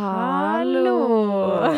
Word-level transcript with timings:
Hallo! 0.00 0.96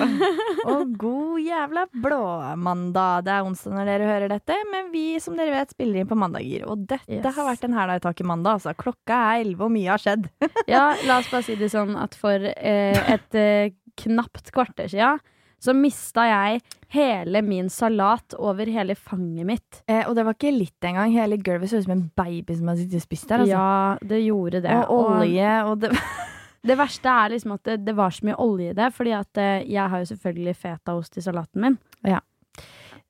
Og 0.72 0.92
god 0.98 1.40
jævla 1.42 1.82
blåmandag. 2.04 3.24
Det 3.26 3.32
er 3.34 3.46
onsdag 3.48 3.74
når 3.74 3.88
dere 3.90 4.06
hører 4.10 4.30
dette, 4.30 4.58
men 4.70 4.92
vi 4.92 5.04
som 5.22 5.34
dere 5.38 5.54
vet 5.56 5.72
spiller 5.74 6.02
inn 6.04 6.10
på 6.10 6.18
mandager. 6.18 6.66
Og 6.70 6.84
dette 6.86 7.02
Yes. 7.18 7.34
har 7.34 7.48
vært 7.48 7.64
en 7.66 7.74
hæla 7.76 7.96
i 7.98 8.04
taket 8.04 8.28
mandag. 8.28 8.60
Altså. 8.60 8.74
Klokka 8.78 9.18
er 9.32 9.42
elleve, 9.42 9.66
og 9.66 9.74
mye 9.74 9.90
har 9.90 10.02
skjedd. 10.02 10.28
Ja, 10.70 10.84
la 11.08 11.18
oss 11.18 11.30
bare 11.32 11.42
si 11.48 11.56
det 11.58 11.72
sånn 11.74 11.96
at 11.98 12.14
for 12.18 12.46
eh, 12.52 13.00
et 13.16 13.34
eh, 13.38 13.74
knapt 14.04 14.52
kvarter 14.54 14.88
sia 14.92 15.16
så 15.62 15.70
mista 15.78 16.24
jeg 16.26 16.62
hele 16.90 17.38
min 17.46 17.68
salat 17.70 18.34
over 18.34 18.66
hele 18.66 18.96
fanget 18.98 19.46
mitt. 19.46 19.82
Eh, 19.86 20.02
og 20.08 20.16
det 20.18 20.24
var 20.26 20.34
ikke 20.34 20.50
litt 20.56 20.86
engang. 20.88 21.12
Hele 21.14 21.38
gulvet 21.38 21.70
så 21.70 21.78
ut 21.78 21.86
som 21.86 21.94
en 21.94 22.08
baby 22.18 22.56
som 22.58 22.70
har 22.72 22.80
sittet 22.80 22.98
og 22.98 23.04
spist 23.04 23.28
der. 23.30 23.44
Altså. 23.44 23.54
Ja, 23.54 24.08
det 24.14 24.18
gjorde 24.24 24.62
det. 24.64 24.74
og 24.90 25.06
olje, 25.20 25.52
og 25.70 25.84
det 25.84 25.92
det 26.62 26.76
verste 26.78 27.10
er 27.10 27.32
liksom 27.34 27.56
at 27.56 27.64
det, 27.66 27.78
det 27.86 27.94
var 27.98 28.14
så 28.14 28.26
mye 28.28 28.38
olje 28.42 28.70
i 28.70 28.76
det, 28.78 28.90
fordi 28.94 29.14
at 29.16 29.40
eh, 29.40 29.64
jeg 29.66 29.88
har 29.92 30.02
jo 30.02 30.10
selvfølgelig 30.12 30.54
fetaost 30.58 31.18
i 31.18 31.24
salaten 31.24 31.64
min. 31.64 31.78
Ja. 32.06 32.20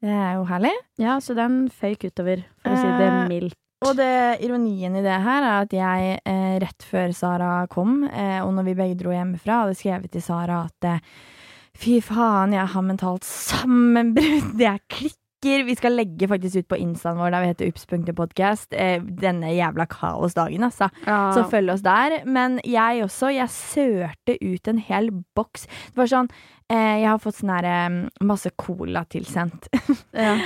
Det 0.03 0.11
er 0.11 0.39
jo 0.39 0.47
herlig. 0.49 0.73
Ja, 0.99 1.19
så 1.23 1.37
den 1.39 1.67
føyk 1.71 2.09
utover, 2.09 2.43
for 2.63 2.75
å 2.75 2.81
si 2.81 2.89
det 2.99 3.11
Eh, 3.13 3.29
mildt. 3.31 3.59
Og 3.83 3.97
det, 3.99 4.39
ironien 4.47 4.95
i 4.95 5.03
det 5.03 5.19
her 5.25 5.43
er 5.43 5.65
at 5.65 5.73
jeg 5.75 6.19
eh, 6.23 6.57
rett 6.63 6.85
før 6.87 7.15
Sara 7.17 7.53
kom, 7.71 8.05
eh, 8.07 8.39
og 8.45 8.53
når 8.55 8.69
vi 8.69 8.77
begge 8.79 8.99
dro 9.01 9.15
hjemmefra, 9.15 9.65
hadde 9.65 9.79
skrevet 9.79 10.13
til 10.15 10.23
Sara 10.23 10.61
at 10.69 10.87
eh, 10.87 11.01
fy 11.79 11.99
faen, 12.05 12.55
jeg 12.55 12.69
har 12.75 12.87
mentalt 12.87 13.27
sammenbrudd, 13.27 14.55
jeg 14.63 14.85
klikker. 14.87 15.19
Vi 15.43 15.75
skal 15.75 15.97
legge 15.99 16.29
faktisk 16.31 16.63
ut 16.63 16.69
på 16.71 16.79
instaen 16.79 17.19
vår 17.19 17.35
der 17.35 17.43
vi 17.43 17.51
heter 17.51 17.71
ups.podcast 17.73 18.75
eh, 18.79 19.03
denne 19.03 19.51
jævla 19.57 19.89
kaosdagen, 19.91 20.63
altså. 20.69 20.89
Ja. 21.07 21.33
Så 21.35 21.45
følg 21.51 21.75
oss 21.75 21.85
der. 21.85 22.21
Men 22.25 22.61
jeg 22.65 23.03
også, 23.07 23.33
jeg 23.35 23.51
sørte 23.51 24.39
ut 24.39 24.71
en 24.71 24.79
hel 24.79 25.11
boks. 25.37 25.67
Det 25.91 26.03
var 26.03 26.11
sånn 26.11 26.31
eh, 26.71 27.03
Jeg 27.03 27.09
har 27.11 27.23
fått 27.23 27.41
sånn 27.41 27.55
her 27.57 27.71
eh, 27.71 28.01
masse 28.25 28.53
cola 28.61 29.05
tilsendt. 29.11 29.67
ja. 30.27 30.37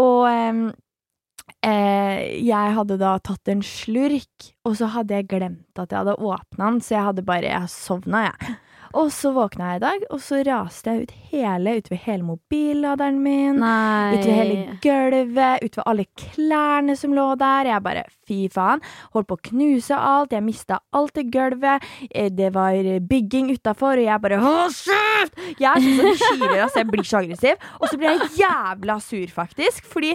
Og 0.00 0.24
eh, 0.28 2.22
jeg 2.38 2.76
hadde 2.78 2.98
da 3.00 3.16
tatt 3.20 3.52
en 3.52 3.64
slurk, 3.66 4.52
og 4.64 4.78
så 4.80 4.88
hadde 4.96 5.20
jeg 5.20 5.28
glemt 5.34 5.80
at 5.80 5.92
jeg 5.92 6.00
hadde 6.02 6.16
åpna 6.16 6.72
den, 6.72 6.80
så 6.84 6.96
jeg 6.96 7.06
hadde 7.10 7.26
bare 7.28 7.52
Jeg 7.52 7.72
sovna, 7.74 8.30
jeg. 8.30 8.56
Og 8.96 9.10
så 9.12 9.32
våkna 9.36 9.72
jeg 9.74 9.80
i 9.80 9.82
dag, 9.84 10.04
og 10.14 10.20
så 10.24 10.38
raste 10.46 10.92
jeg 10.94 11.02
ut 11.08 11.10
hele 11.32 11.74
utover 11.78 12.00
hele 12.06 12.24
mobilladeren 12.24 13.18
min. 13.22 13.58
Nei. 13.60 14.16
Utover 14.16 14.38
hele 14.38 14.78
gulvet, 14.84 15.64
utover 15.66 15.90
alle 15.92 16.06
klærne 16.18 16.96
som 16.96 17.12
lå 17.16 17.26
der. 17.40 17.68
Jeg 17.72 17.84
bare 17.84 18.04
fy 18.28 18.38
faen. 18.52 18.80
Holdt 19.14 19.28
på 19.28 19.36
å 19.38 19.42
knuse 19.50 19.96
alt. 19.98 20.32
Jeg 20.36 20.44
mista 20.46 20.80
alt 20.96 21.20
i 21.20 21.26
gulvet. 21.32 21.84
Eh, 22.10 22.28
Det 22.30 22.50
var 22.54 22.76
bygging 23.08 23.50
utafor, 23.56 23.98
og 23.98 24.04
jeg 24.08 24.20
bare 24.24 24.38
hold 24.40 24.72
kjeft! 24.76 25.34
Jeg 25.58 25.68
er 25.68 25.82
sånn 25.82 26.16
som 26.16 26.38
kiler, 26.38 26.62
altså. 26.64 26.78
Jeg 26.82 26.90
blir 26.92 27.04
så 27.08 27.20
aggressiv. 27.22 27.68
Og 27.80 27.88
så 27.90 27.98
blir 28.00 28.14
jeg 28.14 28.30
jævla 28.40 28.98
sur, 29.04 29.26
faktisk. 29.34 29.84
Fordi 29.90 30.14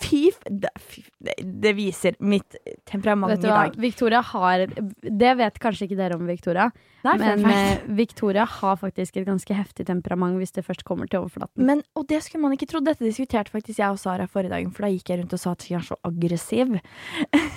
fy. 0.00 0.24
Det, 0.48 1.72
viser 1.74 2.14
mitt 2.20 2.56
temperament 2.86 3.38
i 3.38 3.48
dag. 3.48 3.76
Victoria 3.80 4.20
har 4.20 4.66
Det 4.68 5.32
vet 5.38 5.58
kanskje 5.62 5.88
ikke 5.88 5.96
dere 5.98 6.18
om 6.18 6.26
Victoria, 6.28 6.68
Nei, 7.04 7.14
men 7.20 7.44
eh, 7.50 7.82
Victoria 7.98 8.46
har 8.48 8.78
faktisk 8.80 9.18
et 9.20 9.26
ganske 9.28 9.54
heftig 9.56 9.84
temperament 9.90 10.38
hvis 10.40 10.54
det 10.56 10.64
først 10.64 10.84
kommer 10.88 11.08
til 11.10 11.20
overflaten. 11.22 11.60
Men, 11.68 11.82
og 11.98 12.06
det 12.08 12.22
skulle 12.24 12.42
man 12.46 12.54
ikke 12.56 12.68
trodd. 12.70 12.86
Dette 12.88 13.04
diskuterte 13.04 13.52
faktisk 13.52 13.78
jeg 13.82 13.92
og 13.92 14.00
Sara 14.00 14.26
forrige 14.30 14.54
dagen, 14.54 14.72
for 14.74 14.86
da 14.86 14.92
gikk 14.92 15.12
jeg 15.12 15.20
rundt 15.20 15.34
og 15.36 15.42
sa 15.42 15.52
at 15.52 15.66
jeg 15.68 15.78
er 15.80 15.88
så 15.90 15.98
aggressiv. 16.08 16.78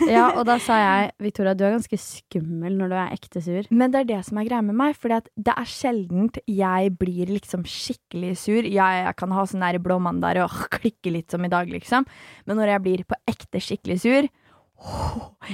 Ja, 0.08 0.28
og 0.40 0.46
da 0.48 0.56
sa 0.64 0.78
jeg 0.84 1.12
Victoria, 1.24 1.56
du 1.58 1.64
er 1.68 1.74
ganske 1.78 1.98
skummel 2.00 2.76
når 2.78 2.92
du 2.92 2.96
er 3.00 3.16
ekte 3.16 3.42
sur. 3.44 3.68
Men 3.74 3.92
det 3.94 4.04
er 4.04 4.10
det 4.12 4.20
som 4.28 4.40
er 4.40 4.48
greia 4.48 4.64
med 4.64 4.78
meg, 4.78 4.96
for 5.00 5.12
det 5.12 5.54
er 5.54 5.68
sjeldent 5.72 6.40
jeg 6.48 6.92
blir 7.00 7.32
liksom 7.32 7.66
skikkelig 7.68 8.36
sur. 8.40 8.68
Ja, 8.68 8.90
jeg 9.08 9.16
kan 9.20 9.34
ha 9.36 9.46
sånn 9.50 9.64
der 9.66 9.80
blå 9.84 9.98
mandag 10.04 10.40
og 10.44 10.54
klikke 10.78 11.12
litt 11.16 11.34
som 11.34 11.44
i 11.48 11.52
dag, 11.52 11.72
liksom. 11.72 12.06
Men 12.48 12.60
når 12.62 12.76
jeg 12.76 12.86
blir 12.86 13.06
på 13.10 13.20
ekte 13.32 13.64
skikkelig 13.64 14.00
sur, 14.04 14.30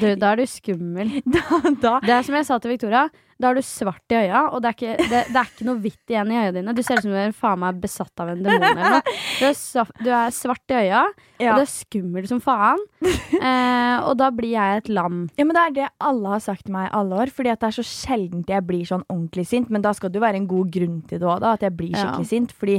Du, 0.01 0.07
da 0.19 0.33
er 0.33 0.41
du 0.41 0.47
skummel. 0.51 1.13
da, 1.23 1.59
da 1.79 1.91
Det 2.03 2.11
er 2.11 2.25
som 2.27 2.35
jeg 2.35 2.45
sa 2.49 2.57
til 2.59 2.73
Victoria, 2.73 3.05
da 3.39 3.49
har 3.49 3.55
du 3.57 3.61
svart 3.65 4.13
i 4.13 4.19
øya, 4.23 4.41
og 4.53 4.61
det 4.63 4.69
er 4.69 4.77
ikke, 4.77 5.09
det, 5.09 5.21
det 5.33 5.39
er 5.41 5.49
ikke 5.51 5.65
noe 5.67 5.81
hvitt 5.83 6.13
igjen 6.13 6.31
i 6.31 6.39
øya 6.43 6.51
dine. 6.55 6.73
Du 6.77 6.81
ser 6.85 6.99
ut 6.99 7.05
som 7.07 7.11
du 7.11 7.17
er 7.19 7.31
faen 7.35 7.59
meg 7.63 7.79
besatt 7.83 8.23
av 8.23 8.29
en 8.33 8.43
demon 8.45 8.63
eller 8.63 8.97
noe. 8.99 9.15
Du 9.39 9.45
er, 9.49 9.53
sa- 9.57 9.87
du 10.03 10.09
er 10.13 10.29
svart 10.35 10.73
i 10.73 10.79
øya, 10.83 11.03
ja. 11.41 11.53
og 11.53 11.59
du 11.59 11.65
er 11.65 11.71
skummel 11.73 12.27
som 12.29 12.39
faen. 12.43 12.79
Eh, 13.03 13.97
og 14.07 14.15
da 14.19 14.29
blir 14.33 14.53
jeg 14.55 14.83
et 14.83 14.89
lam. 14.93 15.23
ja, 15.37 15.45
men 15.47 15.55
det 15.57 15.63
er 15.63 15.73
det 15.79 15.89
alle 16.03 16.35
har 16.35 16.43
sagt 16.43 16.65
til 16.67 16.75
meg 16.75 16.87
i 16.89 16.93
alle 16.99 17.17
år, 17.23 17.31
fordi 17.33 17.51
at 17.53 17.59
det 17.63 17.71
er 17.71 17.77
så 17.79 17.85
sjelden 17.87 18.45
jeg 18.47 18.65
blir 18.67 18.85
sånn 18.87 19.03
ordentlig 19.09 19.47
sint. 19.49 19.69
Men 19.73 19.83
da 19.85 19.91
skal 19.97 20.11
det 20.13 20.19
jo 20.21 20.25
være 20.25 20.39
en 20.41 20.47
god 20.49 20.71
grunn 20.73 21.01
til 21.09 21.19
det 21.21 21.27
òg, 21.27 21.41
da, 21.43 21.53
at 21.57 21.65
jeg 21.67 21.75
blir 21.77 21.91
Ja. 21.93 22.05
skikkelig 22.05 22.29
sint. 22.29 22.51
Fordi, 22.53 22.77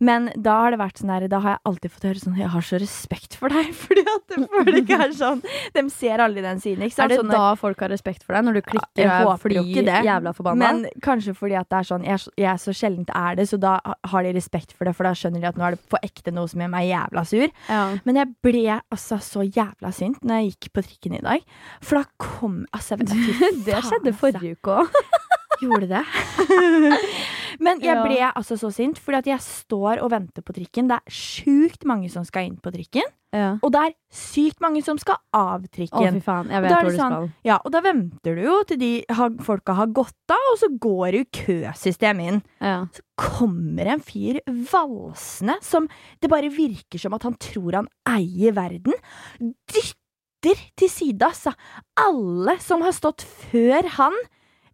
men 0.00 0.30
da 0.36 0.56
har 0.62 0.70
det 0.74 0.80
vært 0.80 0.98
sånn 1.02 1.12
der, 1.12 1.28
da 1.28 1.40
har 1.44 1.54
jeg 1.56 1.62
alltid 1.70 1.92
fått 1.92 2.04
høre 2.08 2.20
sånn 2.22 2.36
Jeg 2.40 2.48
har 2.48 2.62
så 2.64 2.78
respekt 2.80 3.34
for 3.36 3.52
deg, 3.52 3.70
fordi 3.84 4.04
at 4.08 4.36
folk 4.56 4.90
er 4.96 5.12
sånn 5.16 5.42
De 5.76 5.82
ser 5.92 6.22
aldri 6.24 6.40
den 6.44 6.60
siden, 6.62 6.84
ikke 6.86 6.96
sant? 6.96 7.04
Er 7.10 7.14
det 7.14 7.20
Sånn 7.20 7.32
da 7.34 7.54
folk 7.60 7.80
har 7.84 7.92
respekt 7.92 8.24
for 8.24 8.34
deg? 8.36 8.46
Når 8.48 8.58
du 8.60 8.62
klikker 8.70 9.04
jeg 9.04 9.10
er 9.12 9.26
håper 9.28 9.54
jo 9.58 9.64
ikke 9.68 9.84
det. 9.86 9.99
Jævla 10.06 10.32
forbanna? 10.36 10.70
Men 10.72 11.02
kanskje 11.04 11.34
fordi 11.36 11.56
at 11.60 11.68
det 11.70 11.78
er 11.80 11.88
sånn 11.90 12.04
jeg, 12.06 12.18
jeg 12.40 12.62
så 12.62 12.74
sjeldent 12.76 13.10
er 13.14 13.36
det, 13.40 13.48
så 13.50 13.58
da 13.60 13.74
har 14.12 14.22
de 14.26 14.32
respekt 14.36 14.72
for 14.76 14.84
det, 14.88 14.94
for 14.96 15.08
da 15.08 15.14
skjønner 15.16 15.40
de 15.44 15.48
at 15.50 15.58
nå 15.60 15.66
er 15.68 15.76
det 15.76 15.82
på 15.92 16.00
ekte 16.02 16.32
noe 16.34 16.48
som 16.50 16.60
gjør 16.64 16.72
meg 16.72 16.88
jævla 16.90 17.24
sur. 17.28 17.48
ja. 17.68 17.82
Men 18.04 18.16
jeg 18.22 18.32
ble 18.42 18.64
altså 18.78 19.18
så 19.24 19.44
jævla 19.46 19.92
sint 19.94 20.20
når 20.24 20.40
jeg 20.42 20.52
gikk 20.54 20.72
på 20.76 20.84
trikken 20.86 21.18
i 21.18 21.24
dag. 21.24 21.44
For 21.82 22.00
da 22.00 22.04
kom 22.20 22.60
Altså, 22.72 22.96
vet 23.00 23.08
Det 23.66 23.76
skjedde 23.84 24.12
altså. 24.12 24.16
forrige 24.20 24.56
uke 24.58 24.80
òg. 24.82 25.00
Gjorde 25.62 25.88
det? 25.90 26.04
Men 27.60 27.78
jeg 27.80 27.94
Ja. 27.94 28.02
ble 28.02 28.18
altså 28.34 28.56
så 28.58 28.70
sint, 28.72 28.98
fordi 28.98 29.18
at 29.18 29.26
jeg 29.26 29.38
står 29.44 30.00
og 30.02 30.10
venter 30.10 30.42
på 30.42 30.54
trikken. 30.56 30.88
Det 30.88 30.96
er 30.96 31.10
sjukt 31.12 31.84
mange 31.84 32.10
som 32.10 32.24
skal 32.24 32.46
inn 32.48 32.56
på 32.56 32.72
trikken, 32.72 33.02
Ja. 33.32 33.58
og 33.62 33.70
det 33.72 33.80
er 33.80 33.92
sykt 34.10 34.60
mange 34.60 34.82
som 34.82 34.96
skal 34.98 35.16
av 35.34 35.60
Å, 35.62 35.68
trikken. 35.70 36.14
fy 36.14 36.20
faen. 36.24 36.48
Jeg 36.48 36.56
Og 36.56 36.62
vet 36.62 36.70
da 36.70 36.80
hvor 36.82 36.90
du 36.90 36.96
sånn-. 36.96 37.32
Ja, 37.44 37.58
og 37.64 37.70
da 37.72 37.80
venter 37.82 38.34
du 38.34 38.42
jo 38.42 38.62
til 38.64 38.78
de 38.78 39.04
har, 39.10 39.30
folka 39.44 39.74
har 39.76 39.86
gått 39.88 40.14
av, 40.30 40.38
og 40.52 40.58
så 40.58 40.68
går 40.78 41.12
jo 41.18 41.24
køsystemet 41.44 42.28
inn. 42.32 42.42
Ja. 42.60 42.86
Så 42.92 43.00
kommer 43.18 43.86
en 43.86 44.00
fyr 44.00 44.40
valsende 44.48 45.62
som 45.62 45.86
det 46.20 46.30
bare 46.30 46.48
virker 46.50 46.98
som 46.98 47.12
at 47.14 47.22
han 47.24 47.34
tror 47.34 47.72
han 47.74 47.88
eier 48.08 48.52
verden. 48.54 48.94
Dytter 49.38 50.56
til 50.76 50.88
side, 50.88 51.20
altså. 51.20 51.52
Alle 52.00 52.58
som 52.58 52.80
har 52.80 52.92
stått 52.92 53.20
før 53.50 53.84
han 53.98 54.14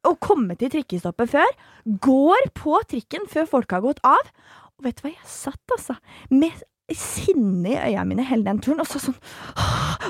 og 0.06 0.20
komme 0.24 0.56
til 0.58 0.72
trikkestoppet 0.72 1.34
før, 1.34 1.58
går 2.06 2.48
på 2.56 2.78
trikken 2.92 3.26
før 3.30 3.50
folk 3.50 3.76
har 3.76 3.84
gått 3.84 4.00
av. 4.06 4.32
Og 4.76 4.86
vet 4.86 4.98
du 4.98 5.06
hva, 5.06 5.12
jeg 5.14 5.30
satt 5.30 5.76
altså 5.76 5.98
med 6.30 6.64
sinne 6.94 7.72
i 7.72 7.78
øya 7.90 8.04
mine 8.06 8.22
hele 8.22 8.46
den 8.46 8.60
turen, 8.62 8.78
og 8.78 8.86
så 8.86 9.00
sånn 9.02 9.16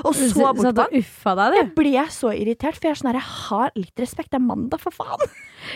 Og 0.05 0.13
så 0.13 0.27
bort 0.37 0.53
på 0.69 0.93
han. 0.93 1.55
Jeg 1.57 1.71
ble 1.73 2.03
så 2.13 2.29
irritert, 2.35 2.77
for 2.77 2.91
jeg 2.91 2.99
sånn 2.99 3.09
her, 3.09 3.17
jeg 3.17 3.31
har 3.47 3.71
litt 3.79 4.03
respekt. 4.03 4.29
Det 4.33 4.37
er 4.37 4.45
mandag, 4.45 4.81
for 4.83 4.93
faen. 4.93 5.31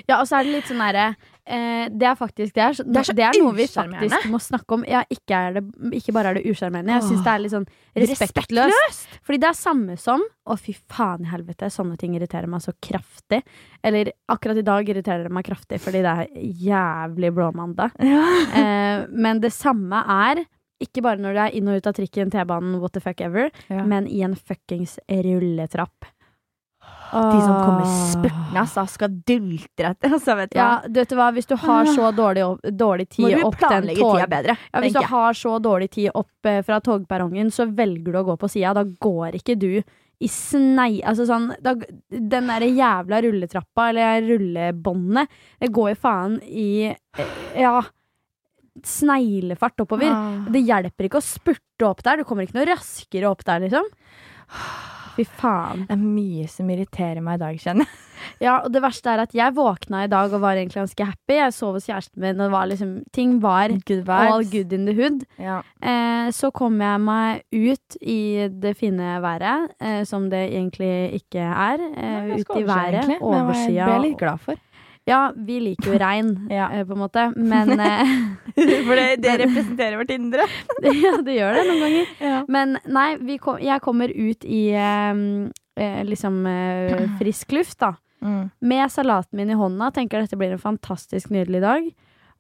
Ja, 0.06 0.20
og 0.20 0.28
så 0.30 0.38
er 0.38 0.46
det 0.46 0.60
litt 0.60 0.70
sånn 0.70 0.84
derre 0.84 1.08
eh, 1.46 1.90
Det 1.90 2.08
er 2.08 2.16
faktisk 2.20 2.54
det 2.56 2.64
er, 2.64 2.74
så, 2.78 2.84
Det 2.86 3.24
er 3.26 3.38
noe 3.42 3.54
vi 3.58 3.66
faktisk 3.68 4.28
må 4.32 4.40
snakke 4.42 4.78
om. 4.78 4.86
Ja, 4.88 5.04
ikke, 5.10 5.34
er 5.36 5.58
det, 5.60 5.64
ikke 5.98 6.14
bare 6.16 6.32
er 6.32 6.40
det 6.40 6.46
usjarmerende, 6.52 6.94
jeg 7.00 7.08
syns 7.10 7.24
det 7.26 7.32
er 7.34 7.44
litt 7.44 7.54
sånn 7.56 7.68
respektløst. 7.96 8.22
Respektløst! 8.22 9.20
Fordi 9.28 9.42
det 9.42 9.50
er 9.50 9.58
samme 9.60 9.98
som 10.02 10.24
Å, 10.46 10.56
fy 10.58 10.74
faen 10.90 11.26
i 11.26 11.30
helvete, 11.32 11.70
sånne 11.72 11.98
ting 12.02 12.16
irriterer 12.18 12.50
meg 12.50 12.64
så 12.64 12.74
kraftig. 12.82 13.44
Eller 13.86 14.10
akkurat 14.32 14.58
i 14.58 14.66
dag 14.66 14.90
irriterer 14.90 15.28
det 15.28 15.32
meg 15.34 15.46
kraftig 15.46 15.78
fordi 15.84 16.02
det 16.02 16.16
er 16.26 16.32
jævlig 16.68 17.34
blåmandag. 17.38 17.94
Ja. 18.12 18.24
Eh, 18.58 19.06
men 19.12 19.40
det 19.44 19.54
samme 19.54 20.02
er 20.10 20.44
ikke 20.82 21.04
bare 21.06 21.22
når 21.22 21.36
du 21.38 21.40
er 21.44 21.56
inn 21.60 21.68
og 21.70 21.78
ut 21.78 21.88
av 21.88 21.94
trikken, 21.94 22.32
T-banen, 22.34 22.80
what 22.82 22.94
the 22.96 23.00
fuck 23.04 23.22
ever, 23.22 23.52
Ja. 23.70 23.84
men 23.86 24.08
i 24.10 24.24
en 24.26 24.34
fuckings 24.36 24.98
rulletrapp. 25.08 26.10
De 27.12 27.40
som 27.44 27.56
kommer 27.66 27.84
Åh. 27.84 27.96
spurtende, 28.08 28.62
altså, 28.62 28.86
skal 28.88 29.16
dulte 29.28 29.88
etter. 29.90 30.14
Altså, 30.16 30.36
vet 30.40 30.54
du 30.54 30.58
Ja, 30.58 30.68
hva? 30.80 30.92
vet 30.96 31.10
du 31.12 31.16
hva, 31.20 31.30
hvis 31.36 31.50
du 31.50 31.56
har 31.60 31.90
så 31.92 32.12
dårlig, 32.16 32.46
opp, 32.48 32.70
dårlig 32.72 33.08
Må 33.20 33.32
tid 33.32 33.44
opp 33.48 33.58
den 33.66 33.90
tog... 33.98 34.22
bedre, 34.32 34.56
Ja, 34.72 34.84
hvis 34.86 34.96
du 34.96 35.04
har 35.12 35.36
så 35.36 35.58
dårlig 35.60 35.90
tid 35.92 36.12
opp 36.16 36.48
eh, 36.48 36.62
fra 36.64 36.80
togperrongen, 36.84 37.52
så 37.52 37.68
velger 37.68 38.16
du 38.16 38.20
å 38.22 38.28
gå 38.32 38.38
på 38.40 38.52
sida. 38.52 38.72
Da 38.78 38.86
går 38.88 39.42
ikke 39.42 39.58
du 39.60 39.74
i 40.22 40.30
snei... 40.32 41.02
Altså 41.04 41.26
sånn 41.28 41.50
da, 41.60 41.76
Den 42.08 42.48
derre 42.48 42.70
jævla 42.70 43.22
rulletrappa, 43.26 43.90
eller 43.92 44.24
rullebåndet, 44.30 45.42
det 45.60 45.72
går 45.76 45.92
jo 45.94 46.00
faen 46.08 46.40
i 46.48 46.70
eh, 46.94 47.36
Ja 47.60 47.82
sneglefart 48.88 49.82
oppover. 49.84 50.08
Ah. 50.08 50.48
Det 50.48 50.62
hjelper 50.64 51.10
ikke 51.10 51.20
å 51.20 51.26
spurte 51.26 51.88
opp 51.90 52.00
der. 52.06 52.22
Du 52.22 52.28
kommer 52.28 52.48
ikke 52.48 52.56
noe 52.56 52.70
raskere 52.72 53.28
opp 53.28 53.44
der, 53.44 53.66
liksom. 53.66 53.92
Fy 55.18 55.26
faen. 55.26 55.86
Det 55.90 55.96
er 55.98 56.02
mye 56.02 56.48
som 56.52 56.70
irriterer 56.72 57.22
meg 57.26 57.40
i 57.40 57.44
dag, 57.46 57.60
kjenner 57.62 57.88
jeg. 57.90 58.00
Ja, 58.38 58.60
og 58.62 58.70
det 58.70 58.84
verste 58.84 59.10
er 59.10 59.24
at 59.24 59.32
jeg 59.34 59.56
våkna 59.58 60.04
i 60.06 60.10
dag 60.12 60.30
og 60.30 60.44
var 60.44 60.54
egentlig 60.54 60.78
ganske 60.78 61.06
happy. 61.10 61.40
Jeg 61.40 61.56
sov 61.56 61.74
hos 61.74 61.88
kjæresten 61.90 62.22
min, 62.22 62.44
og 62.46 62.52
var 62.54 62.68
liksom, 62.70 62.92
ting 63.18 63.40
var 63.42 63.74
Good 63.88 64.10
all 64.14 64.46
good 64.46 64.74
in 64.78 64.86
the 64.86 64.94
hood. 64.94 65.24
Ja. 65.42 65.62
Eh, 65.82 66.30
så 66.30 66.52
kom 66.54 66.78
jeg 66.82 67.02
meg 67.02 67.42
ut 67.50 67.98
i 68.02 68.48
det 68.62 68.76
fine 68.78 69.16
været, 69.24 69.74
eh, 69.82 70.04
som 70.06 70.30
det 70.30 70.44
egentlig 70.52 71.22
ikke 71.22 71.42
er. 71.42 71.82
Eh, 71.98 72.36
ut 72.38 72.56
i 72.58 72.66
været, 72.68 73.18
overskyet, 73.22 73.74
Det 73.74 73.74
ble. 73.74 73.76
Jeg 73.82 74.06
litt 74.06 74.20
glad 74.22 74.46
for. 74.46 74.62
Ja, 75.12 75.20
vi 75.36 75.60
liker 75.68 75.92
jo 75.94 76.00
regn, 76.02 76.30
Ja. 76.58 76.70
eh, 76.72 76.86
på 76.88 76.96
en 76.96 77.02
måte, 77.04 77.28
men 77.36 77.74
eh, 77.88 78.14
For 78.56 78.96
det, 78.98 79.08
det 79.24 79.38
representerer 79.46 79.98
vårt 80.00 80.14
indre. 80.16 80.48
Ja, 80.88 81.18
det 81.22 81.36
gjør 81.38 81.58
det 81.60 81.66
noen 81.70 81.84
ganger. 81.86 82.14
Ja. 82.24 82.38
Men 82.52 82.78
nei, 82.88 83.10
vi 83.22 83.38
kom, 83.44 83.60
jeg 83.62 83.84
kommer 83.84 84.14
ut 84.16 84.46
i 84.48 84.62
eh, 84.72 85.26
eh, 85.82 86.00
liksom 86.08 86.40
eh, 86.50 87.04
frisk 87.20 87.52
luft, 87.58 87.78
da. 87.84 87.94
Mm. 88.22 88.52
Med 88.70 88.92
salaten 88.94 89.40
min 89.40 89.50
i 89.50 89.56
hånda. 89.58 89.88
Tenker 89.96 90.22
dette 90.22 90.38
blir 90.38 90.52
en 90.54 90.62
fantastisk 90.62 91.32
nydelig 91.34 91.62
dag. 91.64 91.88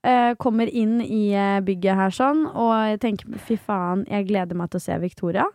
Eh, 0.05 0.31
kommer 0.41 0.69
inn 0.69 0.99
i 1.01 1.23
bygget 1.65 1.97
her 1.97 2.13
sånn, 2.13 2.43
og 2.53 2.71
jeg 2.91 2.99
tenker 3.03 3.35
fy 3.47 3.57
faen, 3.61 4.03
jeg 4.09 4.27
gleder 4.29 4.57
meg 4.57 4.69
til 4.73 4.79
å 4.81 4.85
se 4.85 4.97
Victoria. 5.01 5.45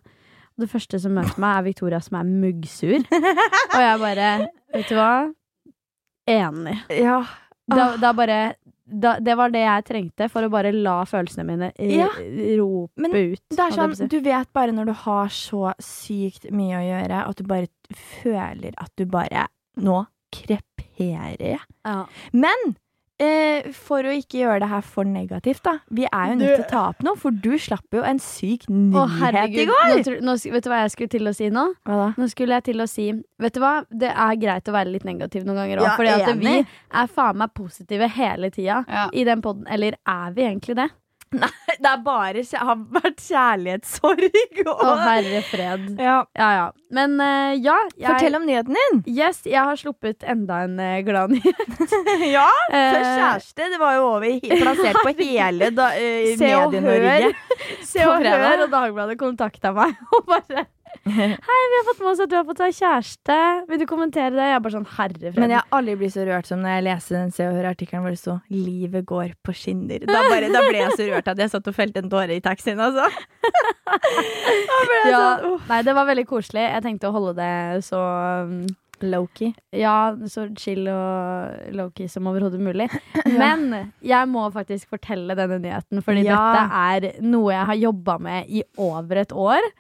Det 0.59 0.69
første 0.73 0.99
som 1.03 1.15
møter 1.15 1.39
meg, 1.43 1.59
er 1.61 1.65
Victoria 1.67 1.99
som 2.03 2.17
er 2.19 2.29
muggsur. 2.31 3.03
Og 3.07 3.81
jeg 3.83 3.99
bare, 4.03 4.29
vet 4.75 4.87
du 4.91 4.95
hva? 4.99 5.11
Enig. 6.27 6.79
Ja. 6.91 7.21
Da, 7.67 7.97
da 7.99 8.13
bare 8.15 8.55
da, 8.87 9.17
Det 9.19 9.35
var 9.37 9.51
det 9.51 9.65
jeg 9.65 9.85
trengte 9.89 10.29
for 10.31 10.47
å 10.47 10.51
bare 10.51 10.71
la 10.73 11.01
følelsene 11.09 11.45
mine 11.49 11.73
i, 11.83 11.97
Ja. 11.99 12.07
rope 12.61 12.93
Men 13.03 13.11
ut. 13.17 13.43
Det 13.51 13.59
er 13.59 13.75
sånn, 13.75 13.97
du 14.09 14.21
vet 14.23 14.53
bare 14.55 14.71
når 14.75 14.87
du 14.87 14.93
har 14.93 15.27
så 15.35 15.73
sykt 15.83 16.47
mye 16.55 16.79
å 16.79 16.85
gjøre, 16.87 17.23
at 17.29 17.37
du 17.37 17.45
bare 17.51 17.67
føler 18.23 18.75
at 18.79 18.93
du 18.97 19.05
bare 19.07 19.49
Nå 19.77 20.07
kreperer 20.33 21.37
jeg. 21.41 21.61
Ja. 21.85 22.07
Men 22.33 22.77
eh, 23.19 23.71
for 23.73 24.05
å 24.05 24.13
ikke 24.13 24.41
gjøre 24.43 24.61
det 24.61 24.69
her 24.69 24.83
for 24.85 25.05
negativt, 25.09 25.63
da. 25.65 25.79
Vi 25.91 26.05
er 26.11 26.33
jo 26.33 26.35
nødt 26.41 26.55
til 26.57 26.65
å 26.65 26.69
ta 26.71 26.83
opp 26.91 27.03
noe, 27.07 27.17
for 27.17 27.31
du 27.31 27.53
slapp 27.59 27.97
jo 27.97 28.03
en 28.05 28.19
syk 28.23 28.67
Å, 28.69 28.73
nyhet 28.75 29.57
i 29.57 29.65
går. 29.71 29.87
Nå, 29.95 30.03
tro- 30.05 30.21
nå, 30.29 30.35
sk- 30.43 30.53
vet 30.53 30.65
du 30.65 30.71
hva 30.71 30.83
jeg 30.85 30.91
skulle 30.97 31.13
til 31.17 31.27
å 31.31 31.35
si 31.37 31.49
nå? 31.51 31.65
Hva 31.89 31.97
da? 32.03 32.09
Nå 32.21 32.29
skulle 32.33 32.59
jeg 32.59 32.65
til 32.73 32.85
å 32.85 32.89
si 32.91 33.07
Vet 33.41 33.53
du 33.57 33.61
hva, 33.61 33.75
det 33.91 34.11
er 34.13 34.37
greit 34.41 34.69
å 34.69 34.73
være 34.77 34.93
litt 34.93 35.05
negativ 35.05 35.45
noen 35.45 35.57
ganger 35.63 35.81
òg. 35.83 35.89
Ja, 35.89 35.97
fordi 35.97 36.09
at 36.15 36.29
enig. 36.33 36.45
vi 36.45 37.01
er 37.03 37.07
faen 37.13 37.37
meg 37.41 37.53
positive 37.55 38.09
hele 38.17 38.51
tida 38.51 38.83
Ja. 38.89 39.09
i 39.13 39.25
den 39.25 39.43
poden. 39.45 39.67
Eller 39.69 39.97
er 40.07 40.31
vi 40.33 40.43
egentlig 40.43 40.77
det? 40.77 40.89
Det 41.83 41.91
er 41.91 42.03
bare 42.05 42.43
har 42.57 42.79
vært 42.95 43.19
kjærlighetssorg 43.21 44.61
Å, 44.63 44.75
og 44.75 45.01
herre 45.03 45.41
fred. 45.51 45.89
ja. 46.01 46.21
Ja 46.39 46.51
ja. 46.55 46.67
Men 46.95 47.17
uh, 47.19 47.53
ja. 47.59 47.75
Jeg, 47.99 48.07
Fortell 48.07 48.39
om 48.39 48.47
nyheten 48.47 48.77
din! 48.79 49.01
Yes, 49.11 49.41
jeg 49.45 49.59
har 49.59 49.77
sluppet 49.81 50.23
enda 50.23 50.61
en 50.69 50.79
uh, 50.79 51.01
glad 51.07 51.35
nyhet. 51.35 51.75
ja, 52.37 52.47
Eh, 52.77 52.93
Først 52.95 53.11
kjæreste. 53.19 53.67
Det 53.73 53.81
var 53.81 53.97
jo 53.97 54.07
over, 54.15 54.39
plassert 54.63 54.99
på 55.03 55.13
hele 55.21 55.71
da, 55.75 55.91
eh, 55.99 56.33
Se 56.39 56.53
og 56.59 56.75
Medie-Norge. 56.75 57.35
Se 57.87 58.07
og. 58.07 58.25
Hør 58.27 58.65
og 58.67 58.73
Dagbladet 58.73 59.19
kontakta 59.21 59.73
meg 59.77 59.95
og 60.15 60.27
bare 60.31 60.67
Hei, 61.17 61.61
vi 61.71 61.77
har 61.79 61.85
fått 61.89 62.01
med 62.03 62.11
oss 62.13 62.21
at 62.25 62.31
du 62.31 62.37
har 62.39 62.45
fått 62.49 62.61
deg 62.63 62.75
kjæreste. 62.77 63.37
Vil 63.71 63.81
du 63.83 63.87
kommentere 63.91 64.33
det? 64.35 64.47
Jeg 64.51 64.57
er 64.59 64.63
bare 64.65 64.75
sånn 64.77 64.89
herre. 64.97 65.33
Men 65.37 65.53
jeg 65.55 65.59
har 65.61 65.79
aldri 65.79 65.97
blitt 66.01 66.15
så 66.17 66.25
rørt 66.29 66.49
som 66.49 66.63
når 66.65 66.77
jeg 66.77 66.87
leser 66.89 67.19
den 67.19 67.35
Se 67.37 67.47
og 67.49 67.59
Hør-artikkelen 67.59 68.05
hvor 68.07 68.15
det 68.15 68.21
sto 68.23 68.39
'Livet 68.51 69.07
går 69.09 69.35
på 69.47 69.55
skinner'. 69.57 70.07
Da, 70.09 70.23
bare, 70.31 70.49
da 70.53 70.65
ble 70.67 70.81
jeg 70.83 70.97
så 70.99 71.09
rørt 71.13 71.29
at 71.35 71.39
jeg 71.45 71.53
satt 71.53 71.69
og 71.71 71.77
felte 71.77 72.03
en 72.03 72.11
tåre 72.13 72.37
i 72.37 72.43
taxien, 72.45 72.81
altså. 72.81 73.07
Ja, 75.07 75.21
sånn. 75.41 75.61
Nei, 75.69 75.79
det 75.87 75.95
var 75.95 76.09
veldig 76.09 76.27
koselig. 76.29 76.65
Jeg 76.67 76.83
tenkte 76.85 77.09
å 77.09 77.15
holde 77.15 77.37
det 77.39 77.85
så 77.87 78.01
um, 78.49 78.67
Loki. 79.07 79.53
Ja, 79.77 80.15
så 80.33 80.47
chill 80.59 80.87
og 80.91 81.73
low-key 81.77 82.09
som 82.11 82.27
overhodet 82.31 82.61
mulig. 82.63 82.89
Men 83.41 83.93
jeg 84.05 84.31
må 84.33 84.47
faktisk 84.55 84.91
fortelle 84.97 85.37
denne 85.39 85.59
nyheten, 85.63 86.03
fordi 86.05 86.25
Ja. 86.27 86.39
dette 86.57 86.83
er 87.17 87.23
noe 87.25 87.53
jeg 87.55 87.67
har 87.71 87.81
jobba 87.87 88.19
med 88.27 88.49
i 88.51 88.65
over 88.81 89.23
et 89.23 89.33
år. 89.37 89.71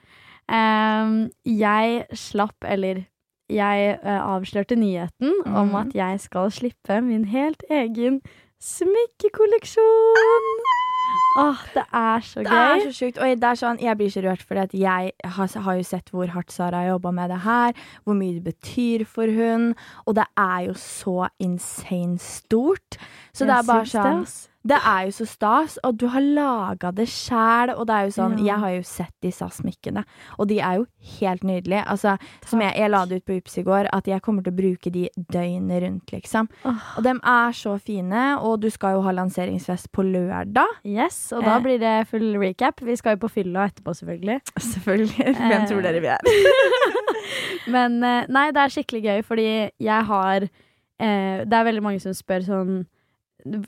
Jeg 0.49 2.07
slapp, 2.15 2.57
eller 2.65 3.05
jeg 3.51 3.99
eh, 4.03 4.21
avslørte 4.21 4.77
nyheten 4.77 5.33
om 5.47 5.69
Mhm. 5.71 5.75
at 5.87 5.93
jeg 5.95 6.21
skal 6.21 6.51
slippe 6.51 7.01
min 7.03 7.25
helt 7.25 7.63
egen 7.71 8.21
smykkekolleksjon. 8.61 10.63
Åh, 11.39 11.57
det 11.75 11.85
er 11.93 12.21
så 12.25 12.43
Det 12.43 12.51
er 12.53 12.81
så 12.81 12.93
sjukt. 12.93 13.19
Og 13.19 13.41
det 13.41 13.45
er 13.45 13.55
sånn, 13.61 13.79
jeg 13.81 13.97
blir 13.99 14.09
så 14.11 14.23
rørt, 14.25 14.43
for 14.43 14.55
jeg 14.55 15.13
har, 15.25 15.61
har 15.63 15.75
jo 15.77 15.83
sett 15.83 16.11
hvor 16.11 16.27
hardt 16.29 16.51
Sara 16.51 16.77
har 16.83 16.89
jobba 16.99 17.13
med 17.13 17.31
det 17.31 17.41
her. 17.41 17.73
Hvor 18.05 18.15
mye 18.15 18.41
det 18.41 18.45
betyr 18.45 19.05
for 19.07 19.27
hun. 19.27 19.75
Og 20.07 20.15
det 20.15 20.25
er 20.37 20.61
jo 20.67 20.73
så 20.73 21.29
insane 21.39 22.19
stort. 22.19 22.97
Så 23.35 23.45
det 23.47 23.55
er 23.55 23.63
bare 23.69 23.85
sånn 23.85 24.25
det. 24.25 24.49
Det 24.67 24.79
er 24.83 25.05
jo 25.07 25.13
så 25.15 25.27
stas, 25.31 25.79
og 25.87 25.97
du 26.01 26.07
har 26.11 26.21
laga 26.21 26.91
det 26.95 27.07
sjæl. 27.13 27.71
Og 27.77 27.87
det 27.87 27.95
er 27.95 28.09
jo 28.09 28.15
sånn, 28.17 28.39
Ja. 28.39 28.45
jeg 28.55 28.59
har 28.65 28.71
jo 28.77 28.83
sett 28.83 29.13
disse 29.23 29.47
smykkene, 29.61 30.03
og 30.39 30.49
de 30.49 30.59
er 30.61 30.77
jo 30.81 30.87
helt 31.21 31.43
nydelige. 31.45 31.85
Altså, 31.87 32.17
som 32.45 32.61
jeg, 32.61 32.75
jeg 32.77 32.91
la 32.91 33.05
det 33.07 33.21
ut 33.23 33.25
på 33.27 33.37
Ups 33.39 33.59
i 33.59 33.63
går, 33.63 33.89
at 33.93 34.07
jeg 34.11 34.21
kommer 34.23 34.43
til 34.43 34.53
å 34.53 34.57
bruke 34.57 34.91
de 34.93 35.09
døgnet 35.33 35.83
rundt, 35.85 36.11
liksom. 36.13 36.49
Oh. 36.65 36.75
Og 36.97 37.05
dem 37.05 37.21
er 37.23 37.53
så 37.53 37.77
fine, 37.81 38.25
og 38.41 38.61
du 38.61 38.69
skal 38.71 38.97
jo 38.97 39.03
ha 39.07 39.13
lanseringsfest 39.13 39.93
på 39.93 40.03
lørdag. 40.03 40.67
Yes, 40.85 41.33
og 41.33 41.45
da 41.45 41.57
Eh. 41.57 41.63
blir 41.63 41.79
det 41.79 42.09
full 42.09 42.35
recap. 42.39 42.81
Vi 42.83 42.97
skal 42.97 43.17
jo 43.17 43.27
på 43.29 43.31
fylla 43.31 43.69
etterpå, 43.71 43.95
selvfølgelig. 43.95 44.41
Selvfølgelig. 44.59 45.35
Hvem 45.37 45.63
Eh. 45.63 45.67
tror 45.69 45.83
dere 45.83 46.01
vi 46.01 46.07
er? 46.07 46.19
Men 47.69 48.03
eh, 48.05 48.27
nei, 48.29 48.51
det 48.55 48.63
er 48.63 48.75
skikkelig 48.75 49.03
gøy, 49.05 49.23
fordi 49.27 49.47
jeg 49.83 50.05
har 50.11 50.43
eh, 50.99 51.45
Det 51.45 51.53
er 51.53 51.65
veldig 51.67 51.83
mange 51.85 52.01
som 52.01 52.13
spør 52.17 52.45
sånn 52.47 52.87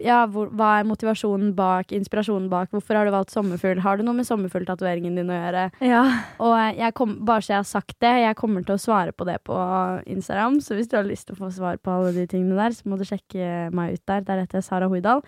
ja, 0.02 0.22
hvor, 0.30 0.50
Hva 0.56 0.70
er 0.78 0.88
motivasjonen 0.88 1.52
bak, 1.58 1.92
inspirasjonen 1.96 2.48
bak? 2.52 2.70
Hvorfor 2.74 2.98
har 2.98 3.08
du 3.08 3.14
valgt 3.14 3.34
sommerfugl? 3.34 3.82
Har 3.84 3.98
du 3.98 4.06
noe 4.06 4.16
med 4.18 4.28
sommerfugltatoveringen 4.28 5.18
din 5.18 5.32
å 5.32 5.38
gjøre? 5.38 5.66
Ja. 5.84 6.04
Og 6.44 6.56
eh, 6.58 6.92
kom, 6.96 7.18
bare 7.28 7.44
så 7.44 7.54
jeg 7.54 7.60
har 7.62 7.68
sagt 7.70 7.98
det, 8.04 8.14
jeg 8.24 8.38
kommer 8.40 8.66
til 8.66 8.76
å 8.76 8.82
svare 8.82 9.14
på 9.16 9.26
det 9.28 9.38
på 9.48 9.58
Instagram. 10.06 10.60
Så 10.64 10.78
hvis 10.78 10.90
du 10.90 10.98
har 10.98 11.08
lyst 11.08 11.28
til 11.28 11.38
å 11.38 11.42
få 11.44 11.52
svar 11.54 11.78
på 11.82 11.94
alle 11.94 12.14
de 12.16 12.26
tingene 12.30 12.58
der, 12.58 12.76
så 12.76 12.88
må 12.88 12.98
du 12.98 13.06
sjekke 13.08 13.68
meg 13.74 13.98
ut 13.98 14.04
der. 14.10 14.26
Der 14.26 14.44
heter 14.44 14.60
jeg 14.60 14.68
Sara 14.70 14.90
Hoidal. 14.90 15.24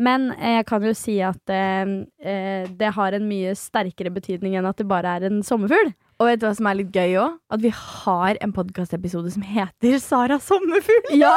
Men 0.00 0.30
eh, 0.38 0.58
jeg 0.60 0.68
kan 0.70 0.84
jo 0.84 0.92
si 0.96 1.18
at 1.24 1.52
eh, 1.52 1.96
eh, 2.24 2.68
det 2.80 2.94
har 2.96 3.16
en 3.16 3.26
mye 3.28 3.52
sterkere 3.58 4.12
betydning 4.14 4.56
enn 4.56 4.68
at 4.68 4.80
det 4.80 4.88
bare 4.88 5.18
er 5.18 5.28
en 5.28 5.42
sommerfugl. 5.46 5.92
Og 6.20 6.28
vet 6.28 6.40
du 6.42 6.44
hva 6.44 6.52
som 6.56 6.66
er 6.68 6.76
litt 6.82 6.90
gøy 6.92 7.14
òg? 7.16 7.38
At 7.56 7.62
vi 7.64 7.70
har 7.72 8.36
en 8.44 8.52
podkastepisode 8.52 9.30
som 9.32 9.42
heter 9.46 9.98
Sara 10.04 10.36
sommerfugl. 10.38 11.14
Ja. 11.22 11.32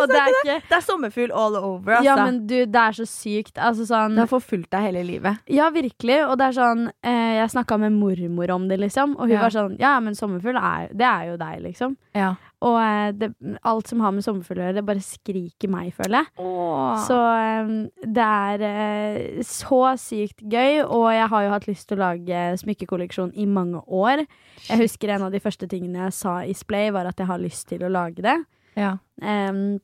Og 0.00 0.08
det 0.10 0.16
er 0.18 0.30
ikke 0.32 0.54
Det 0.66 0.76
er 0.78 0.82
sommerfugl 0.82 1.30
all 1.36 1.56
over, 1.58 1.98
altså. 1.98 2.06
Ja, 2.08 2.14
men 2.24 2.40
du, 2.48 2.56
det 2.66 2.80
er 2.80 2.96
så 2.96 3.04
sykt. 3.06 3.58
Altså 3.60 3.84
sånn 3.86 4.16
det 4.16 4.24
har 4.24 4.30
forfulgt 4.32 4.70
deg 4.72 4.86
hele 4.88 5.02
livet. 5.06 5.42
Ja, 5.52 5.68
virkelig. 5.74 6.16
Og 6.26 6.38
det 6.40 6.48
er 6.50 6.56
sånn 6.56 6.86
eh, 7.06 7.36
Jeg 7.38 7.52
snakka 7.54 7.78
med 7.84 7.94
mormor 8.00 8.54
om 8.56 8.66
det, 8.70 8.80
liksom. 8.82 9.14
Og 9.18 9.28
hun 9.28 9.36
Ja. 9.36 9.44
var 9.44 9.54
sånn 9.54 9.76
Ja, 9.80 9.92
men 10.00 10.16
sommerfugl, 10.18 10.56
er, 10.58 10.88
det 10.96 11.06
er 11.06 11.28
jo 11.30 11.36
deg, 11.44 11.60
liksom. 11.68 11.96
Ja. 12.16 12.32
Og 12.60 12.76
eh, 12.76 13.10
det, 13.16 13.30
alt 13.64 13.88
som 13.88 14.02
har 14.04 14.12
med 14.12 14.24
sommerfugler 14.24 14.62
å 14.62 14.66
gjøre, 14.68 14.76
det 14.80 14.86
bare 14.90 15.04
skriker 15.04 15.70
meg, 15.72 15.92
føler 15.96 16.20
jeg. 16.20 16.32
Åh. 16.44 17.04
Så 17.06 17.18
eh, 17.40 17.70
det 18.04 18.26
er 18.26 18.64
eh, 18.68 19.40
så 19.46 19.80
sykt 20.00 20.44
gøy, 20.44 20.82
og 20.84 21.06
jeg 21.14 21.30
har 21.32 21.46
jo 21.46 21.54
hatt 21.54 21.68
lyst 21.70 21.88
til 21.88 21.96
å 22.00 22.04
lage 22.04 22.42
smykkekolleksjon 22.60 23.32
i 23.32 23.48
mange 23.48 23.80
år. 23.86 24.26
Jeg 24.68 24.84
husker 24.84 25.14
en 25.14 25.28
av 25.28 25.32
de 25.32 25.40
første 25.42 25.68
tingene 25.70 26.04
jeg 26.06 26.18
sa 26.18 26.40
i 26.44 26.56
Splay, 26.56 26.92
var 26.92 27.08
at 27.08 27.20
jeg 27.20 27.30
har 27.30 27.40
lyst 27.40 27.68
til 27.72 27.86
å 27.86 27.92
lage 27.92 28.24
det. 28.26 28.40
ja. 28.78 28.96
Um, 29.20 29.80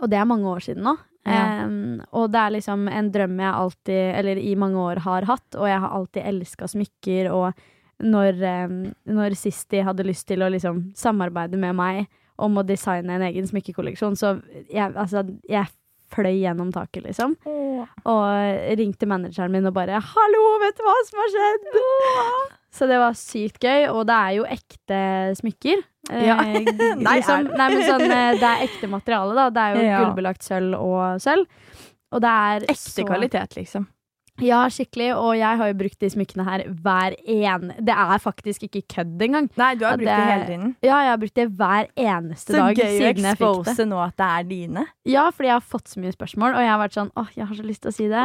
og 0.00 0.08
det 0.08 0.16
er 0.20 0.28
mange 0.28 0.48
år 0.48 0.62
siden 0.64 0.84
nå. 0.86 0.94
Ja. 1.28 1.66
Um, 1.66 2.00
og 2.16 2.30
det 2.32 2.40
er 2.40 2.54
liksom 2.54 2.86
en 2.88 3.10
drøm 3.12 3.40
jeg 3.42 3.52
alltid, 3.52 4.04
eller 4.20 4.40
i 4.40 4.54
mange 4.56 4.80
år, 4.80 5.02
har 5.04 5.26
hatt. 5.28 5.48
Og 5.58 5.68
jeg 5.68 5.82
har 5.82 5.96
alltid 5.98 6.28
elska 6.30 6.68
smykker. 6.72 7.28
Og 7.34 7.60
når, 8.00 8.40
når 9.06 9.36
de 9.70 9.82
hadde 9.86 10.06
lyst 10.06 10.26
til 10.28 10.42
å 10.42 10.48
liksom 10.52 10.90
samarbeide 10.96 11.58
med 11.60 11.76
meg 11.78 12.06
om 12.40 12.56
å 12.56 12.64
designe 12.66 13.18
en 13.18 13.26
egen 13.28 13.46
smykkekolleksjon, 13.46 14.16
så 14.16 14.34
jeg, 14.72 14.92
altså, 14.96 15.24
jeg 15.48 15.68
fløy 16.10 16.40
gjennom 16.40 16.72
taket, 16.74 17.04
liksom. 17.06 17.36
Og 18.10 18.24
ringte 18.80 19.06
manageren 19.06 19.52
min 19.54 19.66
og 19.68 19.74
bare 19.76 20.00
'Hallo, 20.00 20.40
vet 20.64 20.76
du 20.76 20.82
hva 20.82 20.96
som 21.06 21.20
har 21.22 21.30
skjedd?' 21.34 21.68
Så 22.72 22.86
det 22.86 22.98
var 23.02 23.16
sykt 23.18 23.64
gøy, 23.66 23.88
og 23.90 24.04
det 24.06 24.14
er 24.14 24.34
jo 24.38 24.44
ekte 24.46 24.98
smykker. 25.40 25.80
Eh, 26.10 26.26
Ja. 26.26 26.36
Eh, 26.46 26.62
liksom, 26.62 27.48
nei, 27.58 27.68
men 27.74 27.82
sånn, 27.82 28.04
eh, 28.06 28.34
det 28.38 28.46
er 28.46 28.66
ekte 28.66 28.88
materiale, 28.90 29.34
da. 29.34 29.50
Det 29.50 29.62
er 29.64 29.74
jo 29.76 29.82
Ja. 29.86 30.04
gullbelagt 30.04 30.42
sølv 30.46 30.74
og 30.78 31.20
sølv. 31.20 31.46
Og 32.12 32.20
det 32.22 32.30
er 32.30 32.60
Ekte 32.70 32.94
så 32.94 33.06
kvalitet, 33.06 33.56
liksom. 33.58 33.86
Ja, 34.42 34.64
skikkelig. 34.68 35.10
Og 35.16 35.36
jeg 35.38 35.56
har 35.60 35.66
jo 35.72 35.74
brukt 35.74 35.98
de 36.00 36.10
smykkene 36.10 36.44
her 36.46 36.64
hver 36.82 37.16
en 37.26 37.72
Det 37.80 37.94
er 37.94 38.18
faktisk 38.18 38.66
ikke 38.68 38.82
kødd 38.96 39.20
engang. 39.26 39.50
Nei, 39.56 39.74
du 39.74 39.84
har 39.84 39.96
brukt 39.96 40.06
det- 40.06 40.16
det 40.16 40.30
hele 40.32 40.46
tiden. 40.46 40.76
Ja, 40.82 41.00
jeg 41.02 41.10
har 41.10 41.18
brukt 41.18 41.34
det 41.34 41.48
hver 41.56 41.88
eneste 41.96 42.52
Så 42.52 42.58
dag 42.60 42.76
gøy 42.76 42.84
å 42.84 42.98
siden 42.98 43.22
jeg 43.24 43.36
fikk 43.36 43.64
det. 43.64 43.74
expose 43.74 43.86
nå 43.88 43.98
at 44.06 44.16
det 44.16 44.26
er 44.26 44.42
dine. 44.44 44.86
Ja, 45.04 45.30
fordi 45.30 45.46
jeg 45.50 45.56
har 45.58 45.60
fått 45.60 45.88
så 45.88 45.98
mye 46.00 46.12
spørsmål, 46.16 46.54
og 46.54 46.60
jeg 46.60 46.70
har 46.70 46.80
vært 46.88 46.96
sånn 46.98 47.10
åh, 47.16 47.28
jeg 47.36 47.46
har 47.46 47.54
så 47.56 47.62
lyst 47.64 47.80
til 47.82 47.90
å 47.90 47.94
si 47.94 48.08
det. 48.08 48.24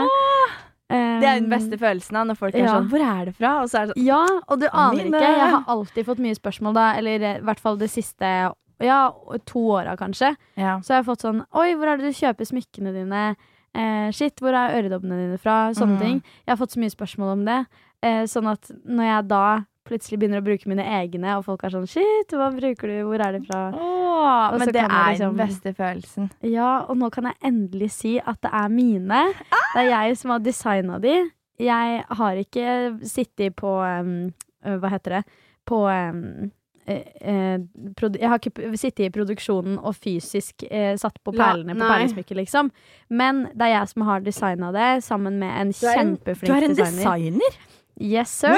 Det 0.87 1.25
er 1.25 1.39
den 1.39 1.49
beste 1.49 1.77
følelsen 1.81 2.15
av 2.15 2.27
når 2.27 2.37
folk 2.37 2.53
er 2.53 2.59
ja. 2.59 2.73
sånn 2.75 2.89
'Hvor 2.89 3.01
er 3.01 3.25
det 3.25 3.35
fra?' 3.35 3.61
Og 3.63 3.69
så 3.69 3.79
er 3.81 3.85
det 3.87 3.95
sånn 3.95 4.05
Ja, 4.05 4.25
og 4.47 4.59
du 4.59 4.67
aner 4.71 5.03
Mine. 5.03 5.17
ikke. 5.17 5.37
Jeg 5.39 5.49
har 5.49 5.63
alltid 5.67 6.05
fått 6.05 6.19
mye 6.19 6.35
spørsmål 6.37 6.73
da, 6.75 6.93
eller 6.93 7.21
eh, 7.21 7.37
i 7.37 7.41
hvert 7.41 7.59
fall 7.59 7.77
det 7.77 7.89
siste 7.89 8.53
ja, 8.81 9.09
to 9.45 9.59
åra 9.59 9.95
kanskje. 9.97 10.35
ja. 10.57 10.79
Så 10.81 10.93
har 10.93 11.01
jeg 11.01 11.05
fått 11.05 11.21
sånn 11.23 11.45
Oi, 11.55 11.73
hvor 11.73 11.87
er 11.87 11.97
det 11.97 12.05
du 12.05 12.11
kjøper 12.13 12.45
smykkene 12.45 12.93
dine? 12.93 13.35
Eh, 13.75 14.09
shit, 14.15 14.39
hvor 14.39 14.55
er 14.55 14.77
øredobbene 14.79 15.19
dine 15.19 15.37
fra? 15.41 15.69
Sånne 15.75 15.97
mm. 15.97 16.03
ting. 16.03 16.19
Jeg 16.45 16.53
har 16.53 16.59
fått 16.61 16.75
så 16.75 16.81
mye 16.81 16.93
spørsmål 16.93 17.33
om 17.35 17.45
det. 17.47 17.61
Eh, 18.05 18.23
sånn 18.31 18.47
at 18.51 18.71
når 18.85 19.09
jeg 19.09 19.27
da 19.31 19.45
plutselig 19.85 20.17
begynner 20.21 20.41
å 20.41 20.45
bruke 20.45 20.69
mine 20.69 20.85
egne, 20.97 21.35
og 21.37 21.45
folk 21.45 21.63
er 21.65 21.73
sånn 21.75 21.87
shit, 21.89 22.33
hva 22.33 22.49
bruker 22.55 22.89
du, 22.89 22.95
hvor 23.05 23.21
er 23.21 23.37
de 23.37 23.41
fra? 23.45 23.67
Åh, 23.75 24.55
men 24.57 24.71
det 24.71 24.81
er 24.81 24.89
liksom- 24.89 25.37
den 25.37 25.47
beste 25.47 25.73
følelsen. 25.77 26.31
Ja, 26.41 26.85
og 26.89 26.97
nå 26.97 27.11
kan 27.11 27.25
jeg 27.25 27.35
endelig 27.43 27.91
si 27.91 28.19
at 28.19 28.41
det 28.41 28.51
er 28.51 28.69
mine. 28.69 29.33
Det 29.75 29.83
er 29.83 29.89
jeg 29.89 30.17
som 30.17 30.31
har 30.31 30.39
designa 30.39 30.99
de. 30.99 31.31
Jeg 31.59 32.03
har 32.09 32.35
ikke 32.35 32.99
sittet 33.05 33.55
på 33.55 33.79
um, 33.79 34.33
Hva 34.65 34.89
heter 34.89 35.21
det? 35.21 35.23
På 35.65 35.85
um, 35.85 36.51
jeg 36.87 38.29
har 38.29 38.39
ikke 38.39 38.77
sittet 38.77 39.05
i 39.07 39.11
produksjonen 39.13 39.77
og 39.81 39.95
fysisk 39.97 40.63
eh, 40.69 40.95
satt 41.01 41.17
på 41.25 41.33
perlene 41.35 41.75
på 41.77 41.87
perlesmykket, 41.87 42.37
liksom. 42.43 42.69
Men 43.09 43.45
det 43.53 43.67
er 43.69 43.73
jeg 43.79 43.93
som 43.93 44.05
har 44.09 44.19
designa 44.25 44.71
det, 44.75 44.89
sammen 45.05 45.39
med 45.41 45.49
en 45.61 45.71
Du 45.73 45.79
designer 45.79 46.01
en, 46.01 46.15
kjempeflink 46.15 46.47
du 46.51 46.53
er 46.53 46.67
en 46.69 46.75
designer. 46.75 47.01
designer. 47.03 47.57
Yes, 47.95 48.29
sir. 48.43 48.57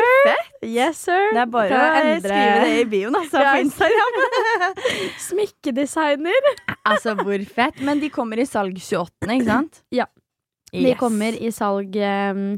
Yes, 0.65 0.97
sir. 1.05 1.27
Det 1.35 1.41
er 1.43 1.49
bare 1.53 1.69
Kan 1.69 1.79
å 1.79 1.99
endre- 2.01 2.21
skrive 2.25 2.61
det 2.65 2.77
i 2.81 2.85
bioen, 2.89 3.15
altså, 3.19 3.37
på 3.45 3.59
Instagram. 3.67 4.15
Smykkedesigner. 5.27 6.47
altså, 6.89 7.13
hvor 7.21 7.43
fett. 7.45 7.81
Men 7.85 7.99
de 8.01 8.09
kommer 8.13 8.39
i 8.41 8.45
salg 8.49 8.77
28., 8.81 9.29
ikke 9.37 9.45
sant? 9.45 9.83
Ja. 9.93 10.07
De 10.73 10.81
Yes. 10.89 10.97
kommer 10.99 11.31
i 11.39 11.51
salg 11.55 11.95
um, 11.95 12.57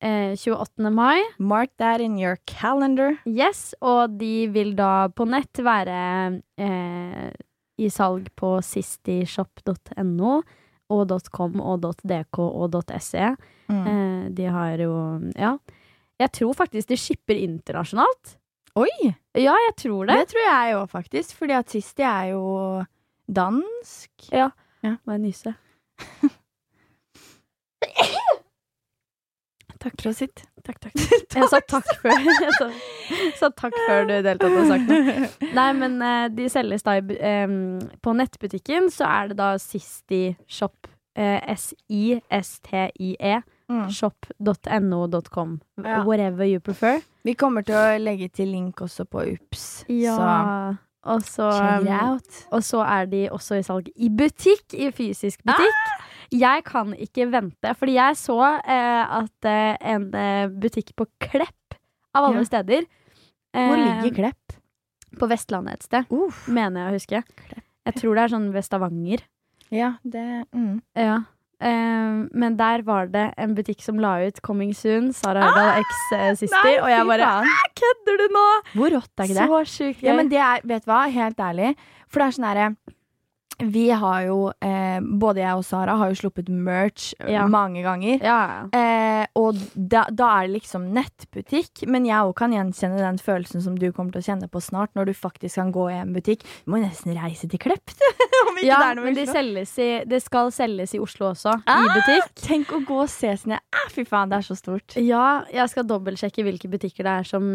eh, 0.00 0.32
28. 0.36 0.90
mai. 0.90 1.20
Mark 1.38 1.70
that 1.78 2.00
in 2.00 2.18
your 2.18 2.36
calendar. 2.46 3.18
Yes, 3.26 3.74
og 3.80 4.18
de 4.20 4.46
vil 4.52 4.74
da 4.78 5.08
på 5.08 5.26
nett 5.28 5.60
være 5.62 6.40
eh, 6.58 7.30
i 7.80 7.88
salg 7.92 8.28
på 8.36 8.58
sistishop.no 8.64 10.40
og 10.90 11.12
.com 11.30 11.60
og 11.62 11.84
.dk 12.02 12.38
og 12.42 12.80
.se. 13.00 13.30
Mm. 13.70 13.84
Eh, 13.86 14.30
de 14.36 14.44
har 14.50 14.78
jo 14.78 14.94
Ja. 15.36 15.56
Jeg 16.20 16.32
tror 16.36 16.52
faktisk 16.52 16.88
de 16.88 16.96
shipper 17.00 17.34
internasjonalt. 17.38 18.36
Oi! 18.76 19.14
Ja, 19.34 19.54
jeg 19.56 19.74
tror 19.80 20.06
det. 20.06 20.18
Det 20.18 20.28
tror 20.34 20.44
jeg 20.44 20.74
òg, 20.76 20.90
faktisk. 20.92 21.32
Fordi 21.38 21.54
at 21.56 21.70
Sisti 21.72 22.02
er 22.04 22.24
jo 22.34 22.84
dansk. 23.26 24.10
Ja. 24.30 24.50
Ja. 24.84 24.96
Må 25.06 25.16
jeg 25.16 25.20
nyse? 25.24 25.54
Takk. 29.80 29.96
Prosit. 29.96 30.42
Takk, 30.66 30.76
takk. 30.84 30.96
Jeg 31.36 31.48
sa 31.48 31.60
takk 31.64 31.86
før. 32.02 32.26
Jeg 32.44 32.52
sa, 32.58 32.66
sa 33.38 33.48
takk 33.56 33.76
før 33.86 34.04
du 34.10 34.14
deltok 34.26 34.56
og 34.60 34.66
sagt 34.68 34.90
noe. 34.90 35.28
Nei, 35.58 35.68
men 35.78 35.96
eh, 36.04 36.26
de 36.36 36.48
selges 36.52 36.84
da 36.84 36.98
På 38.04 38.12
nettbutikken 38.18 38.90
så 38.92 39.08
er 39.08 39.32
det 39.32 39.38
da 39.40 39.54
Sisti 39.62 40.36
Shop. 40.46 40.90
eh, 41.16 41.40
S-I-S-T-I-E. 41.56 43.40
Mm. 43.70 43.88
Shop.no.com. 43.94 45.60
Whatever 46.04 46.44
you 46.44 46.60
prefer. 46.60 47.00
Vi 47.22 47.34
kommer 47.38 47.62
til 47.62 47.76
å 47.78 47.98
legge 48.02 48.28
til 48.34 48.50
link 48.50 48.80
også 48.82 49.04
på 49.06 49.22
UPS. 49.36 49.66
Ja. 49.88 50.16
Og 51.08 51.22
så, 51.24 51.46
um, 51.48 52.18
og 52.52 52.64
så 52.64 52.82
er 52.84 53.06
de 53.08 53.22
også 53.32 53.56
i 53.56 53.64
salg 53.64 53.86
i 53.96 54.10
butikk. 54.12 54.74
I 54.76 54.90
fysisk 54.92 55.40
butikk. 55.48 55.78
Jeg 56.30 56.62
kan 56.68 56.92
ikke 56.94 57.26
vente, 57.32 57.72
fordi 57.74 57.96
jeg 57.96 58.18
så 58.20 58.36
eh, 58.60 59.16
at 59.20 59.48
eh, 59.48 59.78
en 59.94 60.04
eh, 60.14 60.52
butikk 60.52 60.92
på 60.98 61.08
Klepp, 61.18 61.74
av 62.14 62.28
alle 62.28 62.44
Ja. 62.44 62.46
steder 62.46 62.84
Hvor 63.50 63.74
eh, 63.74 64.02
ligger 64.04 64.14
Klepp? 64.14 64.54
På 65.18 65.26
Vestlandet 65.26 65.74
et 65.80 65.88
sted, 65.88 66.06
Uff. 66.14 66.44
mener 66.46 66.84
jeg 66.84 66.90
å 66.92 66.94
huske. 66.94 67.22
Jeg 67.88 67.96
tror 67.96 68.14
det 68.14 68.22
er 68.22 68.32
sånn 68.36 68.52
ved 68.54 68.62
Stavanger. 68.62 69.24
Ja, 69.74 69.94
det 70.04 70.46
mm. 70.54 70.76
Ja. 70.94 71.16
Eh, 71.60 72.20
men 72.32 72.56
der 72.56 72.82
var 72.86 73.10
det 73.12 73.26
en 73.36 73.54
butikk 73.56 73.82
som 73.84 73.98
la 74.00 74.14
ut 74.24 74.40
'Coming 74.40 74.72
Soon', 74.72 75.12
Sara 75.12 75.42
Hørdal 75.44 75.82
X 75.82 75.98
eh, 76.16 76.30
Sister, 76.36 76.80
og 76.80 76.88
jeg 76.88 77.06
bare 77.06 77.44
Kødder 77.76 78.16
du 78.22 78.26
nå?! 78.32 78.46
Hvor 78.74 78.96
rått 78.96 79.12
er 79.18 79.28
ikke 79.28 79.36
det? 79.40 79.48
Så 79.48 79.60
sjukt 79.76 80.00
gøy. 80.00 80.08
Ja, 80.08 80.16
men 80.16 80.30
det 80.32 80.40
er, 80.40 80.64
vet 80.64 80.86
du 80.86 80.90
hva, 80.90 81.02
helt 81.08 81.38
ærlig. 81.38 81.74
For 82.08 82.20
det 82.20 82.26
er 82.26 82.36
sånn 82.38 82.48
herre 82.48 82.70
Vi 83.62 83.88
har 83.90 84.22
jo, 84.26 84.52
eh, 84.64 85.00
både 85.00 85.42
jeg 85.42 85.54
og 85.60 85.64
Sara 85.64 85.96
har 86.00 86.08
jo 86.12 86.18
sluppet 86.22 86.48
merch 86.48 87.12
eh, 87.20 87.32
Ja. 87.34 87.46
mange 87.46 87.82
ganger. 87.82 88.22
ja. 88.22 88.66
Eh, 88.72 89.26
og 89.36 89.54
da, 89.76 90.04
da 90.10 90.28
er 90.40 90.46
det 90.48 90.60
liksom 90.62 90.88
nettbutikk, 90.96 91.84
men 91.86 92.04
jeg 92.08 92.16
òg 92.24 92.34
kan 92.38 92.52
gjenkjenne 92.54 92.98
den 92.98 93.18
følelsen 93.20 93.62
som 93.62 93.76
du 93.78 93.90
kommer 93.92 94.12
til 94.12 94.22
å 94.22 94.26
kjenne 94.26 94.48
på 94.50 94.60
snart, 94.64 94.90
når 94.96 95.10
du 95.10 95.12
faktisk 95.14 95.54
kan 95.60 95.72
gå 95.72 95.88
i 95.92 95.98
en 96.00 96.12
butikk. 96.14 96.42
Du 96.64 96.72
må 96.72 96.80
nesten 96.82 97.14
reise 97.16 97.48
til 97.50 97.60
Klepp, 97.60 97.92
ja, 98.64 98.78
det 98.94 99.02
men 99.04 99.12
i 99.12 99.18
de 99.20 99.22
Oslo. 99.26 99.32
selges 99.36 99.74
i, 99.78 99.88
det 100.08 100.22
skal 100.24 100.50
selges 100.54 100.94
i 100.96 101.00
Oslo 101.02 101.30
også, 101.32 101.54
Ah! 101.66 101.84
i 101.84 101.92
butikk. 101.94 102.32
Tenk 102.46 102.72
å 102.76 102.80
gå 102.86 103.00
og 103.04 103.08
se 103.12 103.34
sine 103.36 103.58
ah, 103.60 103.86
Fy 103.90 104.04
faen, 104.06 104.30
det 104.30 104.38
er 104.40 104.46
så 104.46 104.56
stort. 104.58 104.96
Ja, 105.00 105.42
jeg 105.52 105.68
skal 105.72 105.86
dobbeltsjekke 105.88 106.44
hvilke 106.46 106.68
butikker 106.70 107.06
det 107.06 107.14
er 107.20 107.26
som 107.28 107.46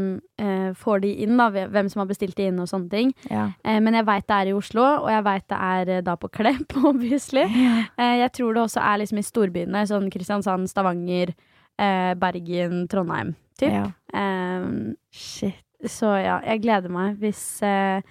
eh, 0.41 0.71
får 0.75 1.01
de 1.05 1.11
inn, 1.25 1.35
da, 1.39 1.49
hvem 1.51 1.89
som 1.91 2.01
har 2.03 2.09
bestilt 2.09 2.35
de 2.37 2.49
inn 2.49 2.59
og 2.59 2.67
sånne 2.71 2.89
ting. 2.91 3.13
Ja. 3.31 3.49
Eh, 3.63 3.79
men 3.83 3.95
jeg 3.97 4.05
veit 4.07 4.27
det 4.27 4.35
er 4.41 4.51
i 4.51 4.55
Oslo, 4.57 4.83
og 5.05 5.09
jeg 5.11 5.23
veit 5.27 5.47
det 5.51 5.59
er 5.59 5.94
da 6.03 6.15
på 6.19 6.29
Klepp, 6.33 6.75
obviously. 6.91 7.45
Eh, 7.45 8.15
jeg 8.21 8.31
tror 8.35 8.55
det 8.55 8.65
også 8.65 8.83
er 8.83 9.01
liksom 9.03 9.21
i 9.21 9.25
storbyene, 9.25 9.85
sånn 9.89 10.09
Kristiansand, 10.13 10.69
Stavanger, 10.71 11.35
eh, 11.79 12.11
Bergen, 12.19 12.85
Trondheim, 12.91 13.35
typ. 13.59 13.71
Ja. 13.71 13.87
Um, 14.15 14.95
Shit. 15.11 15.61
så 15.91 16.13
ja, 16.21 16.39
jeg 16.47 16.63
gleder 16.63 16.91
meg 16.93 17.19
hvis 17.19 17.43
eh, 17.65 18.03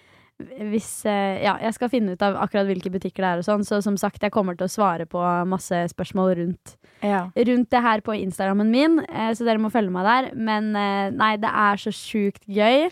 hvis 0.42 1.04
eh, 1.06 1.42
Ja, 1.44 1.54
jeg 1.62 1.74
skal 1.76 1.90
finne 1.92 2.14
ut 2.16 2.22
av 2.26 2.34
akkurat 2.42 2.66
hvilke 2.66 2.90
butikker 2.90 3.22
det 3.22 3.28
er 3.28 3.42
og 3.42 3.46
sånn, 3.46 3.62
så 3.66 3.78
som 3.84 3.94
sagt, 4.00 4.22
jeg 4.22 4.32
kommer 4.34 4.56
til 4.58 4.66
å 4.66 4.72
svare 4.72 5.06
på 5.06 5.20
masse 5.46 5.78
spørsmål 5.92 6.32
rundt 6.40 6.72
Ja. 7.04 7.28
rundt 7.36 7.70
det 7.70 7.82
her 7.84 8.00
på 8.00 8.16
Instagrammen 8.18 8.70
min, 8.72 8.98
eh, 9.08 9.30
så 9.36 9.44
dere 9.46 9.62
må 9.62 9.70
følge 9.70 9.92
meg 9.94 10.04
der. 10.08 10.30
Men 10.34 10.74
eh, 10.74 11.10
nei, 11.14 11.36
det 11.36 11.50
er 11.52 11.76
så 11.76 11.92
sjukt 11.94 12.42
gøy. 12.48 12.88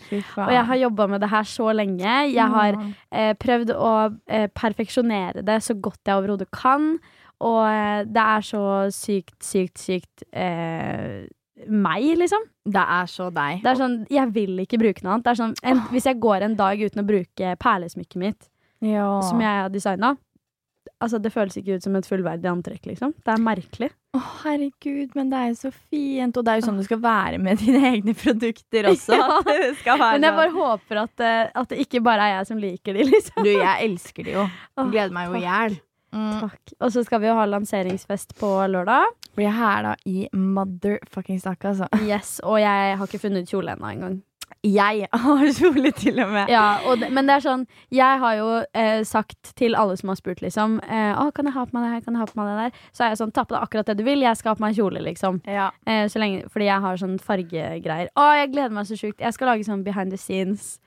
Og 0.47 0.53
jeg 0.55 0.65
har 0.69 0.81
jobba 0.85 1.07
med 1.09 1.21
det 1.25 1.29
her 1.33 1.43
så 1.43 1.73
lenge. 1.75 2.15
Jeg 2.31 2.47
har 2.55 2.79
eh, 3.11 3.33
prøvd 3.33 3.73
å 3.75 3.93
eh, 4.27 4.47
perfeksjonere 4.53 5.43
det 5.43 5.59
så 5.65 5.75
godt 5.75 5.99
jeg 6.05 6.15
overhodet 6.21 6.49
kan. 6.55 6.95
Og 7.43 8.07
det 8.07 8.23
er 8.23 8.39
så 8.47 8.63
sykt, 8.93 9.35
sykt, 9.43 9.75
sykt 9.81 10.23
eh, 10.31 11.25
meg, 11.69 12.05
liksom. 12.19 12.43
Det 12.65 12.83
er 12.97 13.05
så 13.11 13.29
deg. 13.33 13.61
Det 13.63 13.71
er 13.73 13.79
sånn, 13.79 13.97
Jeg 14.09 14.33
vil 14.33 14.59
ikke 14.65 14.79
bruke 14.81 15.03
noe 15.03 15.13
annet. 15.17 15.23
Det 15.25 15.31
er 15.33 15.41
sånn, 15.43 15.55
en, 15.63 15.79
hvis 15.93 16.05
jeg 16.09 16.19
går 16.23 16.41
en 16.47 16.55
dag 16.59 16.79
uten 16.79 17.03
å 17.03 17.07
bruke 17.07 17.55
perlesmykket 17.59 18.15
mitt, 18.21 18.49
Ja. 18.83 19.21
som 19.21 19.39
jeg 19.39 19.61
har 19.63 19.69
designa 19.69 20.17
Altså, 21.03 21.17
det 21.19 21.31
føles 21.33 21.55
ikke 21.59 21.75
ut 21.75 21.83
som 21.83 21.95
et 21.95 22.05
fullverdig 22.07 22.47
antrekk, 22.47 22.85
liksom. 22.87 23.13
Det 23.23 23.31
er 23.33 23.39
merkelig. 23.43 23.89
Å, 24.15 24.19
herregud, 24.43 25.15
men 25.15 25.29
det 25.31 25.39
er 25.39 25.47
jo 25.49 25.55
så 25.59 25.71
fint. 25.73 26.37
Og 26.37 26.45
det 26.45 26.51
er 26.51 26.59
jo 26.61 26.65
sånn 26.67 26.77
det 26.79 26.85
skal 26.87 26.99
være 27.03 27.39
med 27.43 27.59
dine 27.59 27.81
egne 27.91 28.13
produkter 28.15 28.87
også. 28.91 29.15
Ja. 29.83 29.97
Men 29.97 30.23
jeg 30.23 30.31
sånn. 30.31 30.37
bare 30.37 30.53
håper 30.55 31.01
at, 31.03 31.23
eh, 31.23 31.51
at 31.59 31.69
det 31.71 31.79
ikke 31.83 32.01
bare 32.03 32.27
er 32.29 32.37
jeg 32.37 32.47
som 32.51 32.61
liker 32.61 32.93
de, 32.95 33.03
liksom. 33.09 33.43
Du, 33.43 33.49
jeg 33.51 33.89
elsker 33.89 34.23
de 34.23 34.35
jo. 34.37 34.45
Gleder 34.79 35.11
meg 35.15 35.27
jo 35.27 35.39
i 35.39 35.43
hjel. 35.43 35.75
Mm. 36.13 36.39
Takk. 36.45 36.73
Og 36.79 36.91
så 36.93 37.03
skal 37.07 37.23
vi 37.23 37.27
jo 37.31 37.35
ha 37.39 37.45
lanseringsfest 37.49 38.35
på 38.39 38.51
lørdag. 38.71 39.11
Blir 39.33 39.47
jeg 39.49 39.57
her 39.57 39.87
da 39.87 39.95
i 40.05 40.27
motherfuckings 40.33 41.41
stakk, 41.45 41.65
altså. 41.71 41.89
Yes, 42.11 42.39
Og 42.43 42.59
jeg 42.61 42.97
har 42.99 43.09
ikke 43.09 43.23
funnet 43.25 43.49
kjole 43.49 43.73
ennå 43.75 43.89
engang. 43.89 44.21
Jeg 44.63 45.07
har 45.11 45.41
kjole 45.57 45.89
til 45.97 46.19
og 46.23 46.29
med. 46.31 46.51
Ja, 46.51 46.77
og 46.87 46.99
det, 47.01 47.09
men 47.11 47.27
det 47.27 47.33
er 47.35 47.43
sånn 47.43 47.63
Jeg 47.91 48.19
har 48.21 48.35
jo 48.37 48.49
eh, 48.77 49.01
sagt 49.07 49.49
til 49.59 49.75
alle 49.75 49.95
som 49.99 50.11
har 50.11 50.19
spurt, 50.19 50.43
liksom 50.45 50.77
eh, 50.85 51.11
Å, 51.19 51.25
kan 51.35 51.49
jeg 51.49 51.55
ha 51.55 51.65
på 51.67 51.75
meg 51.75 51.87
det 51.87 51.91
her, 51.95 52.03
kan 52.05 52.15
jeg 52.15 52.21
ha 52.23 52.29
på 52.29 52.39
meg 52.39 52.51
det 52.51 52.67
der? 52.67 52.85
Så 52.95 53.03
er 53.03 53.11
jeg 53.11 53.21
sånn, 53.23 53.33
ta 53.35 53.43
på 53.47 53.55
deg 53.57 53.65
akkurat 53.65 53.89
det 53.89 53.97
du 53.99 54.05
vil, 54.07 54.23
jeg 54.23 54.39
skal 54.39 54.53
ha 54.53 54.59
på 54.59 54.65
meg 54.67 54.77
kjole, 54.77 55.03
liksom. 55.09 55.41
Ja. 55.49 55.71
Eh, 55.89 56.05
så 56.11 56.21
lenge, 56.21 56.45
fordi 56.53 56.69
jeg 56.69 56.85
har 56.85 57.01
sånn 57.01 57.17
fargegreier. 57.23 58.13
Å, 58.15 58.29
jeg 58.39 58.53
gleder 58.53 58.77
meg 58.77 58.87
så 58.87 58.99
sjukt. 58.99 59.19
Jeg 59.23 59.35
skal 59.35 59.51
lage 59.51 59.67
sånn 59.67 59.83
behind 59.87 60.13
the 60.15 60.21
scenes. 60.21 60.77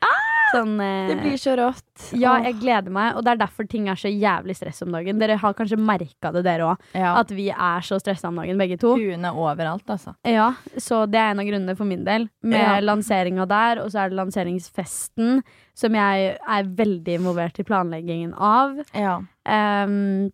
Sånn 0.57 0.75
eh, 0.81 1.09
Det 1.13 1.17
blir 1.21 1.37
så 1.41 1.55
rått. 1.61 1.83
Ja, 2.17 2.37
jeg 2.43 2.57
gleder 2.63 2.91
meg, 2.93 3.15
og 3.17 3.25
det 3.27 3.35
er 3.35 3.41
derfor 3.45 3.69
ting 3.69 3.87
er 3.93 3.99
så 4.01 4.09
jævlig 4.11 4.57
stress 4.57 4.83
om 4.87 4.93
dagen. 4.97 5.19
Dere 5.21 5.37
har 5.41 5.55
kanskje 5.59 5.77
merka 5.81 6.33
det, 6.33 6.43
dere 6.47 6.71
òg. 6.73 6.83
ja. 6.97 7.13
At 7.21 7.31
vi 7.37 7.49
er 7.53 7.85
så 7.87 7.99
stressa 8.01 8.29
om 8.29 8.37
dagen, 8.41 8.57
begge 8.61 8.79
to. 8.81 8.95
Huene 8.97 9.31
overalt, 9.37 9.85
altså. 9.93 10.15
Ja, 10.27 10.51
så 10.77 11.05
det 11.11 11.21
er 11.21 11.31
en 11.35 11.41
av 11.45 11.47
grunnene 11.51 11.77
for 11.77 11.85
min 11.89 12.05
del. 12.05 12.29
Med 12.43 12.61
Ja. 12.61 12.81
lanseringa 12.81 13.47
der, 13.49 13.83
og 13.85 13.91
så 13.93 14.05
er 14.05 14.09
det 14.11 14.17
lanseringsfesten, 14.19 15.43
som 15.77 15.93
jeg 15.95 16.39
er 16.41 16.65
veldig 16.65 17.19
involvert 17.21 17.59
i 17.61 17.65
planleggingen 17.69 18.33
av. 18.35 18.79
Ja. 18.95 19.21
Ehm, 19.47 20.33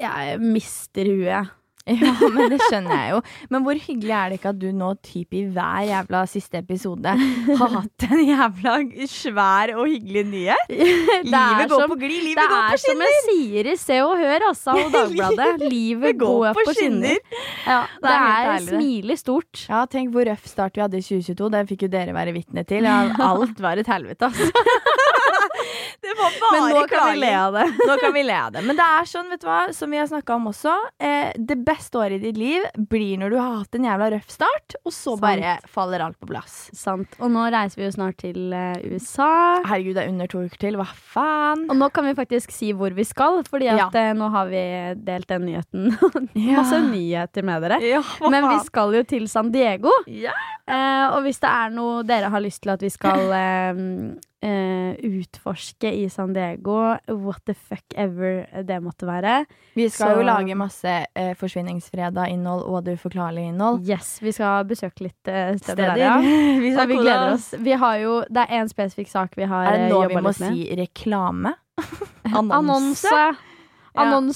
jeg 0.00 0.38
mister 0.40 1.04
huet. 1.04 1.50
ja, 1.90 2.12
men 2.34 2.50
det 2.52 2.58
skjønner 2.68 2.92
jeg 2.92 3.12
jo. 3.14 3.20
Men 3.50 3.62
hvor 3.64 3.78
hyggelig 3.80 4.12
er 4.14 4.28
det 4.30 4.36
ikke 4.38 4.50
at 4.52 4.58
du 4.60 4.66
nå 4.76 4.90
typ 5.02 5.32
i 5.34 5.40
hver 5.54 5.86
jævla 5.88 6.20
siste 6.28 6.60
episode 6.60 7.14
har 7.56 7.72
hatt 7.72 8.04
en 8.06 8.20
jævla 8.28 8.74
svær 9.10 9.72
og 9.80 9.88
hyggelig 9.88 10.24
nyhet? 10.28 10.74
Livet 11.32 11.70
går 11.72 11.74
som- 11.80 11.90
på 11.94 11.98
glid, 12.02 12.20
livet 12.28 12.44
går 12.52 12.66
på 12.68 12.76
skinner! 12.76 12.76
Det 12.76 12.76
er 12.76 12.84
som 12.84 13.04
jeg 13.06 13.22
sier 13.26 13.70
i 13.72 13.76
Se 13.80 13.98
og 14.04 14.12
Hør, 14.20 14.46
altså, 14.50 14.76
og 14.76 14.92
Dagbladet. 14.98 15.64
Livet 15.72 16.18
går 16.20 16.52
på 16.60 16.76
skinner. 16.76 17.18
Ja, 17.66 17.80
Det 18.04 18.14
er 18.18 18.50
er 18.54 18.66
smilig 18.68 19.18
stort. 19.24 19.64
Ja, 19.70 19.82
tenk 19.90 20.12
hvor 20.14 20.28
røff 20.28 20.46
start 20.52 20.76
vi 20.76 20.84
hadde 20.84 21.00
i 21.00 21.06
2022. 21.08 21.50
Det 21.56 21.64
fikk 21.72 21.86
jo 21.88 21.92
dere 21.96 22.14
være 22.16 22.36
vitne 22.36 22.66
til. 22.68 22.84
Ja, 22.86 23.00
alt 23.30 23.58
var 23.64 23.80
et 23.80 23.88
helvete, 23.90 24.28
altså. 24.30 24.52
Det 26.06 26.14
var 26.18 26.32
bare 26.40 26.60
Men 26.60 26.70
nå 26.74 26.82
kan 26.88 27.10
vi 27.12 27.18
le 27.20 27.30
av 27.36 27.52
det. 27.58 27.64
Nå 27.90 27.96
kan 28.00 28.12
vi 28.14 28.22
le 28.24 28.36
av 28.40 28.52
det. 28.54 28.62
Men 28.64 28.76
det 28.78 28.84
er 28.86 29.08
sånn, 29.10 29.28
vet 29.30 29.42
du 29.42 29.46
hva, 29.50 29.58
som 29.76 29.90
vi 29.92 29.98
har 30.00 30.06
snakka 30.08 30.34
om 30.38 30.46
også. 30.50 30.72
Eh, 30.98 31.32
det 31.36 31.56
beste 31.66 31.98
året 32.00 32.16
i 32.16 32.30
ditt 32.30 32.38
liv 32.40 32.64
blir 32.88 33.18
når 33.20 33.34
du 33.34 33.36
har 33.40 33.58
hatt 33.60 33.76
en 33.76 33.84
jævla 33.88 34.08
røff 34.14 34.30
start, 34.32 34.76
og 34.84 34.92
så 34.96 35.14
Sant. 35.16 35.20
bare 35.24 35.52
faller 35.68 36.00
alt 36.06 36.16
på 36.20 36.28
plass. 36.30 36.56
Sant. 36.76 37.18
Og 37.20 37.30
nå 37.34 37.44
reiser 37.52 37.82
vi 37.82 37.86
jo 37.88 37.92
snart 37.98 38.16
til 38.22 38.52
eh, 38.56 38.80
USA. 38.94 39.28
Herregud, 39.68 39.94
det 39.98 40.06
er 40.06 40.12
under 40.14 40.30
to 40.32 40.42
uker 40.48 40.62
til. 40.64 40.78
Hva 40.80 40.88
faen? 40.88 41.66
Og 41.70 41.76
nå 41.82 41.90
kan 41.92 42.08
vi 42.08 42.14
faktisk 42.18 42.54
si 42.56 42.72
hvor 42.76 42.96
vi 42.96 43.04
skal, 43.08 43.42
Fordi 43.50 43.68
at 43.70 43.82
Ja. 43.82 43.88
eh, 44.00 44.12
nå 44.16 44.30
har 44.32 44.48
vi 44.50 44.64
delt 45.04 45.28
den 45.30 45.46
nyheten. 45.50 45.92
Masse 46.56 46.80
nyheter 46.88 47.44
med 47.46 47.62
dere. 47.68 47.80
Ja, 47.84 48.00
Men 48.24 48.48
vi 48.48 48.56
skal 48.66 48.96
jo 48.96 49.04
til 49.04 49.28
San 49.28 49.52
Diego. 49.52 49.92
Ja. 50.08 50.32
Eh, 50.70 51.06
og 51.12 51.22
hvis 51.28 51.40
det 51.44 51.50
er 51.52 51.70
noe 51.76 52.02
dere 52.08 52.30
har 52.32 52.40
lyst 52.44 52.62
til 52.64 52.72
at 52.72 52.82
vi 52.84 52.90
skal 52.92 53.32
eh, 54.42 54.70
eh, 54.90 54.96
utforske 55.04 55.90
i 55.92 56.08
San 56.08 56.32
Diego, 56.32 56.96
what 57.08 57.42
the 57.46 57.54
fuck 57.54 57.84
ever 57.96 58.46
det 58.66 58.80
måtte 58.82 59.06
være 59.08 59.44
Vi 59.76 59.88
skal 59.88 60.14
Så- 60.14 60.16
jo 60.20 60.22
lage 60.26 60.54
masse 60.56 60.94
uh, 61.18 61.34
Forsvinningsfredag-innhold 61.34 62.64
og 62.64 62.84
det 62.84 62.96
uforklarlige 62.98 63.52
innhold. 63.52 63.82
Yes, 63.88 64.18
vi 64.22 64.32
skal 64.32 64.64
besøke 64.64 65.04
litt 65.06 65.28
uh, 65.28 65.56
steder, 65.56 65.58
Steder. 65.58 65.94
der, 65.94 65.96
ja. 65.96 66.16
vi 66.64 66.74
Og 66.76 66.88
vi 66.88 66.96
gleder 66.96 67.32
oss. 67.34 67.54
Vi 67.58 67.70
har 67.72 67.96
jo, 68.02 68.20
det 68.28 68.46
er 68.46 68.60
én 68.62 68.68
spesifikk 68.72 69.08
sak 69.08 69.36
vi 69.36 69.44
har 69.44 69.76
jobba 69.90 69.90
litt 69.90 69.90
med. 69.90 69.90
Er 69.90 69.90
det 69.90 69.90
eh, 69.90 69.94
nå 69.94 70.08
vi 70.08 70.24
må 70.26 70.32
si 70.36 70.76
reklame? 70.80 71.54
Annonse. 72.40 72.54
Annonse, 72.58 73.49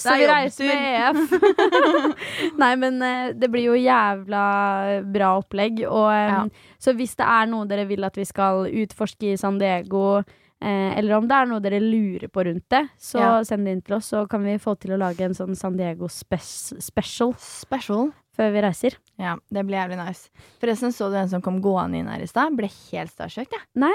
det 0.03 0.13
er 0.13 0.19
vi 0.19 0.27
reiser 0.31 0.67
med 0.67 0.83
EF. 1.01 2.55
Nei, 2.63 2.71
men 2.77 3.03
eh, 3.03 3.33
det 3.39 3.51
blir 3.53 3.69
jo 3.69 3.75
jævla 3.79 4.45
bra 5.15 5.35
opplegg. 5.41 5.85
Og, 5.89 6.09
eh, 6.13 6.33
Ja. 6.35 6.41
Så 6.83 6.93
hvis 6.99 7.15
det 7.17 7.27
er 7.27 7.47
noe 7.47 7.67
dere 7.71 7.87
vil 7.89 8.05
at 8.05 8.17
vi 8.19 8.25
skal 8.29 8.67
utforske 8.69 9.33
i 9.33 9.37
San 9.41 9.59
Diego, 9.63 10.19
eh, 10.61 10.91
eller 10.99 11.17
om 11.19 11.29
det 11.29 11.37
er 11.39 11.47
noe 11.47 11.63
dere 11.65 11.79
lurer 11.81 12.29
på 12.29 12.45
rundt 12.49 12.67
det, 12.75 12.83
så 12.99 13.21
Ja. 13.23 13.31
send 13.45 13.65
det 13.65 13.73
inn 13.77 13.83
til 13.83 13.97
oss, 13.97 14.11
så 14.11 14.25
kan 14.29 14.43
vi 14.45 14.59
få 14.59 14.75
til 14.79 14.93
å 14.97 14.99
lage 14.99 15.21
en 15.25 15.35
sånn 15.39 15.57
San 15.57 15.77
Diego 15.77 16.09
spes 16.09 16.75
special 16.83 17.35
Special. 17.39 18.13
før 18.37 18.53
vi 18.53 18.61
reiser. 18.67 18.97
Ja, 19.19 19.37
det 19.53 19.65
blir 19.67 19.79
jævlig 19.79 20.01
nice. 20.05 20.29
Forresten, 20.61 20.91
så 20.93 21.09
du 21.11 21.17
en 21.17 21.29
som 21.29 21.41
kom 21.41 21.61
gående 21.63 21.99
inn 22.03 22.09
her 22.11 22.21
i 22.21 22.27
stad? 22.27 22.57
Ble 22.57 22.67
helt 22.91 23.11
starstruck, 23.15 23.49
jeg. 23.55 23.93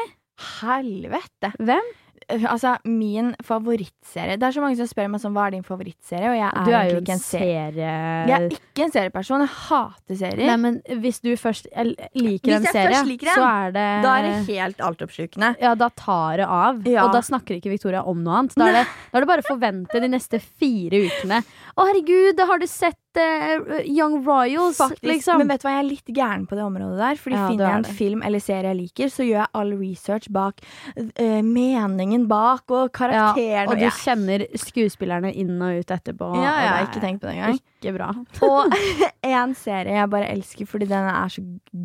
Helvete. 0.62 1.52
Hvem? 1.60 1.88
Altså, 2.30 2.76
min 2.86 3.32
favorittserie 3.46 4.38
Det 4.40 4.48
er 4.48 4.56
så 4.56 4.62
mange 4.64 4.78
som 4.80 4.88
spør 4.90 5.10
meg 5.12 5.22
sånn, 5.24 5.34
hva 5.36 5.48
er 5.48 5.56
din 5.56 5.66
favorittserie, 5.66 6.30
og 6.30 6.38
jeg 6.38 6.50
er, 6.50 6.66
Du 6.66 6.72
er 6.76 6.90
jo 6.92 7.00
ikke 7.02 7.16
en 7.16 7.24
serie. 7.24 7.92
Jeg 8.30 8.36
er 8.36 8.48
ikke 8.56 8.86
en 8.86 8.94
serieperson. 8.94 9.44
Jeg 9.46 9.54
hater 9.56 10.20
serier. 10.20 10.46
Nei, 10.50 10.58
men 10.66 10.80
hvis 11.04 11.22
du 11.26 11.32
først 11.40 11.70
liker 11.74 12.58
en 12.58 12.68
serie, 12.70 13.04
liker 13.08 13.32
den, 13.32 13.36
så 13.36 13.48
er 13.50 13.76
det 13.76 13.88
da 14.04 14.16
er 14.18 14.28
det 14.28 14.36
helt 14.50 14.84
altoppslukende. 14.90 15.54
Ja, 15.62 15.74
da 15.80 15.90
tar 15.96 16.42
det 16.42 16.48
av. 16.48 16.82
Ja. 16.88 17.06
Og 17.08 17.14
da 17.16 17.22
snakker 17.26 17.58
ikke 17.58 17.74
Victoria 17.74 18.04
om 18.04 18.24
noe 18.26 18.42
annet. 18.42 18.58
Da 18.60 18.70
er 18.70 18.80
det, 18.80 18.86
da 19.12 19.20
er 19.20 19.26
det 19.26 19.32
bare 19.32 19.46
å 19.46 19.50
forvente 19.50 20.02
de 20.04 20.12
neste 20.12 20.42
fire 20.44 21.04
ukene. 21.08 21.42
Å, 21.80 21.86
herregud, 21.88 22.40
har 22.50 22.60
du 22.60 22.66
sett 22.68 23.20
uh, 23.20 23.78
Young 23.88 24.18
Royals? 24.26 24.78
Faktisk. 24.82 25.06
Liksom. 25.08 25.38
Men 25.40 25.48
vet 25.54 25.62
du 25.64 25.68
hva, 25.70 25.76
jeg 25.78 25.84
er 25.86 25.88
litt 25.88 26.12
gæren 26.18 26.44
på 26.50 26.58
det 26.60 26.66
området 26.66 26.98
der. 27.00 27.20
Fordi 27.22 27.38
Ja, 27.38 27.46
finner 27.48 27.64
er 27.66 27.70
jeg 27.72 27.80
en 27.80 27.86
det. 27.88 27.94
film 28.02 28.24
eller 28.28 28.44
serie 28.44 28.74
jeg 28.74 28.80
liker, 28.82 29.12
så 29.14 29.24
gjør 29.24 29.38
jeg 29.40 29.52
all 29.62 29.72
research 29.80 30.28
bak 30.36 30.60
uh, 30.98 31.40
meningen 31.46 32.28
bak 32.28 32.66
og 32.76 32.90
ja, 32.90 32.92
karakteren. 33.00 33.70
og 33.72 33.80
du 33.80 33.86
jeg- 33.86 33.96
kjenner 34.04 34.44
skuespillerne 34.60 35.32
inn 35.34 35.56
og 35.62 35.80
ut 35.80 35.94
etterpå. 35.96 36.34
ja, 36.36 36.56
ja, 36.66 36.74
har 36.76 36.90
ikke 36.90 37.04
tenk 37.06 37.22
på 37.24 37.30
det 37.30 37.38
engang. 37.38 37.62
Ikke 37.80 37.96
bra. 37.96 38.10
Og 38.50 38.76
en 39.24 39.56
serie 39.56 39.96
jeg 39.96 40.10
bare 40.12 40.28
elsker 40.34 40.68
fordi 40.68 40.90
den 40.90 41.06
er 41.08 41.32
så 41.32 41.42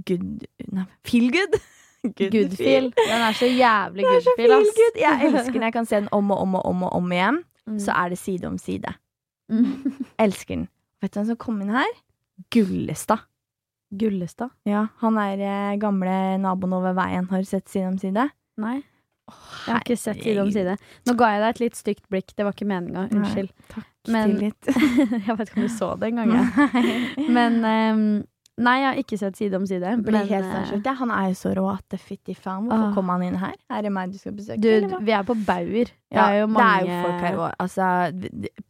good 0.09 0.43
Nei, 0.73 0.85
feel 1.07 1.31
good. 1.31 1.55
Good 2.19 2.53
feel. 2.59 2.91
Den 2.99 3.23
er 3.25 3.33
så 3.33 3.47
jævlig 3.49 4.03
er 4.05 4.11
good 4.11 4.25
så 4.27 4.33
feel, 4.37 4.51
good. 4.77 4.99
Jeg 5.01 5.31
elsker 5.31 5.55
når 5.61 5.69
jeg 5.71 5.73
kan 5.79 5.87
se 5.89 5.97
den 6.03 6.09
om 6.13 6.31
og 6.35 6.43
om 6.43 6.55
og 6.59 6.67
om 6.69 6.83
og 6.85 6.93
om 6.99 7.13
igjen. 7.15 7.39
Mm. 7.65 7.79
Så 7.81 7.95
er 7.97 8.11
det 8.13 8.19
side 8.21 8.45
om 8.51 8.59
side. 8.61 8.91
Mm. 9.53 10.01
Elsker 10.25 10.57
den. 10.57 10.67
Vet 11.05 11.13
du 11.15 11.19
hvem 11.21 11.29
som 11.33 11.37
kom 11.41 11.61
inn 11.65 11.75
her? 11.75 11.91
Gullestad. 12.55 13.27
Gullestad? 13.95 14.51
Ja, 14.67 14.87
han 15.03 15.19
er 15.21 15.39
eh, 15.45 15.77
gamle 15.83 16.15
naboen 16.43 16.73
over 16.75 16.97
veien. 16.97 17.29
Har 17.31 17.45
du 17.45 17.49
sett 17.49 17.69
Side 17.71 17.87
om 17.93 17.99
side? 18.01 18.29
Nei. 18.59 18.81
Jeg 19.25 19.73
har 19.73 19.81
ikke 19.81 19.97
sett 19.97 20.19
side 20.21 20.43
om 20.43 20.51
side. 20.53 20.75
Nå 21.09 21.15
ga 21.17 21.29
jeg 21.33 21.41
deg 21.41 21.53
et 21.55 21.61
litt 21.63 21.79
stygt 21.79 22.03
blikk. 22.13 22.35
Det 22.37 22.45
var 22.45 22.53
ikke 22.57 22.67
meninga. 22.69 23.07
Nei. 23.07 23.21
Unnskyld. 23.21 23.53
Takk. 23.73 23.87
Men- 24.13 24.35
Tillit. 24.35 24.69
jeg 25.29 25.37
vet 25.39 25.49
ikke 25.49 25.61
om 25.63 25.65
du 25.65 25.73
så 25.73 25.89
det 26.01 26.11
engang. 26.11 26.35
jeg. 26.35 27.29
Men 27.33 27.57
ehm, 27.65 28.03
Nei, 28.57 28.75
jeg 28.79 28.87
har 28.87 28.99
ikke 29.03 29.17
sett 29.19 29.35
Side 29.37 29.57
om 29.59 29.65
side. 29.67 29.83
Men, 29.99 30.15
helt 30.29 30.47
eh. 30.87 30.93
Han 31.01 31.11
er 31.11 31.33
jo 31.33 31.35
så 31.35 31.51
rå 31.57 31.65
at 31.73 31.83
det 31.91 31.99
fytti 31.99 32.37
faen. 32.39 32.69
Hvorfor 32.69 32.91
Ah. 32.91 32.95
kom 32.95 33.09
han 33.11 33.23
inn 33.27 33.35
her? 33.41 33.55
Er 33.69 33.83
det 33.83 33.91
meg 33.91 34.13
du 34.13 34.19
skal 34.19 34.33
besøke? 34.33 34.61
du, 34.63 34.95
vi 35.03 35.11
er 35.11 35.25
på 35.27 35.35
Bauer. 35.45 35.91
Det 35.91 36.15
Ja, 36.15 36.29
er 36.31 36.41
jo 36.45 36.47
mange 36.47 36.85
det 36.85 36.91
er 36.91 36.95
jo 36.95 37.09
folk 37.09 37.21
her 37.25 37.39
òg. 37.43 37.55
Altså, 37.59 37.89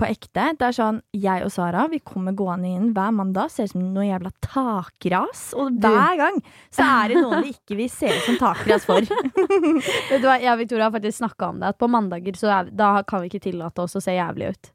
på 0.00 0.06
ekte. 0.08 0.46
Det 0.56 0.62
er 0.70 0.72
sånn, 0.72 1.02
jeg 1.12 1.44
og 1.44 1.52
Sara 1.52 1.86
vi 1.92 1.98
kommer 2.00 2.32
gående 2.32 2.64
inn 2.72 2.94
hver 2.94 3.12
mandag, 3.12 3.50
ser 3.52 3.64
ut 3.68 3.72
som 3.74 3.82
noe 3.92 4.06
jævla 4.08 4.32
takras. 4.40 5.52
Og 5.54 5.78
Du. 5.78 5.88
hver 5.88 6.16
gang 6.16 6.40
så 6.72 7.04
er 7.04 7.08
det 7.08 7.16
noen 7.20 7.42
vi 7.44 7.52
ikke 7.52 7.76
vil 7.76 7.90
se 7.90 8.06
ut 8.08 8.22
som 8.24 8.36
takras 8.40 8.86
for. 8.88 9.00
Vet 10.10 10.22
du 10.22 10.26
hva, 10.28 10.38
Jeg 10.40 10.52
og 10.52 10.58
Victoria 10.64 10.88
har 10.88 10.94
faktisk 10.96 11.18
snakka 11.20 11.50
om 11.50 11.60
det. 11.60 11.68
At 11.74 11.78
på 11.78 11.90
mandager 11.92 12.32
så 12.40 12.48
er, 12.60 12.70
da 12.72 13.02
kan 13.02 13.20
vi 13.20 13.28
ikke 13.28 13.44
tillate 13.50 13.84
oss 13.84 13.96
å 13.96 14.00
se 14.00 14.16
jævlig 14.16 14.48
ut. 14.54 14.70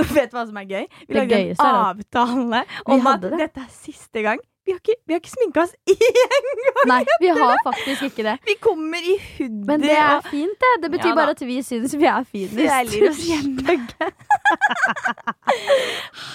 Vet 0.16 0.30
du 0.32 0.36
hva 0.38 0.46
som 0.48 0.56
er 0.56 0.64
gøy? 0.66 0.86
Vi 1.06 1.14
lager 1.14 1.36
lagde 1.36 1.52
en 1.52 1.76
avtale 1.84 2.64
om 2.86 3.06
at 3.12 3.20
det. 3.20 3.36
dette 3.38 3.60
er 3.60 3.68
siste 3.70 4.22
gang. 4.24 4.40
Vi 4.64 4.72
har 4.72 4.78
ikke, 4.80 4.94
vi 5.06 5.12
har 5.12 5.20
ikke 5.20 5.30
sminka 5.34 5.62
oss 5.66 5.74
én 5.92 5.98
gang! 6.64 6.86
Nei, 6.88 7.00
vi 7.20 7.28
har 7.36 7.58
faktisk 7.66 8.02
ikke 8.08 8.24
det. 8.24 8.34
Vi 8.48 8.54
kommer 8.64 9.04
i 9.04 9.16
huddet. 9.36 9.66
Men 9.68 9.80
det 9.84 9.90
er 9.92 10.20
fint, 10.30 10.56
det. 10.64 10.70
Det 10.84 10.90
betyr 10.94 11.10
Ja 11.12 11.16
bare 11.18 11.34
at 11.36 11.42
vi 11.44 11.58
syns 11.64 11.92
vi 12.00 12.08
er 12.08 12.24
finest. 12.24 12.56
Svelger 12.56 13.10
oss 13.10 13.20
hjemme. 13.28 13.76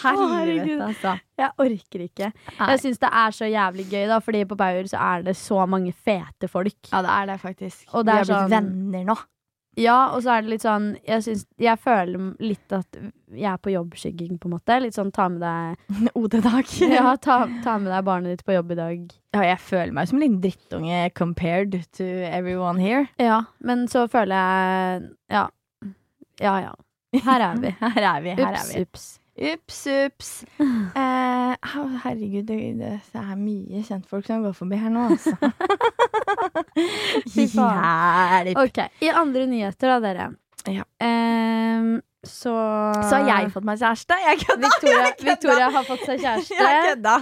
Helvete, 0.03 0.77
altså. 0.89 1.15
Jeg 1.39 1.49
orker 1.65 2.03
ikke. 2.05 2.29
Nei. 2.59 2.69
Jeg 2.73 2.81
syns 2.83 3.01
det 3.01 3.09
er 3.23 3.35
så 3.39 3.49
jævlig 3.49 3.85
gøy, 3.91 4.05
da, 4.11 4.19
fordi 4.23 4.43
på 4.49 4.57
Bauer 4.59 4.89
så 4.91 5.01
er 5.09 5.25
det 5.29 5.35
så 5.39 5.65
mange 5.69 5.93
fete 5.93 6.49
folk. 6.51 6.77
Ja, 6.93 7.01
det 7.05 7.13
er 7.15 7.29
det 7.33 7.39
faktisk. 7.43 7.85
Og 7.93 8.05
det 8.05 8.13
vi 8.13 8.19
er 8.19 8.23
har 8.23 8.29
blitt 8.29 8.53
sånn- 8.53 8.71
venner 8.71 9.03
nå. 9.13 9.17
Ja, 9.77 10.09
og 10.15 10.23
så 10.25 10.33
er 10.33 10.41
det 10.43 10.49
litt 10.55 10.63
sånn 10.65 10.87
Jeg, 11.07 11.21
synes, 11.23 11.43
jeg 11.61 11.77
føler 11.79 12.33
litt 12.41 12.73
at 12.75 12.97
jeg 13.29 13.45
er 13.51 13.59
på 13.61 13.71
jobbskygging, 13.71 14.39
på 14.41 14.49
en 14.49 14.55
måte. 14.57 14.79
Litt 14.81 14.97
sånn 14.97 15.11
ta 15.15 15.27
med 15.29 15.39
deg 15.45 16.09
OD-dag. 16.19 16.65
Ja, 16.97 17.13
ta, 17.21 17.37
ta 17.63 17.77
med 17.77 17.91
deg 17.93 18.03
barnet 18.07 18.33
ditt 18.33 18.45
på 18.47 18.55
jobb 18.57 18.73
i 18.73 18.79
dag. 18.79 19.05
Ja, 19.37 19.45
jeg 19.51 19.59
føler 19.61 19.93
meg 19.95 20.09
som 20.09 20.17
en 20.19 20.25
liten 20.25 20.41
drittunge 20.43 21.03
compared 21.15 21.77
to 21.95 22.03
everyone 22.03 22.81
here. 22.81 23.05
Ja, 23.21 23.43
men 23.61 23.87
så 23.87 24.07
føler 24.09 24.35
jeg 24.35 25.09
Ja. 25.29 25.47
Ja 26.41 26.57
ja. 26.65 26.73
Her 27.13 27.41
er 27.41 27.55
vi. 27.61 27.71
Her 27.81 28.03
er 28.15 28.21
vi. 28.21 28.35
Her 28.37 28.53
Ups, 28.53 28.69
er 28.69 28.73
vi. 28.73 28.81
ups. 28.85 29.07
Ups, 29.39 29.87
ups. 29.87 30.31
Eh, 30.99 31.55
herregud, 32.03 32.43
det, 32.49 32.57
det 32.79 33.19
er 33.21 33.37
mye 33.39 33.81
kjentfolk 33.87 34.25
som 34.27 34.43
går 34.43 34.53
forbi 34.57 34.77
her 34.81 34.91
nå, 34.93 35.05
altså. 35.15 35.31
Hjelp. 37.35 38.57
Ok, 38.59 38.79
I 39.05 39.11
andre 39.13 39.45
nyheter, 39.49 39.93
da, 39.93 39.99
dere. 40.03 40.27
Ja. 40.69 40.83
Eh, 40.99 41.99
så 42.25 42.51
Så 43.07 43.15
har 43.15 43.27
jeg 43.29 43.51
fått 43.53 43.65
meg 43.67 43.79
kjæreste. 43.79 44.17
Jeg 44.25 44.41
kødda! 44.43 44.67
Victoria, 44.67 45.11
Victoria 45.31 45.69
har 45.71 45.87
fått 45.87 46.03
seg 46.05 46.19
kjæreste. 46.19 46.59
Jeg 46.59 46.83
kødda. 46.89 47.15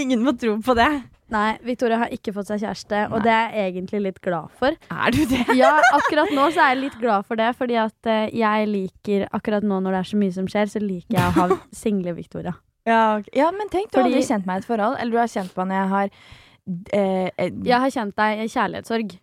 Ingen 0.00 0.24
må 0.24 0.32
tro 0.40 0.56
på 0.64 0.76
det. 0.78 0.88
Nei, 1.28 1.58
Victoria 1.66 1.98
har 2.00 2.12
ikke 2.14 2.32
fått 2.32 2.48
seg 2.48 2.62
kjæreste, 2.62 3.02
og 3.10 3.18
Nei. 3.18 3.24
det 3.26 3.32
er 3.36 3.50
jeg 3.58 3.72
egentlig 3.74 4.00
litt 4.06 4.20
glad 4.24 4.48
for. 4.56 4.72
Er 4.88 5.12
du 5.12 5.20
det? 5.28 5.42
Ja, 5.58 5.74
akkurat 5.98 6.32
nå 6.32 6.46
så 6.54 6.62
er 6.64 6.72
jeg 6.72 6.80
litt 6.86 6.96
glad 7.02 7.26
for 7.28 7.36
det, 7.40 7.50
fordi 7.58 7.76
at 7.82 8.08
eh, 8.08 8.30
jeg 8.32 8.70
liker 8.72 9.26
Akkurat 9.36 9.66
nå 9.66 9.80
når 9.84 9.92
det 9.98 10.00
er 10.00 10.08
så 10.14 10.20
mye 10.22 10.32
som 10.38 10.48
skjer, 10.48 10.72
så 10.72 10.80
liker 10.80 11.18
jeg 11.18 11.28
å 11.28 11.36
ha 11.36 11.60
single 11.84 12.16
Victoria. 12.16 12.54
Ja, 12.88 13.20
ja 13.36 13.50
men 13.52 13.68
tenk, 13.68 13.90
du 13.92 13.98
har 14.00 14.06
Fordi- 14.06 14.16
aldri 14.16 14.28
kjent 14.30 14.48
meg 14.48 14.56
i 14.60 14.64
et 14.64 14.68
forhold. 14.70 14.96
Eller 15.00 15.12
du 15.12 15.20
har 15.20 15.32
kjent 15.36 15.56
meg 15.60 15.68
når 15.68 15.76
jeg 15.82 15.90
har 15.92 16.08
eh, 16.08 17.28
eh, 17.36 17.52
Jeg 17.68 17.82
har 17.84 17.94
kjent 17.98 18.16
deg 18.22 18.42
i 18.44 18.48
kjærlighetssorg, 18.54 19.14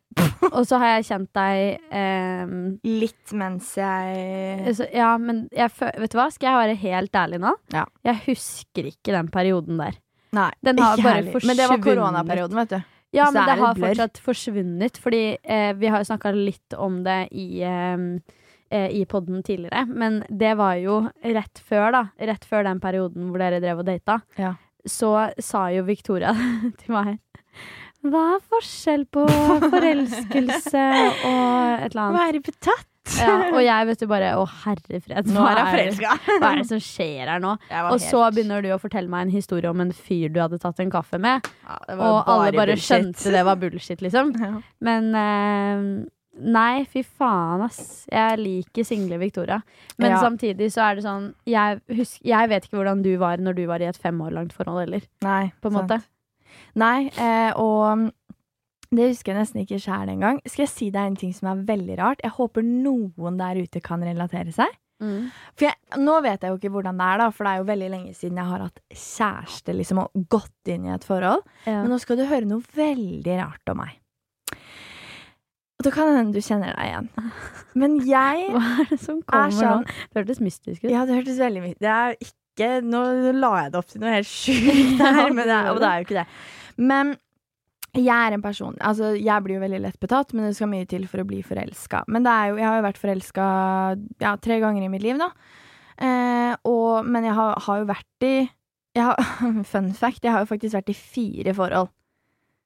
og 0.52 0.62
så 0.70 0.80
har 0.84 0.94
jeg 0.96 1.08
kjent 1.10 1.30
deg 1.42 1.90
eh, 1.90 2.56
litt 3.02 3.34
mens 3.42 3.74
jeg 3.82 4.78
så, 4.78 4.88
Ja, 4.94 5.16
men 5.18 5.48
jeg, 5.56 5.74
vet 5.82 6.14
du 6.14 6.20
hva, 6.22 6.30
skal 6.34 6.52
jeg 6.52 6.62
være 6.62 6.80
helt 6.86 7.22
ærlig 7.26 7.42
nå? 7.42 7.56
Ja. 7.74 7.88
Jeg 8.06 8.22
husker 8.30 8.94
ikke 8.94 9.18
den 9.18 9.34
perioden 9.34 9.82
der. 9.82 9.98
Nei, 10.36 10.50
Den 10.66 10.82
har 10.84 11.00
bare 11.00 11.22
heller. 11.22 11.48
Men 11.48 11.60
det 11.60 11.70
var 11.72 11.84
koronaperioden, 11.84 12.60
vet 12.64 12.76
du. 12.76 12.80
Ja, 13.16 13.30
men 13.32 13.46
det 13.46 13.54
det 13.54 13.62
har 13.62 13.78
fortsatt 13.80 14.18
forsvunnet, 14.20 14.98
fordi 15.00 15.22
eh, 15.42 15.70
vi 15.80 15.88
har 15.88 16.02
jo 16.04 16.10
snakka 16.10 16.34
litt 16.36 16.76
om 16.76 16.98
det 17.06 17.20
i 17.32 17.62
eh, 17.64 18.02
eh, 18.70 18.90
i 18.92 19.06
podden 19.06 19.44
tidligere, 19.44 19.86
men 19.88 20.24
det 20.30 20.56
var 20.60 20.76
jo 20.82 21.00
rett 21.24 21.62
før, 21.64 21.92
da. 21.96 22.04
Rett 22.32 22.46
før 22.48 22.66
den 22.68 22.82
perioden 22.84 23.30
hvor 23.32 23.44
dere 23.44 23.62
drev 23.64 23.84
og 23.84 23.88
data. 23.88 24.20
Ja. 24.42 24.56
Så 24.86 25.14
sa 25.42 25.70
jo 25.74 25.86
Victoria 25.88 26.34
til 26.82 26.94
meg 26.94 27.16
Hva 28.06 28.26
er 28.36 28.44
forskjell 28.52 29.08
på 29.10 29.24
forelskelse 29.72 30.84
og 31.26 31.80
et 31.80 31.96
eller 31.96 32.04
annet? 32.04 32.20
Være 32.20 32.44
betatt. 32.46 32.92
Ja, 33.20 33.36
og 33.54 33.60
jeg 33.62 33.88
vet 33.90 34.02
jo 34.02 34.08
bare 34.10 34.32
Å, 34.40 34.46
herre 34.64 35.00
fred. 35.04 35.30
Nå 35.30 35.44
er 35.46 35.60
hva. 36.00 36.16
Hva 36.42 36.50
er 36.50 36.62
det 36.64 36.68
som 36.72 36.82
skjer 36.82 37.30
her 37.30 37.44
nå? 37.44 37.54
Og 37.70 37.92
helt... 37.94 38.06
Så 38.08 38.24
begynner 38.34 38.66
du 38.66 38.72
å 38.74 38.80
fortelle 38.82 39.12
meg 39.12 39.28
en 39.28 39.36
historie 39.36 39.70
om 39.70 39.84
en 39.84 39.94
fyr 39.94 40.34
du 40.34 40.42
hadde 40.42 40.60
tatt 40.62 40.82
en 40.82 40.92
kaffe 40.94 41.20
med. 41.22 41.46
ja, 41.46 41.78
og 41.94 42.00
bare 42.02 42.26
alle 42.34 42.58
bare 42.58 42.74
bullshit. 42.74 42.90
skjønte 42.90 43.36
det 43.36 43.46
var 43.46 43.62
bullshit, 43.62 44.04
liksom. 44.06 44.34
Ja. 44.46 44.52
Men 44.86 45.14
eh, 45.18 45.86
Nei, 46.36 46.84
fy 46.92 47.00
faen, 47.06 47.62
ass. 47.64 48.04
Jeg 48.12 48.42
liker 48.42 48.84
single 48.84 49.16
Victoria. 49.22 49.62
Men 50.02 50.18
samtidig 50.20 50.68
så 50.74 50.84
er 50.90 50.98
det 50.98 51.06
sånn 51.06 51.30
jeg, 51.48 51.80
husk, 51.96 52.18
jeg 52.28 52.50
vet 52.52 52.68
ikke 52.68 52.82
hvordan 52.82 53.06
du 53.06 53.14
var 53.22 53.40
når 53.40 53.56
du 53.56 53.64
var 53.70 53.80
i 53.80 53.88
et 53.88 54.00
fem 54.02 54.20
år 54.26 54.36
langt 54.36 54.52
forhold 54.56 54.84
heller. 54.84 55.06
Nei, 55.24 55.54
På 55.64 55.72
en 55.72 55.78
sant. 55.78 55.94
måte. 55.94 56.02
Nei, 56.76 57.08
eh, 57.16 57.56
og 57.56 58.10
det 58.94 59.10
husker 59.12 59.34
jeg 59.34 59.42
nesten 59.42 59.62
ikke 59.64 59.82
sjæl 59.82 60.12
engang. 60.14 60.42
Skal 60.46 60.66
jeg 60.68 60.74
si 60.74 60.90
deg 60.94 61.12
en 61.12 61.20
ting 61.20 61.34
som 61.36 61.50
er 61.52 61.66
veldig 61.68 61.98
rart? 62.00 62.24
Jeg 62.24 62.36
håper 62.38 62.66
noen 62.66 63.40
der 63.42 63.62
ute 63.64 63.82
kan 63.84 64.04
relatere 64.06 64.54
seg. 64.56 64.74
For 65.60 65.68
jeg, 65.68 65.76
nå 66.00 66.14
vet 66.24 66.44
jeg 66.46 66.54
jo 66.54 66.58
ikke 66.60 66.72
hvordan 66.72 67.00
det 67.02 67.08
er, 67.10 67.20
da, 67.20 67.28
for 67.36 67.46
det 67.48 67.52
er 67.52 67.60
jo 67.60 67.68
veldig 67.68 67.90
lenge 67.92 68.14
siden 68.16 68.40
jeg 68.40 68.48
har 68.48 68.64
hatt 68.64 68.80
kjæreste 68.96 69.76
liksom, 69.76 70.00
og 70.06 70.28
gått 70.32 70.72
inn 70.72 70.88
i 70.88 70.94
et 70.96 71.08
forhold. 71.08 71.44
Ja. 71.68 71.82
Men 71.82 71.92
nå 71.92 72.00
skal 72.02 72.20
du 72.20 72.24
høre 72.30 72.48
noe 72.48 72.64
veldig 72.78 73.36
rart 73.42 73.74
om 73.74 73.82
meg. 73.84 73.98
Og 75.76 75.84
det 75.84 75.92
kan 75.92 76.14
hende 76.16 76.32
du 76.32 76.40
kjenner 76.40 76.72
deg 76.78 76.88
igjen. 76.88 77.10
Men 77.82 78.00
jeg 78.08 78.48
Hva 78.56 78.64
er 78.86 78.90
det 78.94 79.02
som 79.04 79.20
er 79.20 79.28
kommer 79.28 79.58
sånn 79.58 79.84
nå? 79.84 80.00
Det 80.08 80.22
hørtes 80.22 80.42
mystisk 80.44 80.86
ut. 80.86 80.92
Ja, 80.94 81.04
det 81.04 81.18
hørtes 81.18 81.42
veldig 81.42 81.66
mye 81.66 81.76
Det 81.84 81.92
er 81.92 82.16
ikke 82.16 82.78
Nå 82.88 83.02
la 83.36 83.50
jeg 83.66 83.74
det 83.74 83.80
opp 83.82 83.90
til 83.92 84.00
noe 84.00 84.14
helt 84.14 84.30
sjukt 84.32 85.02
her, 85.04 85.34
men 85.36 85.42
det 85.44 85.52
er, 85.58 85.66
og 85.74 85.82
det 85.84 85.90
er 85.90 85.98
jo 86.00 86.06
ikke 86.06 86.22
det. 86.22 86.24
Men 86.80 87.10
jeg 87.96 88.16
er 88.16 88.36
en 88.36 88.44
person 88.44 88.76
Altså, 88.84 89.14
jeg 89.18 89.44
blir 89.46 89.58
jo 89.58 89.64
veldig 89.64 89.82
lett 89.86 90.00
betatt, 90.02 90.34
men 90.36 90.48
det 90.48 90.56
skal 90.58 90.72
mye 90.72 90.88
til 90.90 91.06
for 91.12 91.24
å 91.24 91.28
bli 91.28 91.42
forelska. 91.46 92.04
Men 92.12 92.26
det 92.26 92.34
er 92.34 92.50
jo 92.50 92.60
Jeg 92.60 92.68
har 92.68 92.80
jo 92.80 92.88
vært 92.88 93.02
forelska 93.02 93.46
ja, 94.24 94.36
tre 94.42 94.60
ganger 94.64 94.86
i 94.86 94.92
mitt 94.92 95.06
liv, 95.06 95.20
da. 95.22 95.32
Eh, 95.96 96.54
og, 96.68 97.08
men 97.08 97.28
jeg 97.30 97.36
har, 97.38 97.60
har 97.68 97.82
jo 97.82 97.88
vært 97.88 98.28
i 98.28 98.36
har, 99.00 99.20
Fun 99.72 99.94
fact, 99.96 100.24
jeg 100.24 100.34
har 100.34 100.44
jo 100.44 100.52
faktisk 100.52 100.78
vært 100.80 100.92
i 100.92 100.98
fire 100.98 101.56
forhold. 101.56 101.94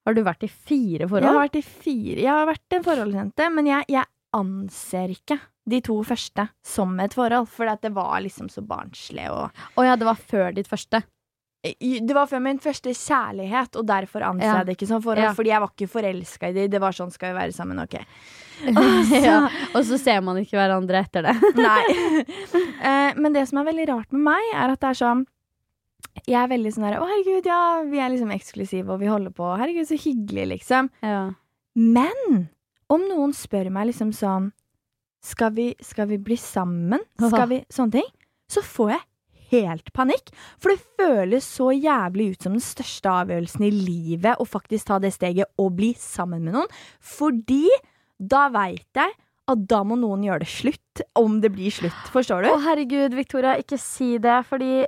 Har 0.07 0.15
du 0.15 0.23
vært 0.25 0.47
i 0.47 0.49
fire 0.49 1.05
forhold? 1.09 1.27
Jeg 1.27 1.35
har 1.35 1.43
vært 1.43 1.59
i 1.59 1.65
fire 1.65 2.23
Jeg 2.23 2.33
har 2.33 2.49
vært 2.49 2.77
en 2.77 2.85
forholdsjente, 2.87 3.49
men 3.53 3.69
jeg, 3.69 3.89
jeg 3.93 4.09
anser 4.37 5.13
ikke 5.13 5.39
de 5.69 5.79
to 5.85 5.99
første 6.07 6.47
som 6.65 6.95
et 7.01 7.13
forhold, 7.13 7.49
for 7.51 7.69
det 7.81 7.91
var 7.93 8.19
liksom 8.25 8.49
så 8.49 8.63
barnslig 8.65 9.27
og 9.29 9.49
Å 9.77 9.85
ja, 9.85 9.97
det 9.99 10.07
var 10.07 10.17
før 10.17 10.55
ditt 10.57 10.69
første. 10.69 11.03
Det 11.59 12.15
var 12.15 12.29
før 12.31 12.39
min 12.39 12.59
første 12.63 12.93
kjærlighet, 12.95 13.75
og 13.75 13.87
derfor 13.87 14.23
anser 14.23 14.45
Ja. 14.47 14.57
jeg 14.59 14.65
det 14.69 14.75
ikke 14.77 14.87
som 14.87 15.01
forhold. 15.03 15.25
Ja. 15.27 15.33
Fordi 15.35 15.49
jeg 15.51 15.59
var 15.59 15.71
ikke 15.73 15.89
forelska 15.91 16.49
i 16.49 16.53
dem. 16.55 16.69
Det 16.71 16.79
var 16.79 16.95
sånn 16.95 17.11
skal 17.11 17.33
vi 17.33 17.39
være 17.39 17.51
sammen, 17.51 17.81
ok. 17.83 17.97
ja. 19.27 19.49
Og 19.75 19.83
så 19.83 19.99
ser 19.99 20.21
man 20.23 20.37
ikke 20.39 20.55
hverandre 20.55 21.01
etter 21.03 21.27
det. 21.27 21.35
Nei. 21.59 21.83
Uh, 22.79 23.11
Men 23.21 23.35
det 23.35 23.43
som 23.49 23.59
er 23.59 23.67
veldig 23.71 23.87
rart 23.91 24.15
med 24.15 24.23
meg, 24.29 24.53
er 24.55 24.71
at 24.71 24.79
det 24.79 24.93
er 24.93 24.99
sånn 25.01 25.25
Jeg 26.27 26.39
er 26.39 26.47
veldig 26.47 26.71
sånn 26.75 26.87
der 26.87 26.97
Å, 26.99 27.07
herregud, 27.09 27.45
ja, 27.51 27.59
vi 27.91 27.99
er 27.99 28.09
liksom 28.13 28.31
eksklusive, 28.31 28.87
og 28.95 29.03
vi 29.03 29.11
holder 29.11 29.35
på. 29.35 29.51
Herregud, 29.59 29.87
så 29.89 29.99
hyggelig, 29.99 30.47
liksom. 30.55 30.89
Ja. 31.03 31.25
Men 31.75 32.47
om 32.89 33.03
noen 33.07 33.35
spør 33.35 33.67
meg 33.69 33.91
liksom 33.91 34.15
sånn 34.15 34.51
Skal 35.23 35.51
vi, 35.59 35.73
skal 35.83 36.07
vi 36.07 36.17
bli 36.23 36.39
sammen? 36.39 37.03
Skal 37.19 37.49
vi 37.51 37.61
Sånne 37.67 37.99
ting. 37.99 38.09
Så 38.49 38.63
får 38.65 38.95
jeg 38.95 39.03
helt 39.51 39.93
panikk. 39.95 40.33
For 40.61 40.73
det 40.73 40.83
føles 40.99 41.47
så 41.47 41.71
jævlig 41.75 42.33
ut 42.33 42.45
som 42.45 42.57
den 42.57 42.63
største 42.63 43.13
avgjørelsen 43.21 43.65
i 43.67 43.71
livet 43.73 44.39
å 44.39 44.47
faktisk 44.47 44.89
ta 44.89 44.99
det 45.01 45.13
steget 45.15 45.49
og 45.61 45.73
bli 45.79 45.93
sammen 45.99 46.45
med 46.45 46.57
noen. 46.57 46.77
Fordi 46.99 47.65
da 48.19 48.47
veit 48.53 48.87
jeg 48.97 49.15
at 49.49 49.65
da 49.69 49.81
må 49.87 49.97
noen 49.97 50.23
gjøre 50.27 50.43
det 50.43 50.51
slutt. 50.51 51.03
Om 51.17 51.39
det 51.43 51.53
blir 51.55 51.73
slutt. 51.73 52.07
Forstår 52.13 52.45
du? 52.45 52.51
Å 52.51 52.61
herregud, 52.63 53.15
Victoria, 53.17 53.55
ikke 53.61 53.79
si 53.81 54.17
det, 54.21 54.41
fordi 54.49 54.83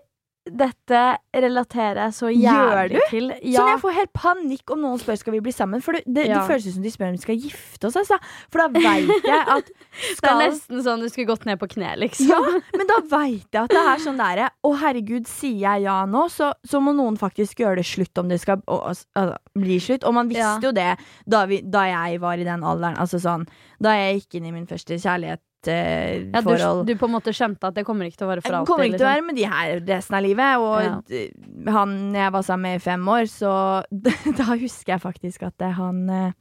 dette 0.49 0.99
relaterer 1.37 1.99
jeg 2.07 2.13
så 2.17 2.29
Gjør 2.33 2.71
jævlig 2.89 3.01
til. 3.11 3.27
Så 3.53 3.65
jeg 3.69 3.79
får 3.83 3.93
helt 3.93 4.11
panikk 4.17 4.71
om 4.73 4.79
noen 4.81 4.97
spør 5.01 5.19
skal 5.21 5.35
vi 5.35 5.41
bli 5.45 5.51
sammen. 5.53 5.83
For 5.85 5.93
det, 5.93 6.01
det, 6.07 6.23
Ja. 6.31 6.39
det 6.39 6.47
føles 6.49 6.65
ut 6.65 6.73
som 6.79 6.83
de 6.87 6.91
spør 6.91 7.11
om 7.11 7.17
vi 7.17 7.21
skal 7.21 7.37
gifte 7.37 7.85
oss. 7.91 7.97
Altså. 8.01 8.17
For 8.49 8.63
da 8.63 8.67
veit 8.73 9.27
jeg 9.27 9.43
at 9.55 9.69
Det 10.21 10.31
er 10.31 10.39
nesten 10.41 10.81
sånn 10.81 11.03
du 11.05 11.09
skulle 11.11 11.29
gått 11.29 11.45
ned 11.45 11.59
på 11.61 11.69
kne, 11.75 11.91
liksom. 12.01 12.31
Ja, 12.33 12.39
men 12.73 12.89
da 12.89 12.97
veit 13.11 13.45
jeg 13.53 13.61
at 13.61 13.69
det 13.75 13.83
er 13.93 14.01
sånn 14.01 14.17
derre 14.17 14.49
Å, 14.65 14.73
herregud, 14.81 15.29
sier 15.29 15.59
jeg 15.61 15.85
ja 15.85 15.99
nå, 16.09 16.25
så, 16.33 16.51
så 16.65 16.81
må 16.81 16.95
noen 16.97 17.17
faktisk 17.21 17.61
gjøre 17.61 17.81
det 17.83 17.85
slutt 17.91 18.17
om 18.17 18.27
det 18.31 18.41
skal 18.41 18.63
å, 18.65 18.81
altså, 18.91 19.37
bli 19.57 19.77
slutt. 19.83 20.03
Og 20.09 20.13
man 20.17 20.27
visste 20.31 20.47
Ja. 20.47 20.57
jo 20.63 20.71
det 20.73 20.89
da, 21.29 21.45
vi, 21.45 21.61
da 21.61 21.85
jeg 21.91 22.19
var 22.25 22.41
i 22.41 22.47
den 22.49 22.63
alderen. 22.65 22.97
Altså 22.97 23.21
sånn 23.21 23.45
Da 23.81 23.93
jeg 23.97 24.21
gikk 24.23 24.39
inn 24.41 24.49
i 24.49 24.55
min 24.57 24.65
første 24.69 24.97
kjærlighet 24.97 25.41
eh, 25.67 26.23
Ja, 26.33 26.41
du, 26.41 26.83
du 26.87 26.95
på 26.97 27.05
en 27.05 27.13
måte 27.13 27.33
skjønte 27.35 27.67
at 27.69 27.75
det 27.75 27.85
kommer 27.85 28.05
ikke 28.09 28.17
til 28.17 28.27
å 28.27 28.31
være 28.31 28.41
for 28.41 28.49
jeg 28.51 28.59
alltid. 28.61 28.71
kommer 28.71 28.85
ikke 28.89 28.97
til 28.97 29.05
å 29.05 29.11
liksom. 29.11 29.15
være 29.15 29.27
med 29.27 29.35
de 29.35 29.45
her 29.51 29.83
resten 29.95 30.15
av 30.17 30.23
livet. 30.23 30.57
Og 30.57 30.81
Ja. 30.81 31.71
han 31.77 31.95
jeg 32.15 32.31
var 32.33 32.41
sammen 32.47 32.61
med 32.71 32.75
i 32.81 32.83
fem 32.83 33.07
år, 33.07 33.23
så 33.29 33.53
da 34.39 34.47
husker 34.55 34.93
jeg 34.95 35.01
faktisk 35.01 35.43
at 35.43 35.57
det, 35.61 35.73
han 35.77 36.09
eh, 36.09 36.31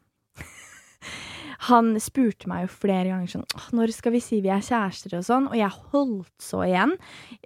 Han 1.68 1.90
spurte 2.00 2.48
meg 2.48 2.62
jo 2.64 2.68
flere 2.72 3.10
ganger 3.10 3.28
sånn 3.28 3.44
Når 3.76 3.90
skal 3.92 4.12
vi 4.14 4.20
si 4.24 4.38
vi 4.40 4.48
er 4.48 4.62
kjærester 4.64 5.18
og 5.18 5.24
sånn? 5.26 5.48
Og 5.50 5.56
jeg 5.58 5.68
holdt 5.92 6.30
så 6.40 6.62
igjen. 6.64 6.94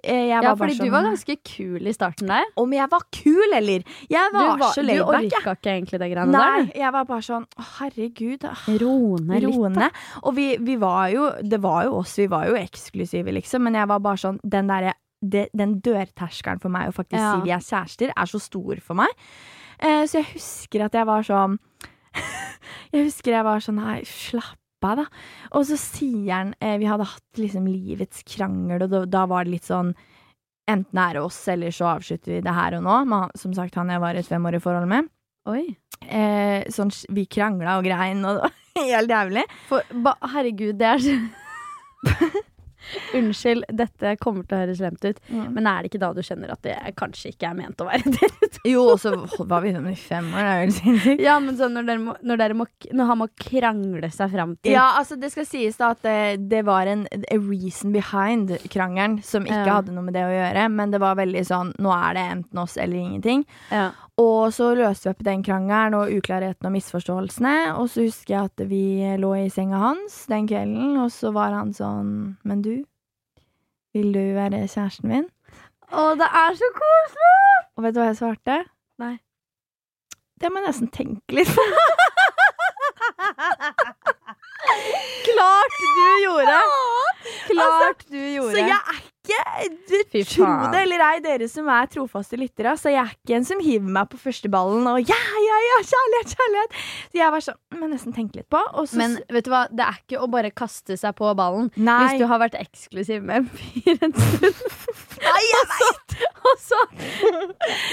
Eh, 0.01 0.29
Ja, 0.29 0.53
fordi 0.55 0.77
sånn, 0.77 0.87
du 0.87 0.93
var 0.93 1.03
ganske 1.03 1.35
kul 1.43 1.83
i 1.89 1.91
starten 1.91 2.31
der. 2.31 2.45
Om 2.55 2.71
jeg 2.77 2.87
var 2.93 3.03
kul, 3.11 3.55
eller? 3.57 3.83
Jeg 4.07 4.31
var, 4.31 4.57
var, 4.57 4.71
så 4.71 4.81
du 4.85 4.87
laidback, 4.87 5.27
Du 5.29 5.35
orka 5.35 5.55
ikke 5.57 5.73
egentlig 5.73 5.99
det 5.99 6.09
greiene 6.13 6.31
der? 6.31 6.63
Nei, 6.63 6.71
jeg 6.79 6.93
var 6.95 7.09
bare 7.09 7.25
sånn 7.27 7.47
herregud. 7.75 8.47
Rone. 8.81 9.39
Litt. 9.39 9.49
roende. 9.49 9.89
Og 10.23 10.35
vi, 10.39 10.47
vi 10.63 10.75
var 10.79 11.09
jo 11.11 11.27
Det 11.43 11.59
var 11.61 11.83
jo 11.89 11.97
oss, 11.99 12.15
vi 12.17 12.27
var 12.31 12.47
jo 12.47 12.55
eksklusive, 12.55 13.33
liksom, 13.35 13.67
men 13.67 13.75
jeg 13.81 13.87
var 13.91 13.99
bare 13.99 14.21
sånn 14.21 14.39
Den 14.43 14.67
derre 14.71 14.93
Den 15.25 15.79
dørterskelen 15.81 16.61
for 16.61 16.69
meg 16.69 16.87
å 16.87 16.95
faktisk 16.95 17.19
Ja. 17.19 17.35
si 17.35 17.49
vi 17.49 17.51
er 17.51 17.63
kjærester, 17.67 18.11
er 18.15 18.25
så 18.29 18.39
stor 18.39 18.79
for 18.79 18.93
meg. 18.95 19.09
Eh, 19.79 20.05
så 20.07 20.21
jeg 20.21 20.27
husker 20.35 20.85
at 20.85 20.93
jeg 20.93 21.05
var 21.05 21.23
sånn 21.27 21.59
Jeg 22.93 23.09
husker 23.09 23.35
jeg 23.37 23.47
var 23.47 23.63
sånn 23.63 23.79
Nei, 23.81 24.01
slapp 24.07 24.59
av, 24.85 24.99
da. 25.01 25.05
Og 25.57 25.65
så 25.69 25.77
sier 25.81 26.29
han 26.29 26.51
eh, 26.59 26.75
Vi 26.81 26.89
hadde 26.89 27.07
hatt 27.09 27.39
liksom 27.41 27.65
livets 27.69 28.21
krangel, 28.29 28.85
og 28.85 28.91
da, 28.91 29.05
da 29.09 29.23
var 29.29 29.47
det 29.47 29.55
litt 29.57 29.69
sånn 29.69 29.95
Enten 30.69 30.97
er 30.97 31.13
det 31.13 31.21
oss, 31.21 31.43
eller 31.51 31.73
så 31.73 31.91
avslutter 31.91 32.31
vi 32.33 32.41
det 32.41 32.53
her 32.57 32.73
og 32.79 32.85
nå. 32.87 32.93
Men 33.05 33.33
som 33.37 33.51
sagt, 33.53 33.75
han 33.77 33.91
jeg 33.93 34.01
var 34.01 34.17
i 34.17 34.21
et 34.23 34.29
femårig 34.29 34.63
forhold 34.63 34.89
med. 34.89 35.11
Oi. 35.45 35.61
Eh, 36.01 36.65
sånn, 36.73 36.89
vi 37.13 37.27
krangla 37.29 37.75
og 37.77 37.85
grein, 37.85 38.23
og 38.25 38.39
det 38.39 38.47
var 38.47 38.55
helt 38.89 39.13
jævlig. 39.13 39.43
For, 39.69 39.93
ba, 40.01 40.15
herregud, 40.33 40.73
det 40.81 40.89
er 40.89 41.05
så 41.05 41.19
Unnskyld, 43.15 43.65
dette 43.73 44.15
kommer 44.21 44.45
til 44.45 44.57
å 44.57 44.61
høres 44.63 44.79
slemt 44.81 45.05
ut, 45.07 45.19
men 45.31 45.67
er 45.69 45.81
det 45.85 45.91
ikke 45.91 46.01
da 46.03 46.09
du 46.15 46.21
skjønner 46.25 46.51
at 46.53 46.61
det 46.65 46.75
kanskje 46.99 47.31
ikke 47.33 47.49
er 47.51 47.57
ment 47.57 47.81
å 47.81 47.87
være 47.87 48.11
dere 48.15 48.49
to? 48.55 48.61
Jo, 48.69 48.83
og 48.93 48.99
så 49.01 49.13
var 49.49 49.63
vi 49.65 49.73
sånn 49.75 49.89
i 49.91 49.95
fem 49.99 50.27
år, 50.33 50.39
det 50.39 50.45
er 50.51 50.55
jo 50.59 50.65
helt 50.65 50.77
sinnssykt. 50.79 51.23
Ja, 51.25 51.35
men 51.43 51.57
sånn 51.59 51.75
når, 51.77 51.87
dere 51.89 52.03
må, 52.05 52.15
når, 52.21 52.41
dere 52.43 52.57
må, 52.61 52.67
når 52.95 53.11
han 53.11 53.21
må 53.23 53.27
krangle 53.45 54.11
seg 54.13 54.33
fram 54.35 54.55
til 54.61 54.75
Ja, 54.75 54.85
altså 54.99 55.17
det 55.21 55.31
skal 55.33 55.47
sies 55.49 55.77
da 55.81 55.91
at 55.95 56.01
det, 56.05 56.17
det 56.51 56.63
var 56.67 56.89
en 56.91 57.05
reason 57.31 57.93
behind 57.95 58.55
krangelen 58.73 59.19
som 59.25 59.45
ikke 59.47 59.63
Ja. 59.65 59.77
hadde 59.79 59.93
noe 59.95 60.05
med 60.07 60.15
det 60.17 60.25
å 60.27 60.33
gjøre, 60.33 60.67
men 60.73 60.91
det 60.93 61.01
var 61.03 61.17
veldig 61.19 61.45
sånn 61.47 61.73
nå 61.81 61.93
er 61.95 62.17
det 62.17 62.25
enten 62.37 62.61
oss 62.65 62.77
eller 62.81 62.97
ingenting. 63.01 63.45
Ja. 63.71 63.89
Og 64.21 64.53
så 64.55 64.69
løste 64.79 65.09
vi 65.09 65.11
opp 65.11 65.23
den 65.27 65.41
krangelen 65.43 65.97
og 65.97 66.11
uklarheten 66.15 66.69
og 66.69 66.71
misforståelsene, 66.71 67.55
og 67.75 67.89
så 67.91 68.05
husker 68.05 68.31
jeg 68.37 68.51
at 68.51 68.63
vi 68.69 68.83
lå 69.19 69.31
i 69.41 69.49
senga 69.51 69.81
hans 69.81 70.21
den 70.31 70.47
kvelden, 70.47 70.93
og 71.03 71.09
så 71.11 71.33
var 71.35 71.51
han 71.51 71.73
sånn 71.75 72.13
Men 72.47 72.61
du, 72.63 72.85
vil 73.95 74.13
du 74.15 74.21
være 74.37 74.63
kjæresten 74.71 75.11
min? 75.11 75.27
Å, 75.91 76.13
det 76.19 76.29
er 76.31 76.55
så 76.59 76.69
koselig! 76.77 77.35
Og 77.75 77.83
vet 77.83 77.95
du 77.95 77.99
hva 77.99 78.07
jeg 78.07 78.19
svarte? 78.21 78.55
Nei. 79.03 79.15
Det 80.39 80.47
må 80.51 80.61
jeg 80.61 80.67
nesten 80.69 80.89
tenke 80.95 81.35
litt 81.35 81.51
på. 81.51 81.65
Klart 85.27 85.75
du 85.81 86.07
gjorde! 86.23 86.57
Klart 87.51 88.07
du 88.07 88.17
gjorde. 88.19 88.49
Altså, 88.49 88.55
Så 88.55 88.63
jeg 88.63 88.79
er 88.79 89.03
ikke 89.25 90.23
Tro 90.29 90.47
det 90.71 90.81
eller 90.85 91.03
ei, 91.07 91.19
dere 91.23 91.47
som 91.51 91.67
er 91.71 91.89
trofaste 91.91 92.37
lyttere, 92.39 92.75
så 92.79 92.91
jeg 92.93 93.01
er 93.01 93.13
ikke 93.15 93.37
en 93.39 93.47
som 93.47 93.61
hiver 93.63 93.95
meg 93.97 94.09
på 94.11 94.19
første 94.21 94.49
ballen 94.51 94.87
og 94.89 94.99
ja, 95.01 95.19
ja, 95.45 95.57
ja, 95.67 95.79
kjærlighet, 95.91 96.35
kjærlighet. 96.35 96.77
Så 97.11 97.19
jeg 97.21 97.33
var 97.35 97.45
sånn 97.47 97.59
Må 97.79 97.89
nesten 97.91 98.15
tenke 98.15 98.39
litt 98.39 98.49
på. 98.53 98.61
Og 98.79 98.89
så 98.89 98.99
Men 99.01 99.17
vet 99.31 99.47
du 99.47 99.51
hva, 99.53 99.65
det 99.71 99.85
er 99.85 99.99
ikke 100.01 100.21
å 100.23 100.29
bare 100.31 100.51
kaste 100.55 100.97
seg 100.99 101.15
på 101.17 101.31
ballen 101.37 101.71
Nei. 101.75 101.97
hvis 102.03 102.21
du 102.21 102.27
har 102.31 102.41
vært 102.43 102.57
eksklusiv 102.59 103.25
med 103.25 103.43
en 103.43 103.49
fyr 103.55 103.97
en 104.05 104.15
stund. 104.15 104.63
Nei, 105.25 105.41
jeg 105.49 105.69
vet! 105.73 106.17
Og 106.45 106.61
så 106.61 106.81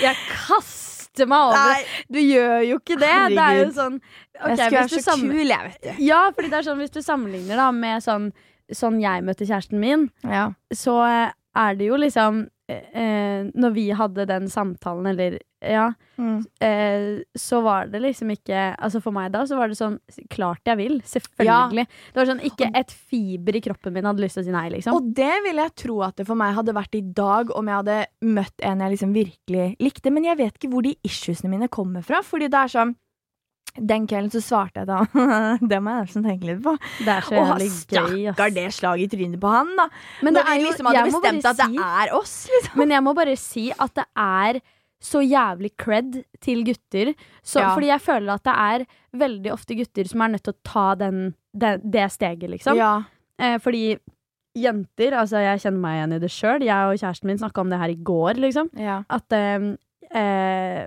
Jeg 0.03 0.17
kaster 0.29 1.29
meg 1.29 1.49
over. 1.49 1.73
Nei. 1.73 2.05
Du 2.13 2.21
gjør 2.21 2.59
jo 2.69 2.79
ikke 2.81 2.99
det. 3.01 3.17
Det 3.33 3.45
er 3.47 3.59
jo 3.63 3.67
sånn 3.77 3.99
okay, 3.99 4.57
jeg 4.57 4.59
skulle 4.59 4.79
være 4.79 5.03
så 5.05 5.19
kul, 5.21 5.53
jeg, 5.55 5.69
vet 5.69 5.85
du. 5.85 6.05
Ja, 6.07 6.23
fordi 6.35 6.53
det 6.53 6.59
er 6.61 6.69
sånn 6.69 6.81
hvis 6.83 6.95
du 6.95 7.03
sammenligner 7.05 7.61
da 7.61 7.69
med 7.77 8.05
sånn, 8.05 8.31
sånn 8.71 9.01
jeg 9.03 9.25
møtte 9.25 9.47
kjæresten 9.49 9.79
min, 9.83 10.11
Ja. 10.25 10.53
så 10.73 11.01
eh, 11.09 11.33
er 11.57 11.75
det 11.77 11.87
jo 11.91 11.97
liksom 12.01 12.49
eh, 12.69 13.51
Når 13.55 13.73
vi 13.75 13.91
hadde 13.93 14.25
den 14.27 14.47
samtalen, 14.49 15.07
eller 15.11 15.39
ja, 15.61 15.93
Mm. 16.19 16.45
eh, 16.61 17.23
så 17.37 17.63
var 17.63 17.87
det 17.87 18.01
liksom 18.03 18.31
ikke 18.31 18.77
Altså 18.79 19.01
for 19.03 19.13
meg 19.13 19.33
da, 19.33 19.43
så 19.45 19.57
var 19.59 19.69
det 19.69 19.77
sånn 19.77 19.99
Klart 20.31 20.61
jeg 20.65 20.77
vil. 20.77 21.01
Selvfølgelig. 21.03 21.87
Det 22.13 22.17
var 22.17 22.27
sånn 22.31 22.43
Ikke 22.45 22.71
et 22.75 22.91
fiber 22.91 23.57
i 23.57 23.61
kroppen 23.61 23.93
min 23.93 24.05
hadde 24.05 24.21
lyst 24.25 24.35
til 24.39 24.43
å 24.43 24.47
si 24.47 24.51
nei, 24.53 24.69
liksom. 24.71 24.95
Og 24.97 25.13
det 25.15 25.43
ville 25.45 25.63
jeg 25.67 25.75
tro 25.85 26.01
at 26.03 26.17
det 26.17 26.27
for 26.27 26.35
meg 26.39 26.55
hadde 26.55 26.73
vært 26.75 26.95
i 26.95 27.01
dag 27.03 27.51
om 27.55 27.67
jeg 27.67 27.77
hadde 27.83 28.07
møtt 28.23 28.55
en 28.63 28.81
jeg 28.81 28.91
liksom 28.97 29.13
virkelig 29.15 29.77
likte. 29.81 30.11
Men 30.13 30.25
jeg 30.25 30.37
vet 30.39 30.55
ikke 30.59 30.71
hvor 30.73 30.83
de 30.83 30.97
issuesene 31.05 31.51
mine 31.51 31.69
kommer 31.69 32.03
fra. 32.03 32.23
Fordi 32.23 32.49
det 32.49 32.55
er 32.61 32.69
sånn 32.73 32.95
den 33.79 34.07
kvelden 34.11 34.31
så 34.35 34.43
svarte 34.45 34.83
jeg 34.83 34.89
da 34.91 34.99
Det 35.71 35.79
må 35.81 35.95
jeg 35.95 36.07
nesten 36.07 36.27
tenke 36.27 36.49
litt 36.51 36.61
på. 36.65 36.75
Det 37.01 37.15
er 37.15 37.25
så 37.25 37.41
Og 37.41 37.65
stakkar 37.73 38.53
det 38.53 38.67
slaget 38.77 39.07
i 39.07 39.17
trynet 39.17 39.41
på 39.41 39.53
han, 39.53 39.73
da. 39.79 39.89
Men 40.21 40.37
det 40.37 40.43
Når 40.43 40.51
er 40.53 40.59
vi 40.59 40.63
jo, 40.67 40.69
liksom 40.71 40.91
hadde 40.91 41.05
bestemt 41.09 41.49
at 41.53 41.61
det 41.63 41.87
er 41.87 42.15
oss, 42.19 42.37
liksom. 42.53 42.79
Men 42.83 42.95
jeg 42.97 43.07
må 43.07 43.15
bare 43.17 43.37
si 43.41 43.67
at 43.73 43.95
det 43.97 44.07
er 44.27 44.61
så 45.03 45.19
jævlig 45.25 45.73
cred 45.83 46.21
til 46.45 46.63
gutter. 46.69 47.15
Så, 47.43 47.59
Ja. 47.59 47.73
Fordi 47.75 47.89
jeg 47.91 48.01
føler 48.05 48.35
at 48.37 48.45
det 48.47 48.55
er 48.55 48.85
veldig 49.19 49.53
ofte 49.53 49.75
gutter 49.75 50.07
som 50.09 50.21
er 50.23 50.29
nødt 50.37 50.45
til 50.47 50.55
å 50.55 50.61
ta 50.69 50.85
den, 51.01 51.23
det, 51.53 51.73
det 51.83 52.05
steget, 52.15 52.51
liksom. 52.53 52.77
Ja. 52.79 52.93
Eh, 53.41 53.57
fordi 53.59 53.97
jenter 54.55 55.15
Altså, 55.17 55.41
jeg 55.41 55.63
kjenner 55.65 55.81
meg 55.81 55.97
igjen 55.97 56.13
i 56.13 56.21
det 56.23 56.31
sjøl. 56.31 56.63
Jeg 56.67 56.91
og 56.93 57.01
kjæresten 57.01 57.31
min 57.31 57.41
snakka 57.41 57.65
om 57.65 57.71
det 57.73 57.81
her 57.81 57.89
i 57.95 57.97
går, 57.99 58.35
liksom. 58.45 58.69
ja. 58.79 59.01
At 59.09 59.33
eh, 59.33 59.73
eh, 60.15 60.87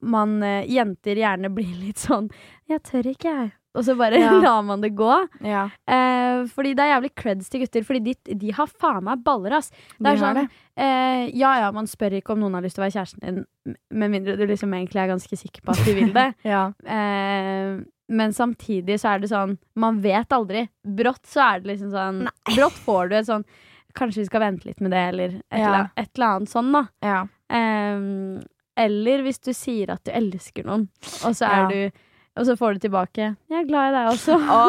man 0.00 0.42
eh, 0.42 0.64
Jenter 0.70 1.16
gjerne 1.22 1.50
blir 1.54 1.72
litt 1.80 1.98
sånn 2.02 2.30
'Jeg 2.68 2.82
tør 2.82 3.08
ikke, 3.12 3.32
jeg'. 3.40 3.52
Og 3.74 3.84
så 3.86 3.94
bare 3.96 4.18
Ja. 4.20 4.32
lar 4.40 4.62
man 4.62 4.82
det 4.82 4.90
gå. 4.94 5.28
ja. 5.40 5.64
Eh, 5.88 6.44
fordi 6.52 6.74
det 6.74 6.82
er 6.84 6.92
jævlig 7.00 7.10
creds 7.16 7.48
til 7.48 7.60
gutter, 7.62 7.84
fordi 7.84 8.00
de, 8.12 8.34
de 8.34 8.50
har 8.52 8.66
faen 8.66 9.04
meg 9.04 9.22
baller, 9.24 9.52
ass. 9.56 9.70
Det 9.98 10.06
er 10.10 10.16
De 10.16 10.20
sånn, 10.20 10.48
eh, 10.76 11.30
ja 11.32 11.54
ja, 11.60 11.70
man 11.72 11.86
spør 11.86 12.18
ikke 12.18 12.32
om 12.34 12.40
noen 12.40 12.54
har 12.54 12.62
lyst 12.62 12.74
til 12.76 12.82
å 12.82 12.86
være 12.88 12.96
kjæresten 12.98 13.20
din, 13.24 13.76
med 13.90 14.10
mindre 14.10 14.36
du 14.36 14.44
liksom 14.46 14.72
egentlig 14.74 15.00
er 15.00 15.08
ganske 15.14 15.36
sikker 15.38 15.62
på 15.64 15.72
at 15.72 15.84
de 15.86 15.94
vil 15.94 16.12
det. 16.12 16.34
Ja. 16.44 16.72
Eh, 16.84 17.80
men 18.12 18.32
samtidig 18.36 18.98
så 19.00 19.14
er 19.14 19.20
det 19.22 19.30
sånn, 19.30 19.56
man 19.74 20.00
vet 20.04 20.28
aldri. 20.36 20.66
Brått 20.84 21.24
så 21.24 21.40
er 21.54 21.60
det 21.62 21.70
liksom 21.72 21.92
sånn 21.94 22.26
Brått 22.54 22.76
får 22.84 23.08
du 23.08 23.14
et 23.16 23.26
sånn 23.30 23.44
Kanskje 23.94 24.22
vi 24.22 24.24
skal 24.26 24.40
vente 24.40 24.64
litt 24.68 24.80
med 24.80 24.90
det, 24.90 25.00
eller 25.12 25.28
et, 25.28 25.42
Ja. 25.52 25.56
eller, 25.60 25.78
annet, 25.78 25.90
et 25.96 26.10
eller 26.16 26.26
annet 26.26 26.48
sånn, 26.48 26.72
da. 26.72 26.82
ja. 27.04 27.26
Eh, 27.52 28.42
eller 28.82 29.22
hvis 29.26 29.38
du 29.44 29.52
sier 29.52 29.92
at 29.92 30.00
du 30.08 30.10
elsker 30.16 30.64
noen, 30.64 30.88
og 31.26 31.36
så 31.36 31.44
er 31.50 31.62
Ja. 31.62 31.68
du 31.68 32.08
Og 32.34 32.46
så 32.48 32.54
får 32.56 32.78
du 32.78 32.88
tilbake 32.88 33.36
'Jeg 33.50 33.58
er 33.60 33.66
glad 33.68 33.90
i 33.90 33.96
deg 33.98 34.06
også'. 34.08 34.40
Å, 34.48 34.60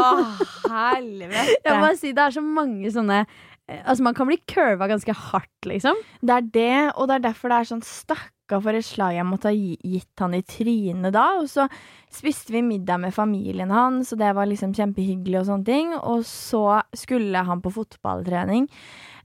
helvete. 0.98 1.56
Jeg 1.64 1.80
må 1.80 1.96
si, 1.96 2.12
Det 2.12 2.20
er 2.26 2.34
så 2.36 2.42
mange 2.44 2.92
sånne 2.92 3.22
eh, 3.70 3.80
Altså 3.88 4.04
Man 4.04 4.14
kan 4.14 4.28
bli 4.28 4.36
curva 4.46 4.90
ganske 4.92 5.14
hardt, 5.16 5.62
liksom. 5.66 5.96
Det 6.22 6.30
er 6.36 6.42
det, 6.42 6.92
og 6.98 7.08
det 7.08 7.16
er 7.16 7.32
derfor 7.32 7.48
det 7.54 7.60
er 7.62 7.70
sånn 7.72 7.82
stakka 7.88 8.60
for 8.62 8.76
et 8.76 8.84
slag 8.84 9.16
jeg 9.16 9.26
måtte 9.26 9.48
ha 9.48 9.56
gitt 9.56 10.20
han 10.20 10.34
i 10.36 10.42
trynet 10.44 11.14
da. 11.16 11.40
Og 11.40 11.48
så 11.48 11.70
spiste 12.12 12.52
vi 12.52 12.62
middag 12.62 13.00
med 13.00 13.14
familien 13.14 13.72
hans, 13.72 14.12
og 14.12 14.20
det 14.20 14.36
var 14.36 14.46
liksom 14.46 14.74
kjempehyggelig 14.76 15.40
og 15.40 15.46
sånne 15.48 15.66
ting. 15.66 15.94
Og 16.04 16.26
så 16.28 16.82
skulle 16.94 17.46
han 17.48 17.62
på 17.62 17.72
fotballtrening. 17.72 18.68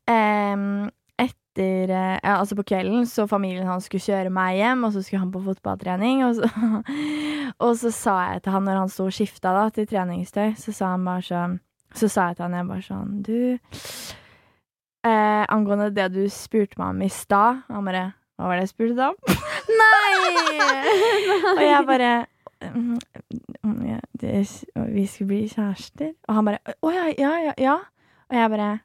Em, 0.07 0.89
etter 1.59 1.91
eh, 1.91 2.19
ja, 2.23 2.39
Altså 2.39 2.55
på 2.57 2.63
kvelden, 2.63 3.07
så 3.07 3.27
familien 3.27 3.67
hans 3.67 3.85
skulle 3.89 4.05
kjøre 4.05 4.31
meg 4.31 4.57
hjem, 4.61 4.85
og 4.87 4.93
så 4.95 5.03
skulle 5.03 5.21
han 5.25 5.33
på 5.35 5.43
fotballtrening. 5.43 6.23
Og 6.27 6.35
så, 6.39 6.47
og 7.65 7.73
så 7.79 7.91
sa 7.95 8.15
jeg 8.33 8.43
til 8.45 8.53
han 8.55 8.65
når 8.69 8.77
han 8.83 8.91
sto 8.93 9.03
og 9.09 9.17
skifta 9.17 9.49
da, 9.57 9.65
til 9.75 9.89
treningstøy, 9.91 10.49
så 10.59 10.71
sa 10.75 10.85
han 10.95 11.07
bare 11.09 11.25
sånn 11.27 11.55
Så 11.97 12.07
sa 12.13 12.21
jeg 12.29 12.37
til 12.39 12.47
han 12.47 12.57
jeg 12.59 12.67
bare 12.69 12.85
sånn 12.85 13.23
Du 13.27 13.39
Eh, 15.07 15.45
angående 15.49 15.95
det 15.95 16.09
du 16.11 16.29
spurte 16.29 16.75
meg 16.77 16.89
om 16.91 17.03
i 17.07 17.09
stad. 17.09 17.57
Han 17.71 17.85
bare 17.87 18.13
Hva 18.37 18.47
var 18.51 18.57
det 18.59 18.65
jeg 18.67 18.73
spurte 18.73 18.97
deg 18.99 19.07
om? 19.07 19.15
og 21.55 21.63
jeg 21.63 21.87
bare 21.87 22.27
«Mm, 22.59 22.99
mm, 23.63 24.03
Vi 24.91 25.07
skulle 25.07 25.31
bli 25.31 25.47
kjærester. 25.47 26.11
Og 26.27 26.35
han 26.35 26.45
bare 26.51 26.59
Å 26.83 26.91
ja, 26.93 27.05
ja, 27.15 27.31
ja, 27.47 27.55
ja. 27.63 27.79
Og 28.29 28.37
jeg 28.37 28.51
bare 28.51 28.81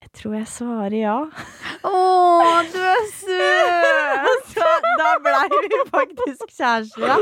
Jeg 0.00 0.10
tror 0.16 0.34
jeg 0.34 0.46
svarer 0.48 0.94
ja. 0.96 1.16
Å, 1.84 1.90
du 2.72 2.78
er 2.80 3.02
søt! 3.12 4.46
Så 4.54 4.68
da 5.00 5.10
blei 5.24 5.60
vi 5.66 5.80
faktisk 5.90 6.46
kjærester, 6.56 7.04
da. 7.04 7.18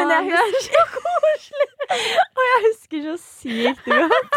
Men 0.00 0.10
jeg 0.10 0.32
er 0.34 0.50
husker 0.50 0.64
så 0.66 0.82
koselig! 0.96 1.68
Og 2.26 2.42
jeg 2.48 2.64
husker 2.66 3.06
så 3.06 3.16
sykt 3.22 3.86
godt. 3.86 4.34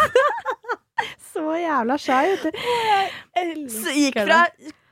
Så 1.32 1.44
jævla 1.58 1.96
shy, 2.00 2.20
vet 2.30 2.42
du. 2.46 2.50
Gikk 3.98 4.20
fra 4.20 4.40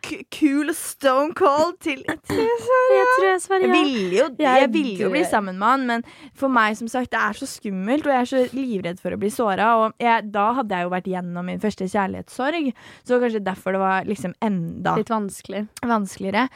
k- 0.09 0.25
cool 0.35 0.73
stone 0.75 1.35
cold 1.39 1.77
til 1.85 2.01
Jeg 2.09 2.19
tror 2.29 3.27
jeg 3.29 3.43
svarer 3.45 3.67
ja. 3.69 3.69
tror 3.69 3.69
jeg 3.69 3.85
ville 3.85 4.17
jo, 4.19 4.27
Jeg 4.41 4.71
ville 4.75 4.95
jo 5.05 5.11
bli 5.13 5.23
sammen 5.29 5.59
med 5.61 5.69
han, 5.69 5.87
men 5.91 6.05
for 6.39 6.49
meg, 6.53 6.77
som 6.81 6.89
sagt, 6.91 7.11
det 7.13 7.21
er 7.21 7.37
så 7.39 7.49
skummelt, 7.51 8.09
og 8.09 8.15
jeg 8.15 8.25
er 8.25 8.31
så 8.33 8.43
livredd 8.57 9.01
for 9.05 9.15
å 9.15 9.21
bli 9.21 9.31
såra. 9.35 9.69
Og 9.85 10.03
jeg, 10.03 10.27
da 10.35 10.49
hadde 10.59 10.75
jeg 10.81 10.89
jo 10.89 10.93
vært 10.97 11.13
gjennom 11.13 11.49
min 11.53 11.63
første 11.63 11.89
kjærlighetssorg, 11.93 12.73
så 13.07 13.21
kanskje 13.23 13.45
derfor 13.47 13.77
det 13.77 13.85
var 13.85 14.09
liksom 14.09 14.35
enda 14.45 14.97
Litt 14.99 15.13
vanskelig. 15.13 15.65
vanskeligere. 15.85 16.49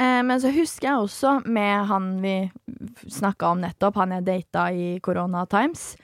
Eh, 0.00 0.20
men 0.24 0.40
så 0.40 0.52
husker 0.54 0.88
jeg 0.92 1.04
også 1.06 1.34
med 1.50 1.86
han 1.90 2.10
vi 2.22 2.34
snakka 3.10 3.50
om 3.54 3.60
nettopp, 3.64 3.98
han 4.00 4.14
jeg 4.18 4.28
data 4.28 4.68
i 4.72 4.94
Corona 5.04 5.42
Times. 5.50 5.94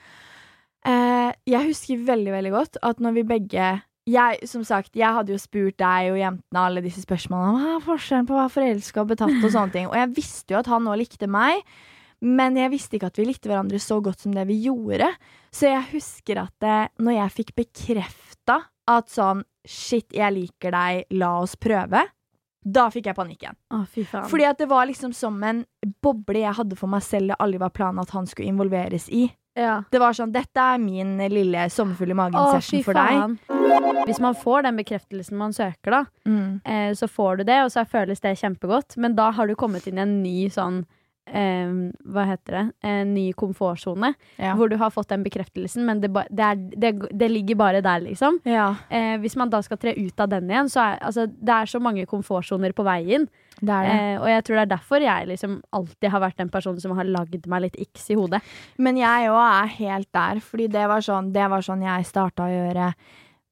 Eh, 0.87 1.31
jeg 1.49 1.67
husker 1.67 2.03
veldig, 2.07 2.31
veldig 2.37 2.51
godt 2.53 2.77
at 2.85 3.01
når 3.03 3.15
vi 3.17 3.23
begge 3.27 3.71
jeg, 4.07 4.47
som 4.47 4.63
sagt, 4.63 4.95
jeg 4.95 5.11
hadde 5.13 5.33
jo 5.33 5.41
spurt 5.41 5.77
deg 5.81 6.13
og 6.13 6.19
jentene 6.21 6.63
alle 6.63 6.83
disse 6.85 7.03
spørsmålene 7.03 7.51
om 7.51 7.59
hva 7.59 7.75
er 7.75 7.85
forskjellen 7.85 8.27
på 8.29 8.35
å 8.35 8.39
være 8.39 8.53
forelska 8.55 9.03
og 9.03 9.11
betatt 9.11 9.37
og 9.41 9.51
sånne 9.51 9.73
ting. 9.75 9.89
Og 9.91 9.97
jeg 9.99 10.13
visste 10.15 10.55
jo 10.55 10.61
at 10.61 10.71
han 10.71 10.85
nå 10.87 10.95
likte 10.99 11.29
meg, 11.31 11.59
men 12.23 12.57
jeg 12.57 12.71
visste 12.73 12.97
ikke 12.97 13.11
at 13.11 13.19
vi 13.19 13.27
likte 13.27 13.51
hverandre 13.51 13.81
så 13.83 13.99
godt 14.03 14.23
som 14.23 14.33
det 14.33 14.47
vi 14.49 14.57
gjorde. 14.63 15.11
Så 15.53 15.69
jeg 15.69 15.89
husker 15.91 16.41
at 16.47 16.53
det, 16.63 16.77
når 17.03 17.19
jeg 17.19 17.35
fikk 17.41 17.55
bekrefta 17.59 18.61
at 18.87 19.11
sånn 19.11 19.43
shit, 19.67 20.07
jeg 20.15 20.33
liker 20.33 20.71
deg, 20.73 21.09
la 21.19 21.33
oss 21.43 21.57
prøve, 21.59 22.05
da 22.67 22.87
fikk 22.91 23.09
jeg 23.11 23.15
panikken. 23.15 23.57
Å, 23.75 23.83
fy 23.91 24.03
faen. 24.07 24.27
Fordi 24.31 24.47
at 24.47 24.59
det 24.59 24.67
var 24.71 24.87
liksom 24.89 25.13
som 25.15 25.35
en 25.45 25.61
boble 26.03 26.41
jeg 26.41 26.55
hadde 26.57 26.79
for 26.79 26.91
meg 26.91 27.03
selv, 27.05 27.31
det 27.31 27.39
aldri 27.43 27.61
var 27.61 27.75
planen 27.75 28.03
at 28.03 28.15
han 28.15 28.27
skulle 28.27 28.51
involveres 28.51 29.07
i. 29.13 29.27
ja. 29.57 29.79
Det 29.91 29.99
var 29.99 30.13
sånn, 30.13 30.31
dette 30.31 30.61
er 30.61 30.77
min 30.79 31.17
lille 31.33 31.65
sommerfugl 31.73 32.13
i 32.13 32.17
magen-session 32.19 32.83
for 32.85 32.93
deg. 32.93 33.37
Hvis 34.07 34.21
man 34.23 34.37
får 34.37 34.63
den 34.67 34.77
bekreftelsen 34.79 35.37
man 35.39 35.51
søker, 35.57 35.91
da, 35.91 36.03
Mm. 36.27 36.61
eh, 36.63 36.91
så 36.93 37.09
får 37.09 37.37
du 37.39 37.43
det, 37.49 37.57
og 37.65 37.71
så 37.73 37.83
føles 37.89 38.21
det 38.21 38.37
kjempegodt. 38.37 38.95
Men 38.97 39.15
da 39.17 39.31
har 39.31 39.47
du 39.47 39.55
kommet 39.55 39.87
inn 39.87 39.97
i 39.97 40.01
en 40.05 40.21
ny 40.23 40.47
sånn 40.53 40.85
eh, 41.33 41.71
Hva 42.07 42.25
heter 42.29 42.57
det? 42.57 42.63
En 42.87 43.13
ny 43.13 43.31
komfortsone. 43.37 44.13
Ja. 44.37 44.53
Hvor 44.57 44.69
du 44.69 44.77
har 44.77 44.93
fått 44.93 45.09
den 45.09 45.25
bekreftelsen, 45.25 45.85
men 45.87 46.01
det, 46.03 46.11
det, 46.29 46.43
er, 46.43 46.55
det, 46.55 46.93
det 47.11 47.31
ligger 47.31 47.59
bare 47.59 47.81
der, 47.85 48.03
liksom. 48.05 48.39
ja, 48.47 48.69
Eh, 48.89 49.17
hvis 49.21 49.35
man 49.39 49.49
da 49.51 49.59
skal 49.65 49.79
tre 49.81 49.93
ut 49.97 50.19
av 50.23 50.29
den 50.31 50.49
igjen, 50.49 50.69
så 50.71 50.81
er 50.83 51.01
altså, 51.05 51.27
det 51.27 51.53
er 51.53 51.69
så 51.69 51.79
mange 51.83 52.05
komfortsoner 52.09 52.73
på 52.75 52.85
veien. 52.87 53.27
det 53.59 53.67
det. 53.67 53.93
Eh, 53.93 54.15
og 54.21 54.27
jeg 54.29 54.43
tror 54.45 54.55
det 54.55 54.63
er 54.65 54.73
derfor 54.75 55.03
jeg 55.03 55.27
liksom 55.31 55.61
alltid 55.71 56.09
har 56.13 56.23
vært 56.23 56.37
den 56.37 56.51
personen 56.53 56.81
som 56.81 56.95
har 56.97 57.09
lagd 57.09 57.47
meg 57.47 57.65
litt 57.67 57.79
iks 57.81 58.09
i 58.13 58.17
hodet. 58.19 58.41
Men 58.77 58.97
jeg 58.97 59.31
òg 59.31 59.43
er 59.43 59.73
helt 59.77 60.11
der, 60.13 60.41
fordi 60.43 60.67
det 60.67 60.87
var 60.87 61.01
sånn, 61.01 61.31
det 61.33 61.47
var 61.49 61.65
sånn 61.65 61.85
jeg 61.85 62.05
starta 62.09 62.47
å 62.47 62.53
gjøre 62.53 62.91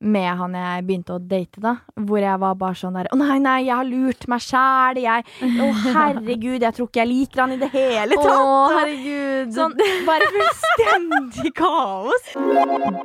med 0.06 0.30
han 0.39 0.56
jeg 0.58 0.86
begynte 0.86 1.15
å 1.15 1.22
date, 1.22 1.62
da. 1.62 1.76
Hvor 1.98 2.22
jeg 2.22 2.41
var 2.41 2.58
bare 2.60 2.78
sånn 2.78 2.98
der 2.98 3.10
Å 3.13 3.18
nei, 3.20 3.38
nei, 3.41 3.58
jeg 3.65 3.74
har 3.74 3.88
lurt 3.88 4.28
meg 4.32 4.44
sjæl, 4.44 5.00
jeg 5.02 5.26
Å 5.65 5.70
herregud, 5.82 6.62
jeg 6.62 6.78
tror 6.78 6.89
ikke 6.89 7.02
jeg 7.02 7.12
liker 7.12 7.44
han 7.44 7.56
i 7.56 7.60
det 7.62 7.70
hele 7.74 8.20
tatt. 8.20 8.32
Å 8.36 8.60
herregud. 8.76 9.54
Sånn 9.56 9.76
bare 10.08 10.30
fullstendig 10.36 11.54
kaos. 11.58 12.30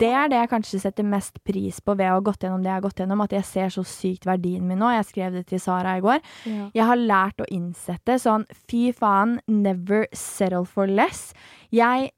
Det 0.00 0.12
er 0.12 0.30
det 0.32 0.42
jeg 0.42 0.52
kanskje 0.52 0.82
setter 0.84 1.06
mest 1.06 1.40
pris 1.46 1.80
på 1.84 1.96
ved 1.96 2.10
å 2.10 2.18
ha 2.18 2.24
gått 2.30 2.44
gjennom 2.44 2.62
det 2.64 2.72
jeg 2.72 2.78
har 2.78 2.86
gått 2.86 3.02
gjennom, 3.02 3.24
at 3.24 3.36
jeg 3.38 3.48
ser 3.48 3.74
så 3.74 3.84
sykt 3.86 4.28
verdien 4.28 4.66
min 4.68 4.80
nå. 4.80 4.92
Jeg 4.98 5.08
skrev 5.10 5.36
det 5.38 5.46
til 5.50 5.62
Sara 5.62 5.96
i 5.98 6.04
går. 6.04 6.20
Ja. 6.44 6.70
Jeg 6.76 6.88
har 6.92 7.00
lært 7.00 7.42
å 7.42 7.48
innsette 7.52 8.18
sånn 8.20 8.46
fy 8.70 8.90
faen, 8.96 9.38
never 9.48 10.06
settle 10.16 10.66
for 10.68 10.90
less. 10.90 11.30
Jeg 11.74 12.10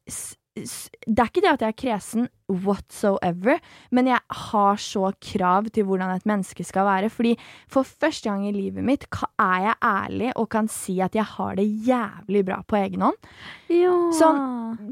Det 0.52 1.16
er 1.16 1.30
ikke 1.30 1.40
det 1.40 1.48
at 1.48 1.62
jeg 1.64 1.72
er 1.72 1.76
kresen 1.80 2.26
whatsoever, 2.52 3.56
men 3.88 4.10
jeg 4.10 4.20
har 4.52 4.80
så 4.84 5.08
krav 5.24 5.70
til 5.72 5.86
hvordan 5.88 6.10
et 6.12 6.26
menneske 6.28 6.64
skal 6.68 6.84
være. 6.84 7.08
Fordi 7.08 7.30
for 7.72 7.88
første 7.88 8.28
gang 8.28 8.42
i 8.44 8.52
livet 8.52 8.84
mitt 8.84 9.06
er 9.40 9.62
jeg 9.64 9.76
ærlig 9.88 10.32
og 10.36 10.50
kan 10.52 10.68
si 10.68 10.98
at 11.00 11.16
jeg 11.16 11.24
har 11.24 11.56
det 11.56 11.64
jævlig 11.86 12.42
bra 12.50 12.58
på 12.68 12.76
egen 12.82 13.06
hånd. 13.06 13.30
Ja. 13.72 13.94
Sånn, 14.18 14.42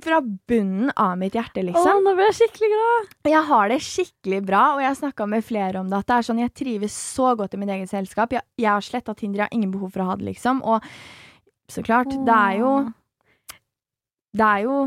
Fra 0.01 0.21
bunnen 0.25 0.95
av 0.97 1.19
mitt 1.21 1.37
hjerte, 1.37 1.61
Å, 1.61 1.67
liksom. 1.69 2.01
nå 2.05 2.15
ble 2.17 2.31
jeg 2.31 2.39
skikkelig 2.39 2.71
glad. 2.73 3.11
Jeg 3.35 3.43
har 3.51 3.69
det 3.73 3.79
skikkelig 3.85 4.41
bra, 4.49 4.63
og 4.77 4.81
jeg 4.81 4.89
har 4.89 4.99
snakka 5.03 5.27
med 5.29 5.45
flere 5.45 5.83
om 5.83 5.91
det. 5.93 6.01
At 6.01 6.09
det 6.09 6.17
er 6.17 6.29
sånn, 6.31 6.41
Jeg 6.41 6.55
trives 6.57 6.97
så 6.97 7.35
godt 7.37 7.53
i 7.53 7.61
mitt 7.61 7.73
eget 7.77 7.93
selskap. 7.93 8.33
Jeg, 8.33 8.47
jeg 8.57 8.71
har 8.71 8.81
sletta 8.81 9.13
Tinder, 9.13 9.43
jeg 9.43 9.51
har 9.51 9.59
ingen 9.61 9.77
behov 9.77 9.93
for 9.93 10.07
å 10.07 10.09
ha 10.09 10.17
det, 10.17 10.25
liksom. 10.31 10.65
Og 10.65 10.81
så 11.69 11.85
klart, 11.85 12.09
det 12.25 12.39
er 12.39 12.63
jo 12.63 12.73
Det 14.33 14.47
er 14.47 14.65
jo 14.65 14.79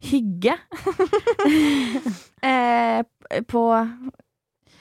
hygge 0.00 0.54
eh, 2.42 3.02
på 3.48 3.88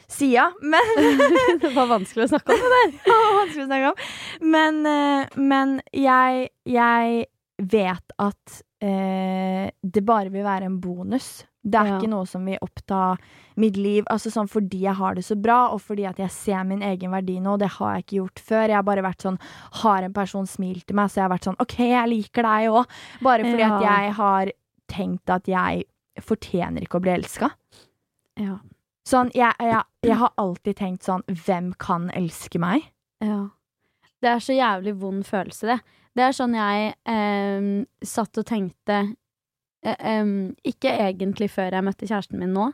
sida, 0.07 0.51
men 0.61 0.79
det 1.61 1.73
var 1.75 1.89
vanskelig 1.89 2.27
å 2.27 2.31
snakke 2.35 2.53
om. 2.55 2.61
det 3.03 3.11
var 3.11 3.35
vanskelig 3.41 3.65
å 3.65 3.69
snakke 3.71 3.91
om. 3.91 4.05
Men, 4.53 4.79
eh, 4.87 5.35
men 5.41 5.75
jeg, 5.91 6.47
jeg 6.69 7.25
vet 7.57 8.15
at 8.21 8.61
eh, 8.83 9.67
det 9.83 10.03
bare 10.07 10.31
vil 10.33 10.45
være 10.47 10.69
en 10.69 10.79
bonus. 10.83 11.45
Det 11.67 11.75
er 11.81 11.89
Ja. 11.89 11.95
ikke 11.97 12.07
noe 12.13 12.23
som 12.29 12.45
vil 12.47 12.61
oppta 12.63 13.17
mitt 13.59 13.75
liv. 13.75 14.05
Altså 14.07 14.31
sånn 14.31 14.47
fordi 14.47 14.85
jeg 14.85 14.95
har 14.95 15.17
det 15.17 15.25
så 15.27 15.35
bra, 15.35 15.65
og 15.75 15.81
fordi 15.83 16.05
at 16.07 16.21
jeg 16.21 16.31
ser 16.31 16.63
min 16.63 16.79
egen 16.85 17.11
verdi 17.11 17.41
nå. 17.43 17.57
Det 17.59 17.67
har 17.75 17.97
jeg 17.97 18.05
ikke 18.05 18.19
gjort 18.21 18.39
før. 18.47 18.63
Jeg 18.71 18.77
har 18.77 18.85
bare 18.87 19.03
vært 19.03 19.25
sånn 19.25 19.39
Har 19.81 20.07
en 20.07 20.15
person 20.15 20.47
smilt 20.47 20.85
til 20.87 20.95
meg, 20.95 21.11
så 21.11 21.19
jeg 21.19 21.25
har 21.27 21.33
vært 21.35 21.49
sånn 21.49 21.59
OK, 21.59 21.75
jeg 21.89 22.11
liker 22.13 22.47
deg 22.47 22.69
òg. 22.71 22.95
Bare 23.27 23.43
fordi 23.49 23.65
at 23.67 23.83
jeg 23.83 24.15
har 24.21 24.53
tenkt 24.91 25.29
at 25.33 25.47
jeg 25.49 25.85
fortjener 26.23 26.83
ikke 26.83 26.99
å 26.99 27.03
bli 27.05 27.13
elska. 27.13 27.51
Ja. 28.39 28.57
Sånn, 29.07 29.29
jeg, 29.35 29.53
jeg, 29.63 29.83
jeg 30.03 30.17
har 30.19 30.33
alltid 30.41 30.75
tenkt 30.81 31.05
sånn 31.07 31.21
Hvem 31.31 31.71
kan 31.79 32.09
elske 32.11 32.59
meg? 32.59 32.89
Ja. 33.23 33.47
Det 34.21 34.29
er 34.33 34.41
så 34.43 34.57
jævlig 34.57 34.97
vond 34.99 35.23
følelse, 35.25 35.69
det. 35.69 35.77
Det 36.17 36.25
er 36.25 36.35
sånn 36.35 36.57
jeg 36.57 36.89
eh, 37.07 37.69
satt 38.09 38.41
og 38.41 38.47
tenkte 38.49 38.97
eh, 39.85 39.95
eh, 39.95 40.33
Ikke 40.67 40.91
egentlig 41.05 41.51
før 41.53 41.77
jeg 41.77 41.85
møtte 41.87 42.09
kjæresten 42.09 42.41
min 42.41 42.55
nå, 42.57 42.71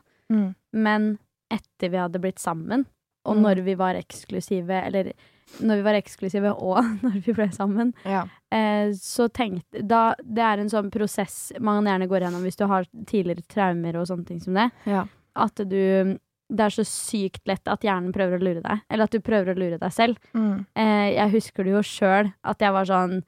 men 0.73 1.07
etter 1.53 1.91
vi 1.93 1.99
hadde 1.99 2.21
blitt 2.23 2.41
sammen, 2.41 2.87
og 3.25 3.35
Mm. 3.37 3.41
når 3.45 3.63
vi 3.63 3.73
var 3.75 3.95
eksklusive, 3.95 4.81
eller 4.85 5.13
når 5.61 5.75
vi 5.79 5.83
var 5.85 5.93
eksklusive 5.99 6.51
og 6.69 6.83
når 7.03 7.21
vi 7.25 7.33
ble 7.33 7.47
sammen, 7.51 7.93
Ja. 8.05 8.25
eh, 8.51 8.89
så 8.97 9.29
tenkte 9.29 9.81
da, 9.87 10.15
Det 10.23 10.41
er 10.43 10.59
en 10.59 10.69
sånn 10.69 10.91
prosess 10.91 11.51
man 11.59 11.83
gjerne 11.85 12.07
går 12.09 12.21
gjennom 12.25 12.41
hvis 12.43 12.57
du 12.57 12.65
har 12.67 12.85
tidligere 13.05 13.43
traumer 13.47 13.95
og 13.99 14.07
sånne 14.07 14.25
ting 14.27 14.39
som 14.39 14.53
det. 14.53 14.71
Ja. 14.85 15.05
At 15.35 15.55
du 15.55 16.17
Det 16.53 16.59
er 16.59 16.69
så 16.69 16.83
sykt 16.85 17.47
lett 17.47 17.65
at 17.67 17.81
hjernen 17.81 18.11
prøver 18.13 18.37
å 18.37 18.43
lure 18.43 18.61
deg. 18.61 18.81
Eller 18.91 19.03
at 19.05 19.11
du 19.11 19.19
prøver 19.19 19.53
å 19.55 19.57
lure 19.57 19.77
deg 19.79 19.91
selv. 19.91 20.17
Mm. 20.35 20.65
Eh, 20.75 21.13
jeg 21.15 21.31
husker 21.31 21.63
det 21.63 21.71
jo 21.71 21.81
sjøl, 21.81 22.33
at 22.43 22.59
jeg 22.59 22.71
var 22.75 22.85
sånn 22.85 23.23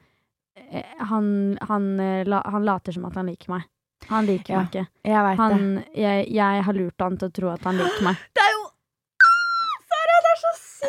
eh, 0.72 0.84
han, 1.00 1.58
han, 1.62 2.00
eh, 2.00 2.24
la, 2.28 2.42
han 2.46 2.66
later 2.68 2.92
som 2.94 3.06
at 3.06 3.16
han 3.16 3.26
liker 3.32 3.50
meg. 3.50 3.64
Han 4.10 4.28
liker 4.28 4.54
Ja, 4.54 4.60
meg 4.60 4.70
ikke. 4.70 4.88
Jeg. 5.06 5.38
Han, 5.40 5.84
jeg, 5.96 6.28
jeg 6.36 6.64
har 6.68 6.74
lurt 6.78 7.02
han 7.02 7.18
til 7.18 7.30
å 7.30 7.34
tro 7.34 7.50
at 7.50 7.64
han 7.66 7.78
liker 7.80 8.04
meg. 8.04 8.16
Det 8.36 8.44
er 8.44 8.52
jo 8.54 8.65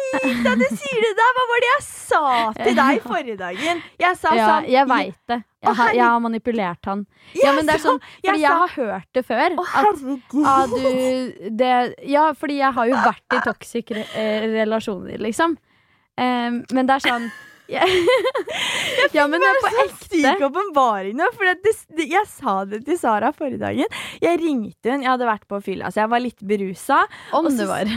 sykt 0.04 0.48
at 0.52 0.62
du 0.62 0.66
sier 0.70 1.02
det 1.04 1.12
der! 1.18 1.32
Hva 1.36 1.44
var 1.50 1.62
det 1.64 1.70
jeg 1.70 1.84
sa 1.86 2.22
til 2.58 2.78
deg 2.78 3.02
forrige 3.10 3.36
dagen? 3.40 3.82
Jeg 4.02 4.18
sa 4.20 4.34
Ja, 4.36 4.48
sånn 4.50 4.70
jeg 4.72 4.90
veit 4.90 5.18
det. 5.32 5.40
Jeg 5.66 5.78
har, 5.80 5.92
jeg 5.96 6.04
har 6.04 6.20
manipulert 6.22 6.86
han. 6.86 7.02
Ja, 7.34 7.52
men 7.56 7.66
det 7.66 7.74
er 7.74 7.82
sånn, 7.82 7.98
fordi 8.22 8.42
jeg 8.44 8.58
har 8.62 8.74
hørt 8.76 9.08
det 9.18 9.24
før. 9.26 9.56
At 9.80 10.04
ah, 10.46 10.70
du, 10.70 11.48
det, 11.58 11.72
ja, 12.06 12.28
fordi 12.38 12.60
jeg 12.60 12.76
har 12.76 12.92
jo 12.92 13.00
vært 13.08 13.34
i 13.34 13.40
toxic 13.48 13.90
re 13.96 14.04
eh, 14.14 14.46
relasjoner, 14.52 15.18
liksom. 15.26 15.56
Um, 16.16 16.62
men 16.72 16.88
det 16.88 16.94
er 16.94 17.04
sånn 17.04 17.26
Ja, 17.68 17.82
ja 19.16 19.24
men 19.26 19.42
det 19.42 19.48
er 19.50 19.56
på 19.64 19.70
ekte. 19.82 20.20
syk 20.22 20.44
åpenbaring 20.48 21.16
nå. 21.18 21.26
For 21.34 21.48
det, 21.50 21.72
det, 21.98 22.06
jeg 22.12 22.28
sa 22.30 22.56
det 22.68 22.84
til 22.86 22.98
Sara 23.00 23.32
forrige 23.34 23.58
dagen. 23.62 23.90
Jeg 24.22 24.38
ringte 24.42 24.92
hun, 24.92 25.02
jeg 25.02 25.10
hadde 25.10 25.26
vært 25.28 25.46
på 25.50 25.58
fylla, 25.64 25.90
så 25.90 26.04
jeg 26.04 26.12
var 26.14 26.22
litt 26.22 26.42
berusa. 26.46 27.00
Om 27.34 27.48
Og 27.50 27.52
så- 27.58 27.66
var. 27.70 27.90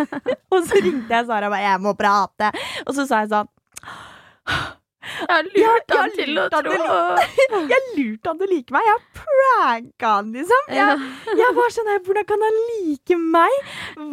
Og 0.54 0.62
så 0.68 0.78
ringte 0.80 1.10
jeg 1.10 1.26
Sara 1.26 1.46
og 1.50 1.52
bare 1.56 1.66
'jeg 1.66 1.82
må 1.82 1.92
prate'. 1.98 2.52
Og 2.86 2.94
så 2.94 3.06
sa 3.06 3.20
jeg 3.24 3.30
sånn 3.34 3.48
Jeg 5.06 5.28
har 5.30 5.44
lurt 5.54 5.92
han 5.94 6.10
til 6.16 6.38
å 6.42 6.46
tro 6.50 6.72
Jeg 6.74 7.68
Jeg 7.70 7.82
lurte 7.96 8.26
han 8.30 8.38
til 8.40 8.46
å 8.46 8.50
like 8.50 8.72
meg. 8.74 8.88
Jeg 8.90 9.02
pranka 9.20 10.14
han, 10.16 10.32
liksom. 10.34 10.72
Jeg, 10.74 10.98
jeg 11.42 11.54
var 11.58 11.70
sånn 11.76 11.90
her, 11.92 12.00
Hvordan 12.06 12.26
kan 12.30 12.42
han 12.46 12.58
like 12.70 13.16
meg? 13.16 13.50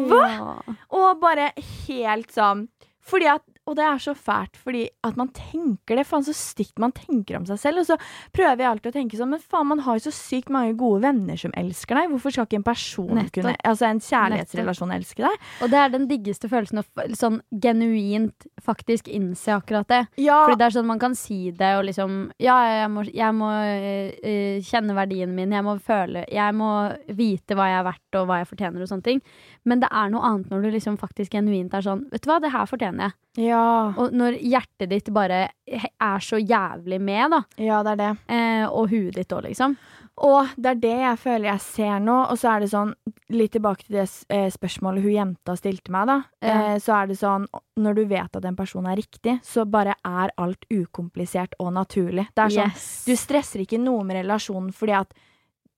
Hva? 0.09 0.21
Ja. 0.27 0.75
Og 0.89 1.19
bare 1.21 1.51
helt 1.87 2.29
sånn 2.33 2.67
Fordi 3.01 3.29
at 3.37 3.41
Og 3.63 3.77
det 3.79 3.83
er 3.87 3.99
så 4.03 4.11
fælt, 4.17 4.57
fordi 4.59 4.81
at 5.07 5.15
man 5.15 5.29
tenker 5.31 5.95
det. 5.95 6.03
Faen, 6.07 6.25
så 6.25 6.33
stygt 6.35 6.81
man 6.83 6.91
tenker 6.95 7.37
om 7.37 7.45
seg 7.47 7.61
selv. 7.61 7.79
Og 7.83 7.87
så 7.87 7.95
prøver 8.35 8.59
jeg 8.59 8.69
alltid 8.69 8.89
å 8.91 8.95
tenke 8.97 9.19
sånn 9.19 9.31
Men 9.31 9.39
faen, 9.39 9.69
man 9.69 9.83
har 9.85 9.99
jo 9.99 10.03
så 10.09 10.13
sykt 10.15 10.51
mange 10.51 10.73
gode 10.79 11.03
venner 11.05 11.39
som 11.39 11.53
elsker 11.55 11.95
deg. 11.95 12.11
Hvorfor 12.11 12.35
skal 12.35 12.49
ikke 12.49 12.59
en 12.59 12.67
person 12.67 13.13
Nettopp. 13.15 13.37
kunne 13.37 13.55
Altså 13.63 13.87
en 13.87 14.03
kjærlighetsrelasjon 14.03 14.91
elske 14.97 15.23
deg? 15.23 15.47
Og 15.63 15.71
det 15.71 15.79
er 15.79 15.93
den 15.93 16.09
diggeste 16.11 16.51
følelsen 16.51 16.83
å 16.83 17.07
sånn 17.15 17.39
genuint 17.63 18.49
faktisk 18.63 19.07
innse 19.07 19.55
akkurat 19.55 19.87
det. 19.87 20.01
Ja, 20.19 20.43
Fordi 20.43 20.59
det 20.59 20.67
er 20.67 20.77
sånn 20.77 20.91
man 20.91 21.01
kan 21.01 21.15
si 21.17 21.39
det 21.55 21.73
og 21.79 21.87
liksom 21.87 22.19
Ja, 22.43 22.57
jeg 22.67 22.91
må, 22.91 23.07
jeg 23.07 23.37
må 23.37 23.49
eh, 23.63 24.59
kjenne 24.65 24.97
verdien 24.97 25.31
min, 25.35 25.55
jeg 25.55 25.63
må 25.65 25.77
føle 25.83 26.25
Jeg 26.31 26.55
må 26.57 26.69
vite 27.15 27.55
hva 27.55 27.69
jeg 27.71 27.79
er 27.79 27.87
verdt 27.87 28.19
og 28.19 28.27
hva 28.27 28.41
jeg 28.41 28.51
fortjener 28.51 28.83
og 28.83 28.91
sånne 28.91 29.07
ting. 29.07 29.23
Men 29.63 29.83
det 29.83 29.89
er 29.91 30.11
noe 30.11 30.27
annet 30.27 30.51
når 30.51 30.67
du 30.67 30.73
liksom 30.75 30.99
faktisk 30.99 31.35
genuint 31.37 31.73
er 31.73 31.85
sånn 31.85 32.07
Vet 32.11 32.25
du 32.25 32.31
hva, 32.31 32.41
det 32.43 32.51
her 32.51 32.67
fortjener 32.67 33.07
jeg. 33.07 33.19
Ja, 33.37 33.93
Og 33.97 34.11
når 34.13 34.35
hjertet 34.41 34.89
ditt 34.91 35.09
bare 35.15 35.47
er 35.65 36.19
så 36.21 36.37
jævlig 36.37 36.99
med, 37.01 37.31
da. 37.33 37.39
ja, 37.57 37.81
det 37.83 37.91
er 37.95 38.01
det. 38.03 38.11
Eh, 38.29 38.65
og 38.69 38.89
huet 38.91 39.15
ditt 39.15 39.33
òg, 39.33 39.47
liksom. 39.47 39.75
Og 40.21 40.51
det 40.61 40.69
er 40.69 40.75
det 40.83 40.91
jeg 41.01 41.17
føler 41.17 41.47
jeg 41.49 41.61
ser 41.65 41.95
nå. 42.05 42.17
Og 42.29 42.37
så 42.37 42.51
er 42.51 42.59
det 42.61 42.67
sånn, 42.69 42.91
litt 43.33 43.55
tilbake 43.55 43.87
til 43.87 43.95
det 43.97 44.03
eh, 44.29 44.45
spørsmålet 44.53 45.01
hun 45.01 45.15
jenta 45.15 45.55
stilte 45.57 45.89
meg, 45.95 46.05
da. 46.11 46.17
Ja. 46.45 46.57
Eh, 46.75 46.77
så 46.83 46.93
er 46.99 47.09
det 47.09 47.17
sånn, 47.17 47.47
når 47.81 47.97
du 47.97 48.03
vet 48.11 48.37
at 48.37 48.45
en 48.45 48.55
person 48.59 48.85
er 48.85 48.99
riktig, 49.01 49.39
så 49.41 49.65
bare 49.65 49.95
er 50.05 50.33
alt 50.37 50.67
ukomplisert 50.69 51.55
og 51.57 51.73
naturlig. 51.73 52.27
Det 52.37 52.43
er 52.45 52.53
sånn, 52.59 52.69
Yes. 52.75 53.05
du 53.09 53.15
stresser 53.17 53.63
ikke 53.65 53.81
noe 53.81 54.03
med 54.05 54.19
relasjonen 54.21 54.69
fordi 54.77 54.93
at 54.99 55.15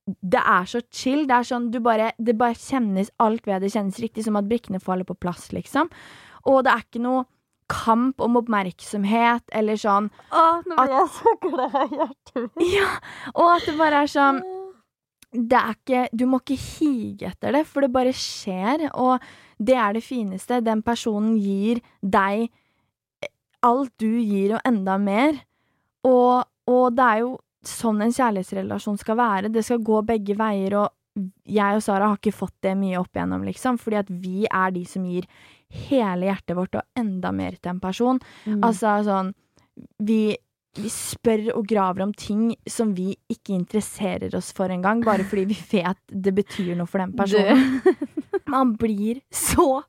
det 0.06 0.42
er 0.44 0.68
så 0.70 0.82
chill. 0.94 1.24
Det 1.26 1.34
er 1.40 1.48
sånn, 1.48 1.72
du 1.72 1.80
bare, 1.82 2.12
det 2.20 2.36
bare 2.38 2.54
kjennes, 2.60 3.08
alt 3.24 3.48
ved 3.48 3.64
det 3.64 3.72
kjennes 3.74 3.98
riktig, 4.04 4.26
som 4.28 4.36
at 4.38 4.46
brikkene 4.52 4.84
faller 4.84 5.08
på 5.08 5.16
plass, 5.18 5.48
liksom. 5.56 5.88
Og 6.52 6.60
det 6.68 6.76
er 6.76 6.84
ikke 6.84 7.02
noe 7.02 7.24
kamp 7.72 8.22
om 8.22 8.38
oppmerksomhet, 8.42 9.48
eller 9.58 9.80
sånn 9.80 10.12
Å, 10.30 10.44
nå 10.66 10.76
blir 10.78 10.94
jeg 11.00 11.14
så 11.16 11.34
glad 11.46 11.80
i 11.82 12.02
hjertet. 12.02 12.52
Ja, 12.76 12.92
og 13.34 13.56
at 13.56 13.66
det 13.70 13.78
bare 13.80 14.04
er 14.06 14.12
sånn 14.12 14.44
det 15.36 15.58
er 15.60 15.74
ikke, 15.74 16.02
du 16.16 16.26
må 16.32 16.40
ikke 16.40 16.56
hige 16.56 17.28
etter 17.28 17.52
det, 17.58 17.66
for 17.68 17.84
det 17.84 17.92
bare 17.92 18.14
skjer. 18.16 18.86
Og 18.96 19.24
det 19.60 19.76
er 19.76 19.98
det 19.98 20.04
fineste. 20.06 20.62
Den 20.64 20.80
personen 20.86 21.34
gir 21.36 21.82
deg 22.00 22.48
alt 23.66 23.92
du 24.00 24.14
gir, 24.22 24.56
og 24.56 24.62
enda 24.68 24.96
mer. 25.02 25.42
Og, 26.08 26.46
og 26.72 26.86
det 26.96 27.10
er 27.10 27.24
jo 27.26 27.34
sånn 27.66 28.04
en 28.06 28.14
kjærlighetsrelasjon 28.16 29.00
skal 29.02 29.20
være. 29.20 29.52
Det 29.52 29.66
skal 29.66 29.84
gå 29.84 30.02
begge 30.08 30.38
veier, 30.40 30.78
og 30.86 30.94
jeg 31.16 31.78
og 31.78 31.84
Sara 31.84 32.10
har 32.12 32.18
ikke 32.20 32.36
fått 32.36 32.56
det 32.66 32.74
mye 32.78 33.00
opp 33.00 33.16
igjennom, 33.16 33.44
liksom. 33.48 33.78
Fordi 33.80 34.00
at 34.02 34.10
vi 34.10 34.46
er 34.50 34.74
de 34.76 34.84
som 34.90 35.06
gir 35.08 35.28
hele 35.88 36.28
hjertet 36.30 36.58
vårt, 36.58 36.76
og 36.76 37.00
enda 37.00 37.32
mer 37.36 37.56
til 37.60 37.72
en 37.74 37.80
person. 37.84 38.20
Mm. 38.46 38.60
Altså 38.64 38.98
sånn 39.08 39.32
vi, 40.08 40.36
vi 40.80 40.92
spør 40.92 41.50
og 41.56 41.66
graver 41.68 42.06
om 42.06 42.14
ting 42.16 42.54
som 42.70 42.94
vi 42.96 43.10
ikke 43.32 43.56
interesserer 43.56 44.36
oss 44.38 44.54
for 44.56 44.72
engang, 44.72 45.04
bare 45.04 45.26
fordi 45.28 45.46
vi 45.52 45.58
vet 45.74 46.00
det 46.12 46.36
betyr 46.36 46.76
noe 46.80 46.88
for 46.88 47.04
den 47.04 47.16
personen. 47.18 47.82
Man 48.52 48.76
blir 48.80 49.20
så 49.34 49.82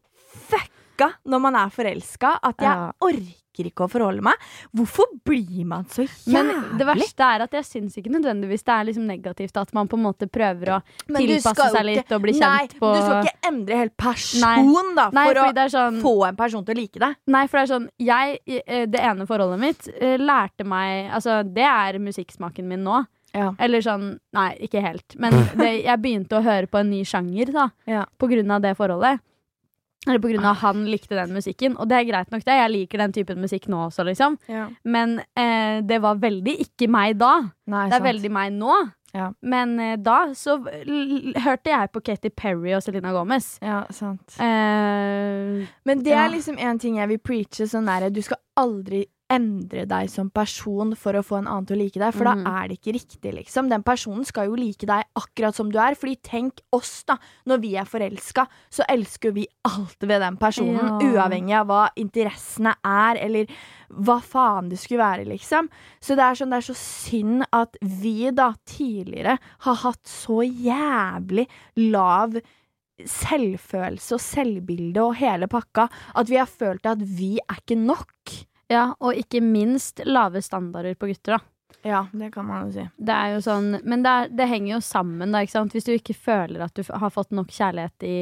fucka 0.48 1.12
når 1.28 1.42
man 1.44 1.58
er 1.60 1.70
forelska 1.74 2.38
at 2.42 2.62
jeg 2.62 2.70
Ja. 2.72 2.92
orker 3.04 3.34
ikke 3.64 3.86
å 3.86 3.90
forholde 3.90 4.20
meg. 4.22 4.34
Hvorfor 4.76 5.04
blir 5.24 5.64
man 5.64 5.84
så 5.84 6.04
Men 6.26 6.46
jævlig? 6.46 6.78
det 6.78 6.86
verste 6.86 7.20
er 7.24 7.40
at 7.40 7.50
jeg 7.52 7.64
syns 7.64 7.96
ikke 7.96 8.10
nødvendigvis 8.12 8.62
det 8.64 8.74
er 8.74 8.84
liksom 8.84 9.06
negativt 9.06 9.56
at 9.56 9.72
man 9.72 9.88
på 9.88 9.96
en 9.96 10.02
måte 10.04 10.28
prøver 10.28 10.66
å 10.76 10.82
Men 11.08 11.22
tilpasse 11.26 11.70
seg 11.72 11.84
litt 11.84 12.04
ikke- 12.04 12.14
og 12.16 12.22
bli 12.22 12.32
kjent 12.32 12.40
Nei, 12.42 12.66
på 12.78 12.94
du 12.94 13.00
skal 13.02 13.24
ikke 13.24 13.48
endre 13.48 13.76
helt 13.76 13.96
person, 13.96 14.40
Nei. 14.40 14.94
da, 14.94 15.10
Nei, 15.12 15.26
for 15.26 15.34
å 15.40 15.54
det 15.54 15.58
er 15.64 15.68
sånn 15.78 16.00
få 16.02 16.28
en 16.28 16.36
person 16.36 16.64
til 16.64 16.74
å 16.74 16.78
like 16.78 16.98
deg. 16.98 17.16
Nei, 17.26 17.46
for 17.46 17.58
det 17.58 17.70
er 17.70 17.74
sånn 17.78 17.88
Jeg, 17.98 18.38
eh, 18.66 18.86
det 18.86 19.00
ene 19.00 19.26
forholdet 19.26 19.58
mitt, 19.58 19.88
eh, 20.00 20.18
lærte 20.18 20.64
meg 20.66 21.10
Altså, 21.10 21.42
det 21.42 21.64
er 21.64 21.98
musikksmaken 21.98 22.64
min 22.64 22.84
nå. 22.84 23.06
Ja. 23.34 23.52
Eller 23.58 23.80
sånn 23.80 24.18
Nei, 24.32 24.56
ikke 24.60 24.80
helt. 24.82 25.16
Men 25.18 25.32
det, 25.56 25.84
jeg 25.84 26.00
begynte 26.02 26.38
å 26.38 26.42
høre 26.42 26.66
på 26.66 26.78
en 26.80 26.90
ny 26.90 27.02
sjanger, 27.04 27.52
da. 27.52 27.70
Ja. 27.86 28.04
På 28.18 28.28
grunn 28.28 28.50
av 28.50 28.62
det 28.62 28.76
forholdet. 28.76 29.20
Eller 30.06 30.18
på 30.22 30.30
grunn 30.30 30.44
av 30.46 30.56
han 30.62 30.84
likte 30.86 31.16
den 31.18 31.32
musikken. 31.34 31.76
Og 31.78 31.88
det 31.90 31.96
er 31.98 32.04
greit 32.12 32.30
nok, 32.30 32.44
det. 32.46 32.54
Jeg 32.60 32.70
liker 32.70 32.98
den 32.98 33.12
typen 33.12 33.40
musikk 33.42 33.66
nå 33.68 33.86
også, 33.88 34.04
liksom. 34.06 34.38
Men 34.84 35.18
eh, 35.36 35.80
det 35.82 35.98
var 36.02 36.14
veldig 36.22 36.54
ikke 36.62 36.88
meg 36.88 37.18
da. 37.18 37.32
Nei, 37.66 37.88
Det 37.88 37.94
er 37.94 37.98
sant. 37.98 38.08
veldig 38.10 38.30
meg 38.30 38.52
nå. 38.54 38.76
Ja. 39.16 39.30
Men 39.42 39.78
eh, 39.80 39.96
da 39.96 40.26
så 40.36 40.58
hørte 41.40 41.70
jeg 41.72 41.90
på 41.94 42.02
Katy 42.04 42.30
Perry 42.36 42.74
og 42.76 42.82
Selena 42.84 43.12
Gomez. 43.16 43.58
Ja, 43.64 43.84
sant. 43.90 44.36
Eh, 44.38 45.66
Men 45.88 46.02
det 46.04 46.12
Ja. 46.12 46.26
er 46.26 46.30
liksom 46.34 46.58
en 46.58 46.78
ting 46.78 46.96
jeg 46.96 47.08
vil 47.08 47.18
preache 47.18 47.66
sånn 47.66 47.86
der, 47.86 48.10
Du 48.10 48.20
skal 48.22 48.38
aldri 48.56 49.06
endre 49.32 49.84
deg 49.88 50.10
som 50.10 50.28
person 50.30 50.94
for 50.98 51.18
å 51.18 51.22
få 51.26 51.40
en 51.40 51.48
annen 51.50 51.66
til 51.66 51.76
å 51.76 51.80
like 51.80 52.00
deg, 52.00 52.14
for 52.14 52.26
mm. 52.28 52.44
da 52.44 52.52
er 52.60 52.70
det 52.70 52.78
ikke 52.78 52.94
riktig, 52.96 53.32
liksom. 53.34 53.70
Den 53.72 53.84
personen 53.86 54.26
skal 54.28 54.50
jo 54.50 54.58
like 54.58 54.86
deg 54.88 55.06
akkurat 55.18 55.56
som 55.56 55.70
du 55.72 55.78
er. 55.82 55.96
Fordi 55.98 56.16
tenk 56.24 56.62
oss, 56.76 57.00
da. 57.08 57.18
Når 57.48 57.62
vi 57.64 57.72
er 57.80 57.88
forelska, 57.90 58.46
så 58.70 58.86
elsker 58.92 59.34
vi 59.36 59.46
alt 59.66 60.06
ved 60.06 60.22
den 60.22 60.38
personen. 60.40 61.00
Ja. 61.02 61.12
Uavhengig 61.16 61.56
av 61.58 61.70
hva 61.70 61.82
interessene 61.98 62.76
er, 62.86 63.22
eller 63.26 63.56
hva 63.90 64.20
faen 64.22 64.70
det 64.70 64.78
skulle 64.82 65.02
være, 65.02 65.26
liksom. 65.32 65.70
Så 66.00 66.18
det 66.18 66.26
er 66.26 66.38
sånn, 66.38 66.54
det 66.54 66.60
er 66.62 66.68
så 66.68 66.78
synd 66.78 67.48
at 67.54 67.80
vi 67.82 68.30
da 68.34 68.52
tidligere 68.68 69.38
har 69.66 69.82
hatt 69.82 70.04
så 70.10 70.42
jævlig 70.46 71.48
lav 71.90 72.38
selvfølelse 72.96 74.16
og 74.16 74.22
selvbilde 74.24 75.02
og 75.04 75.18
hele 75.20 75.48
pakka 75.52 75.86
at 76.16 76.30
vi 76.30 76.38
har 76.40 76.48
følt 76.48 76.86
at 76.88 77.02
vi 77.02 77.36
er 77.42 77.60
ikke 77.60 77.78
nok. 77.80 78.36
Ja, 78.72 78.88
og 79.00 79.14
ikke 79.14 79.40
minst 79.44 80.00
lave 80.04 80.42
standarder 80.42 80.94
på 80.98 81.06
gutter, 81.12 81.36
da. 81.38 81.52
Ja, 81.86 82.00
det 82.12 82.32
kan 82.34 82.46
man 82.48 82.66
jo 82.66 82.72
si. 82.74 82.84
Det 82.98 83.14
er 83.14 83.34
jo 83.36 83.40
sånn, 83.44 83.76
men 83.86 84.02
det, 84.02 84.10
er, 84.10 84.28
det 84.34 84.46
henger 84.50 84.72
jo 84.76 84.82
sammen, 84.82 85.30
da, 85.34 85.42
ikke 85.44 85.54
sant. 85.58 85.74
Hvis 85.76 85.86
du 85.86 85.92
ikke 85.94 86.16
føler 86.18 86.64
at 86.64 86.74
du 86.74 86.82
har 86.90 87.12
fått 87.14 87.30
nok 87.36 87.52
kjærlighet 87.54 88.06
i 88.06 88.16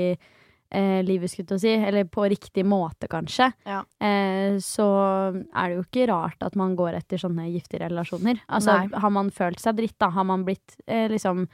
eh, 0.74 1.00
livet, 1.06 1.30
skulle 1.32 1.56
jeg 1.56 1.62
si, 1.62 1.72
eller 1.88 2.04
på 2.12 2.26
riktig 2.28 2.64
måte, 2.68 3.08
kanskje, 3.08 3.50
Ja. 3.68 3.82
eh, 4.04 4.58
så 4.64 4.88
er 5.32 5.68
det 5.70 5.78
jo 5.78 5.84
ikke 5.86 6.08
rart 6.12 6.42
at 6.44 6.56
man 6.60 6.74
går 6.76 6.98
etter 7.00 7.20
sånne 7.20 7.46
giftige 7.54 7.86
relasjoner. 7.86 8.42
Altså, 8.48 8.76
Nei. 8.82 9.00
har 9.00 9.10
man 9.16 9.30
følt 9.32 9.60
seg 9.62 9.76
dritt, 9.80 9.96
da, 10.02 10.10
har 10.12 10.24
man 10.28 10.44
blitt 10.44 10.76
eh, 10.86 11.06
liksom 11.12 11.46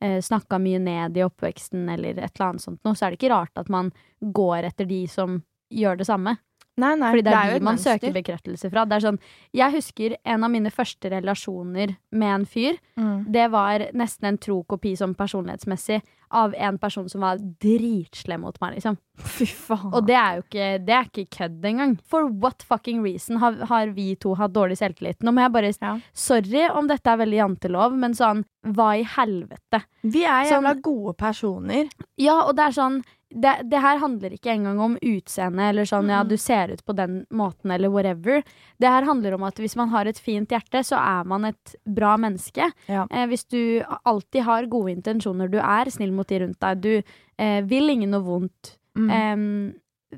eh, 0.00 0.20
snakka 0.24 0.60
mye 0.62 0.78
ned 0.80 1.16
i 1.18 1.24
oppveksten 1.26 1.88
eller 1.90 2.16
et 2.16 2.32
eller 2.38 2.48
annet 2.52 2.64
sånt 2.64 2.80
noe, 2.86 2.94
så 2.96 3.06
er 3.08 3.10
det 3.12 3.20
ikke 3.20 3.34
rart 3.34 3.60
at 3.60 3.68
man 3.68 3.90
går 4.22 4.70
etter 4.70 4.88
de 4.88 5.02
som 5.10 5.42
gjør 5.74 5.98
det 6.00 6.06
samme. 6.08 6.36
Nei, 6.78 6.92
nei, 6.94 7.10
Fordi 7.10 7.24
det 7.26 7.32
er, 7.34 7.48
jo 7.52 7.58
de 7.58 7.64
man 7.66 7.74
mønster. 7.74 7.98
søker 7.98 8.12
bekreftelse 8.14 8.70
fra. 8.70 8.84
Det 8.86 8.96
er 9.00 9.04
sånn, 9.08 9.18
jeg 9.58 9.72
husker 9.74 10.16
en 10.24 10.44
av 10.46 10.50
mine 10.52 10.70
første 10.70 11.10
relasjoner 11.10 11.96
med 12.12 12.34
en 12.36 12.46
fyr. 12.46 12.78
Mm. 12.96 13.24
Det 13.34 13.48
var 13.50 13.86
nesten 13.98 14.28
en 14.30 14.38
tro 14.38 14.60
kopi 14.64 14.94
sånn 14.96 15.16
personlighetsmessig 15.18 16.00
av 16.30 16.52
en 16.60 16.76
person 16.78 17.08
som 17.08 17.22
var 17.24 17.38
dritslem 17.38 18.42
mot 18.44 18.58
meg, 18.60 18.76
liksom. 18.76 18.98
Fy 19.38 19.46
faen. 19.48 19.90
Og 19.96 20.06
det 20.06 20.14
er 20.20 20.36
jo 20.38 20.44
ikke, 20.44 20.68
det 20.86 20.94
er 20.94 21.08
ikke 21.08 21.24
kødd 21.38 21.64
engang. 21.70 21.96
For 22.06 22.28
what 22.28 22.62
fucking 22.68 23.02
reason 23.02 23.40
har, 23.42 23.56
har 23.70 23.90
vi 23.96 24.12
to 24.20 24.34
hatt 24.38 24.52
dårlig 24.54 24.78
selvtillit? 24.78 25.18
Nå 25.24 25.32
må 25.34 25.44
jeg 25.46 25.54
bare 25.56 25.72
Ja. 25.80 25.94
Sorry 26.14 26.66
om 26.70 26.86
dette 26.88 27.10
er 27.10 27.18
veldig 27.24 27.40
jantelov, 27.42 27.96
men 27.98 28.14
sånn, 28.14 28.44
hva 28.74 28.92
i 29.00 29.04
helvete? 29.04 29.82
Vi 30.04 30.24
er 30.24 30.44
Sånn- 30.48 30.62
jævla 30.62 30.74
gode 30.82 31.16
personer. 31.16 31.88
Ja, 32.18 32.42
og 32.46 32.54
det 32.56 32.66
er 32.68 32.76
sånn 32.78 33.02
det, 33.30 33.52
det 33.68 33.80
her 33.82 33.98
handler 34.00 34.30
ikke 34.32 34.52
engang 34.54 34.78
om 34.80 34.94
utseende 35.04 35.66
eller 35.68 35.84
sånn 35.84 36.08
ja, 36.08 36.22
Mhm. 36.22 36.28
du 36.30 36.36
ser 36.36 36.70
ut 36.72 36.84
på 36.86 36.94
den 36.96 37.26
måten 37.30 37.70
eller 37.70 37.90
whatever. 37.92 38.42
Det 38.80 38.88
her 38.88 39.04
handler 39.04 39.34
om 39.34 39.42
at 39.44 39.56
hvis 39.56 39.76
man 39.76 39.88
har 39.90 40.06
et 40.06 40.18
fint 40.18 40.48
hjerte, 40.48 40.80
så 40.84 40.96
er 40.96 41.24
man 41.28 41.44
et 41.44 41.74
bra 41.84 42.16
menneske. 42.16 42.70
Ja. 42.88 43.06
Eh, 43.10 43.26
hvis 43.26 43.44
du 43.48 43.82
alltid 44.06 44.42
har 44.44 44.66
gode 44.66 44.94
intensjoner, 44.96 45.50
du 45.50 45.58
er 45.58 45.90
snill 45.90 46.12
mot 46.12 46.26
de 46.26 46.38
rundt 46.40 46.58
deg, 46.60 46.80
du 46.80 47.02
eh, 47.38 47.60
vil 47.62 47.88
ingen 47.90 48.10
noe 48.10 48.22
vondt. 48.24 48.76
Mm. 48.96 49.10
Eh, 49.10 49.74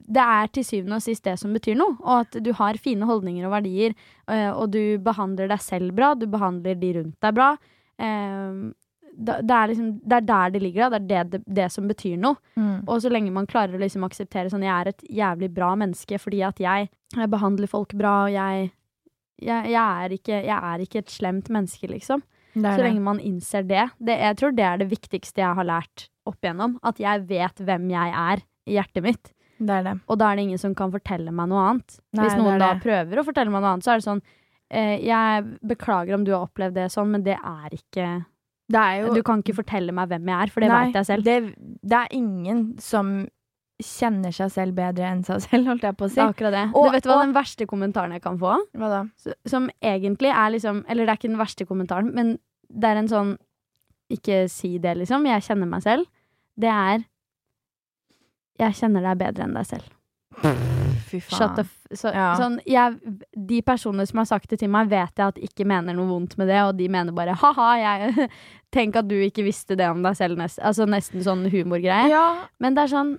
det 0.06 0.22
er 0.22 0.46
til 0.54 0.62
syvende 0.62 0.94
og 1.00 1.02
sist 1.02 1.24
det 1.24 1.36
som 1.40 1.52
betyr 1.52 1.74
noe, 1.76 1.96
og 2.00 2.20
at 2.20 2.38
du 2.44 2.52
har 2.52 2.74
fine 2.78 3.02
holdninger 3.10 3.44
og 3.44 3.50
verdier, 3.56 3.92
eh, 4.28 4.50
og 4.52 4.70
du 4.70 4.98
behandler 5.02 5.48
deg 5.50 5.58
selv 5.60 5.92
bra, 5.96 6.14
du 6.14 6.26
behandler 6.30 6.78
de 6.78 6.92
rundt 7.00 7.16
deg 7.20 7.34
bra. 7.34 7.56
Em, 7.98 8.72
da- 9.16 9.40
det, 9.42 9.56
er 9.56 9.70
liksom, 9.72 9.90
det 10.04 10.16
er 10.16 10.26
der 10.28 10.50
det 10.54 10.62
ligger, 10.62 10.90
da. 10.90 10.98
Det 10.98 11.00
er 11.00 11.24
det, 11.24 11.30
det, 11.30 11.54
det 11.60 11.68
som 11.72 11.88
betyr 11.88 12.18
noe. 12.20 12.36
Mm. 12.56 12.82
Og 12.86 13.00
så 13.02 13.10
lenge 13.12 13.32
man 13.34 13.48
klarer 13.50 13.76
å 13.76 13.82
liksom 13.82 14.04
akseptere 14.06 14.50
sånn 14.52 14.64
Jeg 14.66 14.74
er 14.74 14.92
et 14.92 15.02
jævlig 15.20 15.50
bra 15.54 15.74
menneske 15.78 16.18
fordi 16.20 16.42
at 16.46 16.60
jeg, 16.62 16.90
jeg 17.16 17.30
behandler 17.32 17.70
folk 17.70 17.94
bra, 17.98 18.24
og 18.28 18.34
jeg 18.34 18.70
jeg, 19.40 19.70
jeg, 19.72 20.04
er 20.04 20.12
ikke, 20.12 20.38
jeg 20.44 20.56
er 20.72 20.82
ikke 20.84 21.00
et 21.00 21.12
slemt 21.12 21.48
menneske, 21.48 21.88
liksom. 21.88 22.22
Så 22.76 22.82
lenge 22.82 23.00
man 23.00 23.20
innser 23.22 23.62
det. 23.64 23.86
det. 24.02 24.18
Jeg 24.20 24.36
tror 24.36 24.52
det 24.52 24.64
er 24.66 24.80
det 24.82 24.88
viktigste 24.90 25.40
jeg 25.40 25.56
har 25.56 25.64
lært 25.64 26.08
opp 26.28 26.40
igjennom. 26.42 26.74
At 26.84 26.98
jeg 27.00 27.22
vet 27.28 27.62
hvem 27.64 27.86
jeg 27.92 28.10
er 28.12 28.42
i 28.68 28.74
hjertet 28.76 29.06
mitt. 29.06 29.30
Og 30.08 30.18
da 30.20 30.30
er 30.30 30.36
det 30.36 30.44
ingen 30.48 30.60
som 30.60 30.74
kan 30.74 30.92
fortelle 30.92 31.32
meg 31.32 31.50
noe 31.52 31.62
annet. 31.68 31.98
Nei, 32.16 32.24
Hvis 32.26 32.36
noen 32.40 32.60
da 32.60 32.72
prøver 32.82 33.20
å 33.20 33.24
fortelle 33.26 33.52
meg 33.52 33.62
noe 33.62 33.74
annet, 33.76 33.86
så 33.86 33.92
er 33.94 34.00
det 34.00 34.06
sånn 34.08 34.22
eh, 34.72 34.96
Jeg 35.04 35.44
beklager 35.72 36.16
om 36.16 36.24
du 36.24 36.32
har 36.34 36.46
opplevd 36.48 36.78
det 36.80 36.88
sånn, 36.92 37.12
men 37.14 37.24
det 37.26 37.36
er 37.38 37.76
ikke 37.76 38.06
jo 38.70 39.12
Du 39.14 39.22
kan 39.26 39.42
ikke 39.42 39.54
fortelle 39.56 39.92
meg 39.92 40.08
hvem 40.08 40.26
jeg 40.30 40.36
er, 40.46 40.50
for 40.54 40.60
det 40.64 40.68
Nei, 40.70 40.80
veit 40.86 40.94
jeg 41.00 41.06
selv. 41.06 41.24
Det, 41.24 41.36
det 41.82 41.98
er 41.98 42.08
ingen 42.16 42.64
som 42.78 43.28
kjenner 43.80 44.30
seg 44.36 44.50
selv 44.52 44.74
bedre 44.76 45.06
enn 45.08 45.22
seg 45.24 45.40
selv, 45.46 45.66
holdt 45.70 45.82
jeg 45.88 45.96
på 45.96 46.04
å 46.04 46.10
si. 46.10 46.20
Det 46.20 46.26
akkurat 46.34 46.52
det. 46.52 46.64
Og- 46.74 46.86
du 46.86 46.92
vet 46.92 47.06
hva 47.08 47.16
og- 47.16 47.22
den 47.24 47.32
verste 47.34 47.66
kommentaren 47.66 48.12
jeg 48.12 48.22
kan 48.22 48.38
få? 48.38 48.58
Hva 48.76 48.88
da? 48.92 49.32
Som 49.46 49.70
egentlig 49.82 50.28
er 50.30 50.50
liksom 50.52 50.84
Eller 50.88 51.06
det 51.06 51.12
er 51.14 51.16
ikke 51.16 51.32
den 51.32 51.38
verste 51.40 51.66
kommentaren, 51.66 52.12
men 52.14 52.38
det 52.70 52.84
er 52.84 52.96
en 52.96 53.08
sånn 53.08 53.36
Ikke 54.10 54.48
si 54.50 54.76
det, 54.78 54.96
liksom. 54.98 55.24
Jeg 55.24 55.42
kjenner 55.42 55.68
meg 55.68 55.82
selv. 55.82 56.06
Det 56.58 56.68
er 56.68 57.04
Jeg 58.58 58.74
kjenner 58.74 59.02
deg 59.02 59.18
bedre 59.18 59.44
enn 59.44 59.54
deg 59.54 59.66
selv. 59.66 59.88
Fy 61.10 61.18
faen. 61.24 61.66
Så, 61.92 62.12
Ja. 62.14 62.28
sånn, 62.38 62.60
jeg, 62.70 62.98
de 63.34 63.60
personene 63.66 64.06
som 64.06 64.20
har 64.22 64.28
sagt 64.30 64.50
det 64.52 64.60
til 64.60 64.70
meg, 64.70 64.88
vet 64.92 65.10
jeg 65.18 65.26
at 65.32 65.40
ikke 65.42 65.66
mener 65.66 65.96
noe 65.98 66.06
vondt 66.06 66.36
med 66.38 66.46
det, 66.52 66.60
og 66.62 66.76
de 66.78 66.86
mener 66.88 67.12
bare 67.16 67.34
ha-ha, 67.40 67.70
jeg 67.82 68.28
Tenk 68.74 68.94
at 69.00 69.08
du 69.10 69.16
ikke 69.18 69.42
visste 69.42 69.74
det 69.74 69.88
om 69.90 70.04
deg 70.04 70.14
selv. 70.14 70.38
Nest, 70.38 70.60
altså 70.62 70.86
nesten 70.86 71.24
sånn 71.26 71.42
humorgreie. 71.50 72.06
Ja, 72.12 72.46
Men 72.62 72.76
det 72.78 72.84
er 72.86 72.92
sånn 72.94 73.16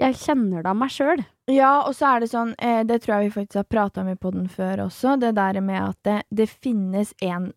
Jeg 0.00 0.16
kjenner 0.16 0.62
det 0.64 0.70
av 0.70 0.76
meg 0.80 0.92
sjøl. 0.94 1.24
ja, 1.50 1.82
og 1.84 1.92
så 1.98 2.14
er 2.14 2.20
det 2.22 2.30
sånn, 2.30 2.54
eh, 2.62 2.82
det 2.88 3.02
tror 3.02 3.18
jeg 3.18 3.26
vi 3.28 3.34
faktisk 3.40 3.58
har 3.60 3.66
prata 3.68 4.00
om 4.04 4.08
i 4.08 4.14
poden 4.16 4.46
før 4.48 4.86
også, 4.86 5.18
det 5.20 5.34
der 5.36 5.60
med 5.60 5.82
at 5.82 5.98
det, 6.06 6.18
det 6.32 6.46
finnes 6.48 7.12
en 7.20 7.50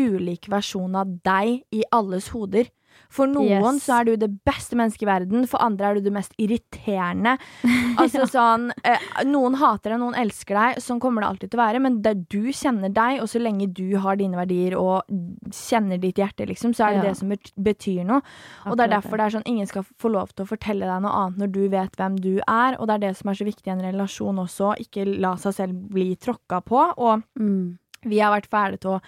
ulik 0.00 0.46
versjon 0.48 0.94
av 0.96 1.10
deg 1.26 1.64
i 1.74 1.82
alles 1.92 2.28
hoder. 2.32 2.70
For 3.10 3.26
noen 3.30 3.74
Yes. 3.74 3.84
så 3.84 4.00
er 4.00 4.04
du 4.06 4.12
det 4.16 4.30
beste 4.46 4.78
mennesket 4.78 5.02
i 5.02 5.08
verden, 5.10 5.46
for 5.50 5.62
andre 5.62 5.88
er 5.88 5.98
du 5.98 6.06
det 6.06 6.14
mest 6.14 6.34
irriterende. 6.38 7.36
Altså 8.00 8.24
sånn 8.30 8.70
eh, 8.86 9.02
Noen 9.26 9.56
hater 9.58 9.92
deg, 9.92 9.98
noen 10.00 10.14
elsker 10.16 10.56
deg. 10.56 10.78
Sånn 10.80 11.00
kommer 11.02 11.24
det 11.24 11.28
alltid 11.28 11.50
til 11.50 11.58
å 11.58 11.62
være, 11.64 11.80
men 11.82 11.98
det 12.04 12.14
du 12.32 12.52
kjenner 12.54 12.92
deg, 12.94 13.18
og 13.20 13.28
så 13.28 13.42
lenge 13.42 13.66
du 13.74 13.98
har 14.00 14.16
dine 14.20 14.38
verdier 14.38 14.76
og 14.78 15.10
kjenner 15.52 16.00
ditt 16.00 16.20
hjerte, 16.22 16.46
liksom, 16.48 16.72
så 16.76 16.86
er 16.86 16.94
det 16.94 17.02
Ja. 17.02 17.08
det 17.10 17.16
som 17.18 17.34
betyr 17.64 18.06
noe. 18.06 18.22
Og 18.66 18.78
det 18.78 18.86
er 18.86 18.94
derfor 18.94 19.18
det 19.18 19.26
er 19.26 19.36
sånn 19.36 19.48
ingen 19.50 19.66
skal 19.66 19.84
få 19.98 20.12
lov 20.12 20.32
til 20.34 20.46
å 20.46 20.52
fortelle 20.52 20.86
deg 20.86 21.02
noe 21.02 21.12
annet 21.24 21.42
når 21.42 21.52
du 21.52 21.62
vet 21.68 21.98
hvem 21.98 22.16
du 22.20 22.32
er, 22.46 22.78
og 22.78 22.86
det 22.86 22.94
er 22.94 23.04
det 23.08 23.16
som 23.18 23.30
er 23.30 23.34
så 23.40 23.48
viktig 23.48 23.66
i 23.66 23.74
en 23.74 23.84
relasjon 23.84 24.38
også, 24.38 24.74
ikke 24.86 25.04
la 25.20 25.34
seg 25.40 25.56
selv 25.58 25.74
bli 25.90 26.14
tråkka 26.16 26.62
på. 26.64 26.86
Og 26.96 27.22
mm. 27.38 27.78
vi 28.06 28.22
har 28.22 28.32
vært 28.32 28.48
ferdige 28.50 28.84
til 28.86 28.96
å 28.96 29.00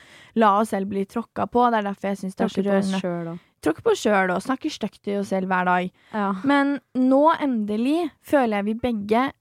la 0.43 0.59
oss 0.61 0.75
selv 0.75 0.91
bli 0.91 1.07
tråkka 1.07 1.47
på, 1.47 1.71
det 1.71 1.81
er 1.81 1.89
derfor 1.93 2.13
jeg 2.13 2.23
syns 2.25 2.37
det 2.37 2.45
er 2.49 2.55
så 2.57 2.67
rørende. 2.67 3.39
Sjøl 3.63 3.69
òg. 3.69 3.69
Tråkke 3.69 3.83
på 3.83 3.93
oss 3.93 4.03
sjøl 4.03 4.31
og 4.35 4.43
snakker 4.43 4.71
stygt 4.75 5.03
til 5.05 5.21
oss 5.21 5.29
selv 5.31 5.47
hver 5.47 5.65
dag. 5.65 5.91
Ja. 6.13 6.33
Men 6.45 6.81
nå 6.99 7.23
endelig 7.41 8.11
føler 8.23 8.59
jeg 8.59 8.65
vi 8.65 8.75
begge 8.75 9.33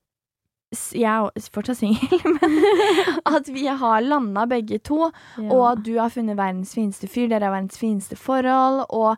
Jeg 0.96 1.04
er 1.04 1.50
fortsatt 1.52 1.78
singel, 1.82 2.22
men 2.38 2.54
at 3.36 3.50
vi 3.52 3.66
har 3.68 4.02
landa 4.06 4.46
begge 4.48 4.80
to. 4.80 5.10
Og 5.50 5.64
at 5.72 5.82
du 5.84 5.98
har 6.00 6.10
funnet 6.10 6.38
verdens 6.40 6.74
fineste 6.74 7.08
fyr, 7.12 7.28
dere 7.28 7.44
har 7.50 7.52
verdens 7.58 7.78
fineste 7.78 8.16
forhold, 8.16 8.86
og 8.90 9.18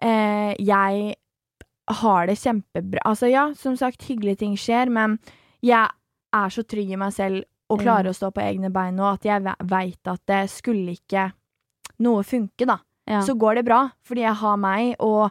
eh, 0.00 0.54
jeg 0.62 1.14
har 1.90 2.26
det 2.30 2.38
kjempebra. 2.38 3.02
Altså 3.04 3.26
ja, 3.32 3.48
som 3.58 3.74
sagt, 3.76 4.04
hyggelige 4.06 4.36
ting 4.44 4.54
skjer, 4.56 4.88
men 4.94 5.18
jeg 5.62 5.88
er 6.32 6.48
så 6.54 6.62
trygg 6.62 6.92
i 6.94 6.96
meg 6.96 7.12
selv 7.12 7.42
og 7.68 7.80
klarer 7.82 8.04
Ja. 8.06 8.12
å 8.12 8.14
stå 8.20 8.30
på 8.30 8.40
egne 8.44 8.70
bein 8.70 8.94
nå 8.94 9.04
at 9.10 9.24
jeg 9.26 9.42
veit 9.42 10.06
at 10.06 10.22
det 10.30 10.44
skulle 10.54 10.94
ikke 10.94 11.32
noe 11.98 12.22
funke, 12.22 12.62
da. 12.68 12.78
Ja. 13.10 13.20
Så 13.26 13.34
går 13.38 13.54
det 13.58 13.64
bra, 13.66 13.80
fordi 14.06 14.22
jeg 14.22 14.34
har 14.42 14.56
meg, 14.62 14.92
og 15.02 15.30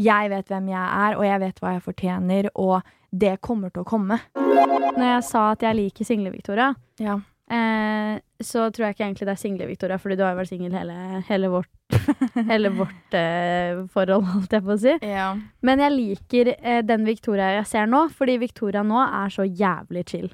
jeg 0.00 0.30
vet 0.32 0.48
hvem 0.48 0.68
jeg 0.72 0.86
er, 1.04 1.16
og 1.18 1.24
jeg 1.26 1.40
vet 1.42 1.58
hva 1.60 1.72
jeg 1.74 1.82
fortjener, 1.84 2.48
og 2.54 2.80
det 3.12 3.34
kommer 3.44 3.72
til 3.74 3.82
å 3.82 3.88
komme. 3.90 4.16
Når 4.38 5.04
jeg 5.04 5.24
sa 5.28 5.50
at 5.52 5.62
jeg 5.66 5.76
liker 5.76 6.04
single 6.08 6.30
Victoria, 6.32 6.70
Ja. 7.02 7.18
eh, 7.50 8.20
så 8.40 8.70
tror 8.72 8.86
jeg 8.86 8.94
ikke 8.96 9.04
egentlig 9.04 9.26
det 9.28 9.34
er 9.34 9.42
single 9.42 9.66
Victoria, 9.68 9.98
fordi 10.00 10.16
du 10.16 10.22
har 10.24 10.32
jo 10.32 10.38
vært 10.40 10.48
singel 10.54 10.72
hele, 10.72 10.96
hele 11.28 11.50
vårt, 11.52 11.68
hele 12.50 12.70
vårt 12.78 13.14
eh, 13.18 13.82
forhold, 13.92 14.24
holdt 14.30 14.52
jeg 14.56 14.64
på 14.64 14.72
å 14.76 14.80
si. 14.80 14.94
ja. 15.10 15.28
Men 15.66 15.82
jeg 15.84 15.92
liker 15.98 16.54
eh, 16.56 16.80
den 16.86 17.04
Victoria 17.04 17.50
jeg 17.58 17.66
ser 17.66 17.90
nå, 17.90 18.06
fordi 18.16 18.38
Victoria 18.40 18.82
nå 18.86 19.02
er 19.04 19.28
så 19.34 19.44
jævlig 19.44 20.06
chill. 20.08 20.30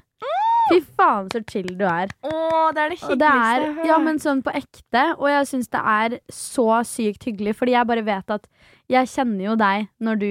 Fy 0.67 0.79
faen, 0.99 1.29
så 1.33 1.41
chill 1.47 1.69
du 1.79 1.85
er. 1.87 2.11
Å, 2.27 2.31
det 2.75 2.83
er 2.83 2.93
det 2.93 2.99
hyggeligste 3.01 3.27
er, 3.27 3.61
jeg 3.61 3.67
har 3.67 3.77
hørt. 3.77 3.89
ja, 3.91 3.99
men 4.03 4.19
sånn 4.23 4.41
på 4.45 4.53
ekte. 4.57 5.03
Og 5.17 5.29
jeg 5.31 5.51
syns 5.51 5.71
det 5.73 5.83
er 5.93 6.17
så 6.33 6.67
sykt 6.87 7.29
hyggelig, 7.29 7.55
fordi 7.59 7.77
jeg 7.77 7.89
bare 7.91 8.05
vet 8.07 8.35
at 8.37 8.49
jeg 8.91 9.11
kjenner 9.11 9.49
jo 9.49 9.55
deg 9.59 9.87
når 10.03 10.19
du 10.23 10.29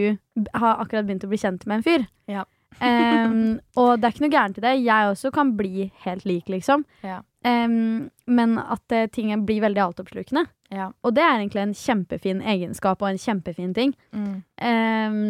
har 0.56 0.82
akkurat 0.82 1.08
begynt 1.08 1.26
å 1.26 1.32
bli 1.32 1.40
kjent 1.40 1.66
med 1.68 1.80
en 1.80 1.86
fyr. 1.86 2.06
Ja. 2.30 2.44
um, 2.80 3.56
og 3.80 3.96
det 3.96 4.08
er 4.08 4.14
ikke 4.14 4.26
noe 4.26 4.34
gærent 4.36 4.60
i 4.60 4.66
det. 4.66 4.74
Jeg 4.84 5.14
også 5.14 5.32
kan 5.34 5.56
bli 5.58 5.88
helt 6.04 6.28
lik, 6.28 6.52
liksom. 6.52 6.84
Ja. 7.06 7.22
Um, 7.46 8.08
men 8.26 8.56
at 8.58 8.96
uh, 8.96 9.06
ting 9.12 9.32
blir 9.46 9.62
veldig 9.64 9.84
altoppslukende. 9.84 10.46
Ja. 10.74 10.90
Og 11.06 11.14
det 11.14 11.22
er 11.22 11.36
egentlig 11.38 11.62
en 11.62 11.76
kjempefin 11.78 12.40
egenskap 12.42 13.02
og 13.02 13.12
en 13.12 13.20
kjempefin 13.22 13.74
ting. 13.76 13.92
Mm. 14.10 14.40
Em, 14.58 15.20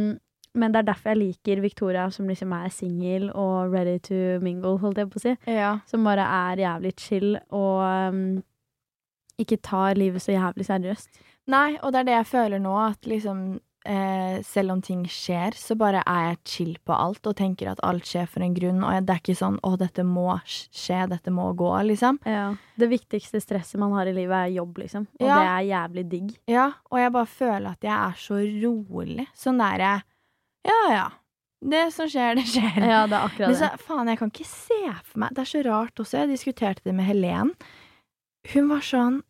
men 0.57 0.73
det 0.73 0.81
er 0.83 0.89
derfor 0.91 1.13
jeg 1.13 1.21
liker 1.21 1.61
Victoria, 1.65 2.09
som 2.11 2.27
liksom 2.31 2.53
er 2.57 2.73
singel 2.75 3.29
og 3.35 3.73
ready 3.75 3.99
to 4.03 4.19
mingle, 4.45 4.79
holdt 4.83 4.99
jeg 5.03 5.11
på 5.13 5.21
å 5.21 5.25
si. 5.27 5.37
Ja. 5.53 5.75
Som 5.87 6.05
bare 6.09 6.25
er 6.25 6.65
jævlig 6.65 6.95
chill 6.99 7.37
og 7.51 7.85
um, 8.11 8.43
ikke 9.39 9.61
tar 9.63 9.95
livet 10.01 10.25
så 10.25 10.33
jævlig 10.33 10.65
seriøst. 10.67 11.23
Nei, 11.53 11.77
og 11.83 11.93
det 11.93 12.01
er 12.03 12.09
det 12.09 12.15
jeg 12.17 12.31
føler 12.33 12.59
nå, 12.65 12.73
at 12.89 13.07
liksom 13.07 13.43
eh, 13.87 14.41
selv 14.43 14.73
om 14.75 14.81
ting 14.83 15.05
skjer, 15.07 15.55
så 15.55 15.77
bare 15.79 16.01
er 16.09 16.23
jeg 16.31 16.39
chill 16.51 16.73
på 16.83 16.97
alt 16.97 17.29
og 17.31 17.37
tenker 17.39 17.69
at 17.71 17.83
alt 17.87 18.09
skjer 18.09 18.27
for 18.33 18.43
en 18.43 18.57
grunn, 18.57 18.81
og 18.83 19.07
det 19.07 19.15
er 19.15 19.21
ikke 19.23 19.37
sånn 19.39 19.61
'å, 19.63 19.77
dette 19.79 20.03
må 20.03 20.41
skje, 20.49 21.05
dette 21.13 21.31
må 21.31 21.53
gå', 21.55 21.85
liksom. 21.93 22.19
Det 22.81 22.89
viktigste 22.91 23.39
stresset 23.45 23.79
man 23.79 23.93
har 23.93 24.09
i 24.11 24.17
livet, 24.17 24.35
er 24.49 24.57
jobb, 24.57 24.79
liksom. 24.83 25.07
Og 25.21 25.29
Ja. 25.29 25.39
det 25.39 25.47
er 25.53 25.71
jævlig 25.77 26.09
digg. 26.11 26.35
Ja, 26.49 26.73
og 26.91 26.99
jeg 26.99 27.13
bare 27.13 27.27
føler 27.27 27.71
at 27.71 27.81
jeg 27.81 27.93
er 27.95 28.15
så 28.17 28.41
rolig. 28.65 29.29
Sånn 29.37 29.59
derre 29.63 30.03
Ja, 30.67 30.81
ja. 30.93 31.07
Det 31.67 31.87
som 31.95 32.09
skjer, 32.11 32.37
det 32.37 32.45
skjer. 32.51 32.77
Ja, 32.85 33.05
det 33.09 33.17
er 33.17 33.23
akkurat 33.31 33.49
det. 33.55 33.57
så, 33.59 33.71
faen, 33.87 34.11
jeg 34.13 34.19
kan 34.21 34.31
ikke 34.31 34.45
se 34.49 34.77
for 35.09 35.23
meg 35.23 35.33
Det 35.35 35.41
er 35.47 35.49
så 35.55 35.63
rart 35.67 36.03
også. 36.03 36.19
Jeg 36.21 36.29
diskuterte 36.35 36.85
det 36.85 36.93
med 36.95 37.09
Helen. 37.09 37.55
Hun 38.53 38.69
var 38.71 38.85
sånn 38.87 39.23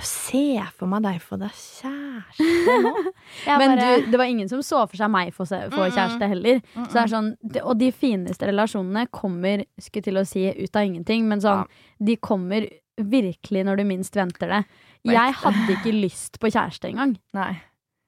Se 0.00 0.62
for 0.78 0.88
meg 0.88 1.02
deg 1.04 1.18
få 1.20 1.36
deg 1.36 1.50
kjæreste 1.52 2.76
nå. 2.86 2.92
Men 3.60 3.74
bare, 3.74 3.88
du, 4.00 4.06
det 4.14 4.20
var 4.22 4.30
ingen 4.32 4.48
som 4.48 4.62
så 4.64 4.78
for 4.88 4.96
seg 4.96 5.10
meg 5.12 5.34
få, 5.36 5.44
kjæreste 5.44 6.28
heller. 6.30 6.62
Mm-mm. 6.62 6.86
Så 6.86 6.94
det 6.94 7.02
er 7.02 7.10
sånn, 7.12 7.28
det- 7.42 7.64
og 7.68 7.76
de 7.82 7.90
fineste 7.92 8.48
relasjonene 8.48 9.02
kommer 9.12 9.66
skulle 9.82 10.06
til 10.06 10.16
å 10.22 10.24
si 10.24 10.46
ut 10.56 10.78
av 10.78 10.86
ingenting, 10.88 11.26
men 11.28 11.42
sånn, 11.44 11.66
de 12.00 12.16
kommer 12.16 12.64
virkelig 12.96 13.66
når 13.68 13.82
du 13.82 13.84
minst 13.90 14.16
venter 14.16 14.48
det. 14.54 14.62
Jeg 15.10 15.36
hadde 15.42 15.76
ikke 15.76 15.92
lyst 15.92 16.40
på 16.40 16.48
kjæreste 16.48 16.88
engang. 16.94 17.18
Nei, 17.36 17.52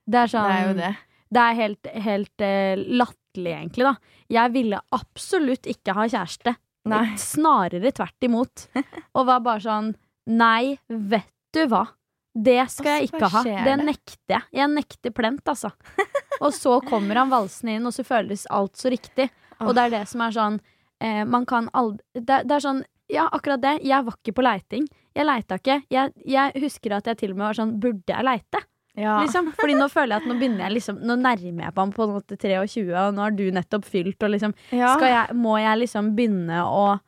Det 0.09 0.23
er 0.23 0.31
det 0.31 0.33
sånn 0.33 0.49
er 0.55 0.65
jo 0.71 0.75
det. 0.81 0.95
Det 1.33 1.41
er 1.43 1.57
helt, 1.57 1.89
helt 2.05 2.45
eh, 2.45 2.83
latterlig, 3.01 3.55
egentlig, 3.57 3.87
da. 3.89 3.95
Jeg 4.33 4.53
ville 4.53 4.81
absolutt 4.93 5.69
ikke 5.71 5.95
ha 5.97 6.05
kjæreste. 6.11 6.55
Nei. 6.93 7.05
Snarere 7.21 7.93
tvert 7.95 8.27
imot. 8.27 8.67
Og 9.17 9.27
var 9.29 9.43
bare 9.45 9.63
sånn 9.65 9.93
Nei, 10.31 10.77
vet 10.87 11.31
du 11.55 11.65
hva? 11.71 11.87
Det 12.33 12.61
skal 12.73 12.97
jeg 12.97 13.09
Altså, 13.09 13.17
ikke 13.19 13.31
ha. 13.33 13.43
Det 13.45 13.77
det? 13.77 13.87
nekter 13.87 14.35
jeg. 14.37 14.45
Jeg 14.57 14.71
nekter 14.73 15.15
plent, 15.15 15.49
altså. 15.51 15.73
Og 16.45 16.53
så 16.57 16.79
kommer 16.87 17.21
han 17.21 17.31
valsende 17.33 17.77
inn, 17.77 17.87
og 17.87 17.95
så 17.95 18.05
føles 18.07 18.47
alt 18.51 18.79
så 18.81 18.91
riktig. 18.93 19.29
Og 19.63 19.75
det 19.77 19.85
er 19.85 19.93
det 19.95 20.03
som 20.11 20.25
er 20.25 20.33
sånn 20.35 20.57
eh, 21.05 21.23
Man 21.29 21.45
kan 21.47 21.69
aldri 21.77 22.03
det, 22.19 22.41
det 22.49 22.57
er 22.57 22.65
sånn 22.65 22.81
Ja, 23.13 23.29
akkurat 23.31 23.63
det. 23.63 23.77
Jeg 23.87 24.07
var 24.07 24.17
ikke 24.19 24.35
på 24.39 24.45
leiting. 24.47 24.89
Jeg 25.15 25.29
leita 25.29 25.59
ikke. 25.61 25.77
Jeg, 25.93 26.15
jeg 26.27 26.63
husker 26.65 26.97
at 26.97 27.11
jeg 27.11 27.21
til 27.21 27.35
og 27.35 27.39
med 27.39 27.47
var 27.47 27.59
sånn 27.61 27.77
Burde 27.83 28.11
jeg 28.11 28.27
leite? 28.27 28.63
Ja. 28.99 29.23
Liksom. 29.23 29.53
Fordi 29.57 29.77
nå 29.79 29.87
føler 29.89 30.19
jeg 30.19 30.21
at 30.23 30.29
nå 30.29 30.35
begynner 30.37 30.67
jeg 30.67 30.75
liksom 30.75 30.99
Nå 31.01 31.15
nærmer 31.17 31.65
jeg 31.65 31.73
på 31.73 31.81
ham 31.81 31.93
på 31.97 32.05
en 32.05 32.11
måte 32.19 32.37
23, 32.37 32.83
og 32.93 33.15
nå 33.17 33.23
har 33.25 33.33
du 33.33 33.47
nettopp 33.57 33.87
fylt, 33.89 34.19
og 34.21 34.35
liksom 34.35 34.53
Ja. 34.69 34.93
jeg, 35.01 35.37
Må 35.39 35.57
jeg 35.63 35.81
liksom 35.87 36.13
begynne 36.19 36.61
å 36.67 37.01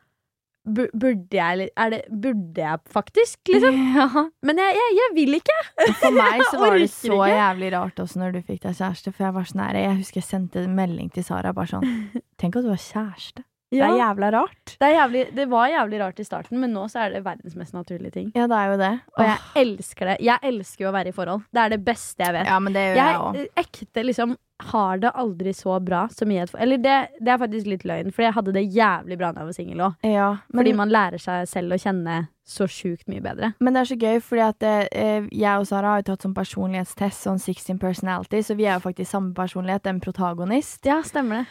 Burde 0.64 1.36
jeg 1.36 1.68
det 1.92 1.98
Burde 2.08 2.62
jeg 2.62 2.80
faktisk, 2.88 3.38
liksom? 3.52 3.76
Ja. 3.98 4.08
Men 4.40 4.62
jeg, 4.62 4.78
jeg, 4.80 4.96
jeg 4.96 5.10
vil 5.18 5.36
ikke! 5.36 5.58
For 6.00 6.16
meg 6.16 6.40
så 6.48 6.60
var 6.62 6.78
det 6.80 6.88
så 6.88 7.18
jævlig 7.28 7.72
rart 7.76 8.00
også 8.00 8.22
når 8.22 8.38
du 8.38 8.40
fikk 8.48 8.62
deg 8.64 8.78
kjæreste. 8.80 9.12
For 9.12 9.26
jeg 9.26 9.36
var 9.36 9.50
sånn 9.50 9.60
her, 9.66 9.76
jeg 9.84 9.98
husker 10.00 10.22
jeg 10.22 10.30
sendte 10.30 10.64
en 10.64 10.78
melding 10.78 11.12
til 11.12 11.26
Sara 11.26 11.52
bare 11.52 11.68
sånn 11.76 11.84
Tenk 12.40 12.56
at 12.56 12.64
du 12.64 12.72
har 12.72 12.80
kjæreste. 12.80 13.44
Det 13.80 13.86
er 13.86 13.98
jævla 14.00 14.30
rart. 14.34 14.76
Det, 14.80 14.90
jævlig, 14.94 15.24
det 15.36 15.48
var 15.50 15.68
jævlig 15.72 16.00
rart 16.00 16.22
i 16.22 16.26
starten, 16.26 16.60
men 16.62 16.74
nå 16.76 16.86
så 16.92 17.04
er 17.04 17.16
det 17.16 17.24
verdens 17.26 17.56
mest 17.58 17.76
naturlige 17.76 18.14
ting. 18.14 18.32
Ja, 18.36 18.48
det 18.50 18.60
er 18.60 18.72
jo 18.72 18.80
det. 18.80 18.92
Og 19.18 19.26
jeg 19.26 19.64
elsker 19.64 20.12
det. 20.12 20.16
Jeg 20.24 20.54
elsker 20.54 20.86
jo 20.86 20.90
å 20.90 20.96
være 20.96 21.12
i 21.12 21.16
forhold. 21.16 21.44
Det 21.54 21.62
er 21.64 21.76
det 21.76 21.80
beste 21.84 22.26
jeg 22.26 22.36
vet. 22.38 22.50
Ja, 22.50 22.58
men 22.62 22.76
det 22.76 22.88
gjør 22.88 23.00
jeg. 23.00 23.14
Jeg 23.14 23.48
eh, 23.48 23.62
ekte 23.64 24.06
liksom 24.06 24.36
har 24.64 24.98
det 24.98 25.10
aldri 25.10 25.52
så 25.54 25.80
bra 25.80 26.04
som 26.12 26.30
i 26.30 26.38
et 26.38 26.50
forhold. 26.50 26.62
Eller 26.62 26.78
det, 26.78 26.98
det 27.20 27.32
er 27.32 27.40
faktisk 27.42 27.66
litt 27.68 27.84
løgn, 27.88 28.12
for 28.14 28.24
jeg 28.24 28.36
hadde 28.36 28.54
det 28.54 28.62
jævlig 28.70 29.18
bra 29.18 29.32
da 29.34 29.42
jeg 29.42 29.50
var 29.50 29.56
singel 29.56 29.82
òg. 29.88 30.06
Ja, 30.06 30.28
men, 30.46 30.60
Fordi 30.60 30.76
man 30.78 30.94
lærer 30.94 31.22
seg 31.22 31.50
selv 31.50 31.74
å 31.74 31.80
kjenne 31.80 32.20
så 32.44 32.68
sjukt 32.68 33.08
mye 33.08 33.24
bedre. 33.24 33.54
men 33.58 33.74
det 33.74 33.80
er 33.80 33.88
så 33.88 33.96
gøy, 33.98 34.18
fordi 34.22 34.42
at 34.44 34.66
eh, 34.68 35.28
jeg 35.32 35.60
og 35.60 35.66
Sara 35.68 35.94
har 35.94 36.02
jo 36.02 36.10
tatt 36.10 36.26
sånn 36.26 36.36
personlighetstest, 36.36 37.24
sånn 37.24 37.40
16 37.40 37.78
personality, 37.80 38.42
så 38.44 38.56
vi 38.58 38.68
er 38.68 38.76
jo 38.76 38.84
faktisk 38.84 39.10
samme 39.10 39.32
personlighet, 39.36 39.88
en 39.88 40.02
protagonist. 40.04 40.84
Ja, 40.86 41.00
stemmer 41.06 41.42
det. 41.42 41.46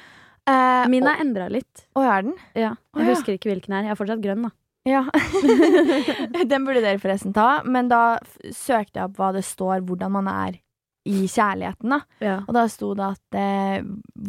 Eh, 0.49 0.87
Min 0.91 1.07
er 1.07 1.21
endra 1.23 1.45
litt. 1.51 1.85
og 1.95 2.03
er 2.03 2.21
den? 2.27 2.33
Ja. 2.55 2.73
Å, 2.93 2.99
Jeg 2.99 3.07
ja. 3.07 3.13
husker 3.15 3.37
ikke 3.37 3.51
hvilken 3.53 3.73
er. 3.77 3.83
Jeg 3.87 3.91
er 3.95 3.99
fortsatt 4.01 4.21
grønn, 4.23 4.43
da. 4.49 4.51
Ja. 4.85 5.05
den 6.51 6.65
burde 6.67 6.81
dere 6.83 6.99
forresten 6.99 7.31
ta, 7.35 7.61
men 7.63 7.87
da 7.91 8.17
søkte 8.51 8.99
jeg 8.99 9.05
opp 9.07 9.15
hva 9.21 9.29
det 9.35 9.45
står, 9.47 9.79
hvordan 9.87 10.11
man 10.17 10.27
er 10.27 10.57
i 11.07 11.25
kjærligheten, 11.27 11.91
da. 11.91 11.97
Ja. 12.23 12.35
Og 12.47 12.53
da 12.55 12.61
sto 12.71 12.93
det 12.95 13.03
at 13.09 13.35
eh, 13.39 13.81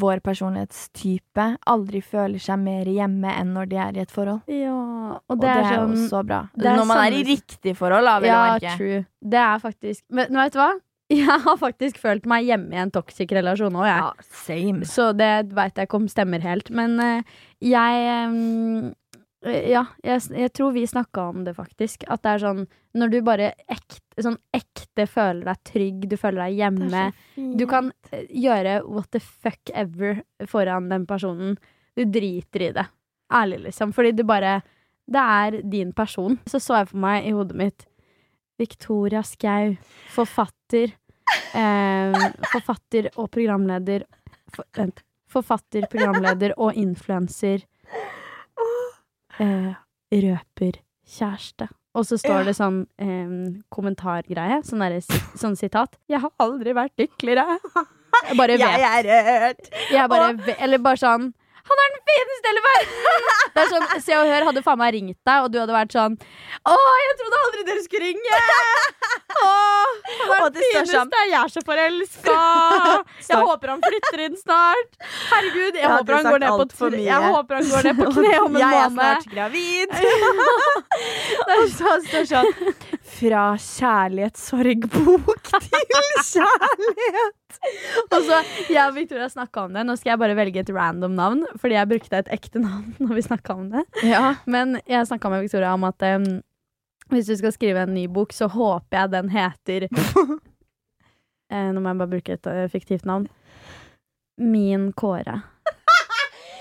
vår 0.03 0.23
personlighetstype 0.27 1.45
aldri 1.71 2.01
føler 2.03 2.43
seg 2.43 2.59
mer 2.63 2.89
hjemme 2.91 3.31
enn 3.31 3.53
når 3.55 3.69
de 3.71 3.77
er 3.79 3.99
i 3.99 4.03
et 4.03 4.11
forhold. 4.15 4.43
og 4.47 5.21
Og 5.31 5.39
det 5.43 5.51
er, 5.53 5.69
sånn 5.71 5.95
jo 5.95 6.09
så 6.11 6.23
bra. 6.27 6.41
når 6.59 6.85
man 6.91 7.03
er 7.05 7.19
i 7.21 7.23
riktig 7.29 7.77
forhold, 7.79 8.07
da, 8.11 8.17
vil 8.23 8.31
Ja, 8.33 8.41
jeg 8.57 8.63
merke. 8.63 8.77
true. 8.79 9.05
Det 9.23 9.39
er 9.45 9.63
faktisk 9.63 10.03
men 10.11 10.35
vet 10.35 10.53
du 10.53 10.59
hva? 10.59 10.73
Jeg 11.23 11.41
har 11.47 11.57
faktisk 11.61 11.99
følt 12.03 12.27
meg 12.31 12.49
hjemme 12.49 12.75
i 12.75 12.83
en 12.83 12.93
toxic 12.95 13.33
relasjon 13.35 13.77
òg, 13.79 13.87
jeg. 13.89 14.03
Ja, 14.03 14.29
same. 14.45 14.89
Så 14.89 15.13
det 15.17 15.31
veit 15.55 15.79
jeg 15.79 15.89
ikke 15.89 16.01
om 16.01 16.11
stemmer 16.11 16.45
helt. 16.45 16.71
Men 16.75 16.99
uh, 17.01 17.41
jeg 17.65 18.07
eh, 18.11 19.61
Ja, 19.75 19.85
jeg, 20.05 20.25
jeg 20.33 20.53
tror 20.57 20.73
vi 20.73 20.87
snakka 20.89 21.29
om 21.35 21.45
det, 21.47 21.55
faktisk. 21.59 22.07
At 22.09 22.25
det 22.25 22.35
er 22.35 22.45
sånn 22.47 22.65
når 22.95 23.11
du 23.11 23.17
bare 23.27 23.49
ekte, 23.67 24.23
sånn 24.23 24.37
ekte 24.55 25.09
føler 25.11 25.49
deg 25.49 25.63
trygg, 25.67 26.05
du 26.11 26.15
føler 26.19 26.45
deg 26.45 26.61
hjemme. 26.61 27.07
Du 27.59 27.65
kan 27.71 27.91
gjøre 28.31 28.77
what 28.87 29.11
the 29.15 29.21
fuck 29.23 29.73
ever 29.75 30.21
foran 30.51 30.87
den 30.93 31.07
personen. 31.11 31.57
Du 31.99 32.05
driter 32.07 32.69
i 32.69 32.71
det. 32.77 32.87
Ærlig, 33.35 33.65
liksom. 33.67 33.93
Fordi 33.97 34.13
du 34.15 34.23
bare 34.27 34.61
Det 35.05 35.21
er 35.21 35.61
din 35.69 35.93
person. 35.93 36.39
Så 36.47 36.59
så 36.63 36.79
jeg 36.79 36.89
for 36.89 36.99
meg 37.03 37.27
i 37.29 37.35
hodet 37.37 37.57
mitt 37.61 37.83
Victoria 38.57 39.21
Skau, 39.23 39.75
forfatter. 40.15 40.95
Eh, 41.55 42.31
forfatter 42.51 43.11
og 43.15 43.31
programleder 43.35 44.07
for, 44.55 44.67
Vent. 44.77 45.03
Forfatter, 45.31 45.87
programleder 45.91 46.55
og 46.59 46.77
influenser. 46.79 47.65
Eh, 49.39 49.73
røper 50.15 50.79
kjæreste. 51.07 51.69
Og 51.95 52.07
så 52.07 52.19
står 52.19 52.49
det 52.49 52.57
sånn 52.59 52.81
eh, 52.99 53.35
kommentargreie, 53.75 54.61
sånn, 54.67 54.83
der, 54.83 54.99
sånn 55.39 55.55
sitat. 55.59 55.95
'Jeg 56.11 56.23
har 56.25 56.33
aldri 56.43 56.75
vært 56.75 56.99
lykkeligere'. 56.99 57.59
Jeg 58.29 58.37
bare 58.39 58.59
vet. 58.59 58.63
Jeg 58.63 58.91
er 58.91 59.07
rørt! 59.11 59.71
Jeg 59.91 60.09
bare 60.11 60.55
Eller 60.63 60.79
bare 60.79 61.01
sånn 61.01 61.33
Han 61.65 61.81
er 61.85 61.93
den 61.95 62.03
fineste 62.11 62.51
i 62.51 62.63
verden! 62.65 63.29
Det 63.55 63.63
er 63.63 63.69
sånn, 63.71 63.85
Se 64.03 64.17
og 64.19 64.27
Hør 64.29 64.45
hadde 64.51 64.63
faen 64.67 64.81
meg 64.81 64.91
ringt 64.97 65.19
deg, 65.29 65.45
og 65.47 65.53
du 65.55 65.59
hadde 65.63 65.75
vært 65.77 65.93
sånn 65.95 66.17
Å, 66.19 66.75
jeg 67.05 67.15
trodde 67.21 67.39
aldri 67.45 67.65
dere 67.69 67.85
skulle 67.85 68.09
ringe! 68.09 68.41
Å, 69.45 69.51
han 70.29 70.33
er 70.35 70.43
den 70.45 70.57
det 70.57 70.65
sånn- 70.91 71.09
fineste! 71.11 71.23
Jeg 71.31 71.39
er 71.41 71.53
så 71.55 71.63
forelska! 71.67 72.37
Jeg 73.31 73.41
håper 73.49 73.73
han 73.75 73.81
flytter 73.87 74.25
inn 74.27 74.37
snart! 74.41 74.91
Herregud, 75.31 75.79
jeg 75.79 75.83
Jeg 75.85 75.93
håper 75.95 76.19
han 76.19 76.29
går 76.29 76.43
ned 76.45 76.59
på 76.61 76.67
for 76.83 76.95
mye. 76.95 77.07
Jeg 77.09 77.33
håper 77.35 77.59
han 77.61 77.71
går 77.73 77.89
ned 77.89 78.01
på 78.03 78.11
kne 78.19 78.35
om 78.45 78.59
en 78.59 78.61
Jeg 78.65 78.81
er 78.83 78.93
snart 78.99 79.31
gravid! 79.33 79.89
det 81.49 81.57
er 81.57 81.67
så 81.79 81.95
så 82.11 82.25
sånn 82.31 82.53
Fra 83.15 83.43
kjærlighetssorgbok 83.61 85.51
til 85.65 85.85
kjærlighet. 86.19 87.59
Og 88.09 88.25
så, 88.27 88.41
Jeg 88.73 88.89
og 88.89 88.97
Victoria 88.97 89.29
snakka 89.31 89.67
om 89.69 89.77
det. 89.77 89.85
Nå 89.87 89.95
skal 89.99 90.15
jeg 90.15 90.23
bare 90.25 90.37
velge 90.39 90.65
et 90.65 90.73
random 90.75 91.15
navn, 91.15 91.45
fordi 91.61 91.77
jeg 91.79 91.91
brukte 91.93 92.21
et 92.25 92.33
ekte 92.35 92.63
navn 92.63 92.91
når 93.03 93.15
vi 93.19 93.27
snakka 93.29 93.55
om 93.55 93.69
det. 93.75 93.85
Ja. 94.07 94.35
Men 94.51 94.81
jeg 94.91 95.07
snakka 95.11 95.31
med 95.31 95.45
Victoria 95.47 95.75
om 95.77 95.87
at 95.87 96.03
um, 96.17 96.27
hvis 97.13 97.31
du 97.31 97.37
skal 97.39 97.55
skrive 97.55 97.85
en 97.85 97.95
ny 97.95 98.09
bok, 98.11 98.35
så 98.35 98.49
håper 98.51 98.99
jeg 98.99 99.13
den 99.13 99.31
heter 99.31 99.87
eh, 101.53 101.71
Nå 101.71 101.81
må 101.81 101.93
jeg 101.93 102.01
bare 102.01 102.13
bruke 102.17 102.39
et 102.39 102.51
uh, 102.51 102.65
fiktivt 102.73 103.07
navn. 103.07 103.29
Min 104.41 104.91
Kåre. 104.97 105.43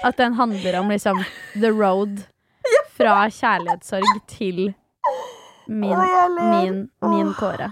At 0.03 0.19
den 0.19 0.35
handler 0.37 0.81
om 0.81 0.91
liksom 0.91 1.23
the 1.55 1.71
road 1.71 2.25
fra 2.93 3.23
kjærlighetssorg 3.31 4.19
til 4.29 4.73
min, 5.67 5.99
min, 6.51 6.77
min 7.09 7.31
Kåre. 7.37 7.69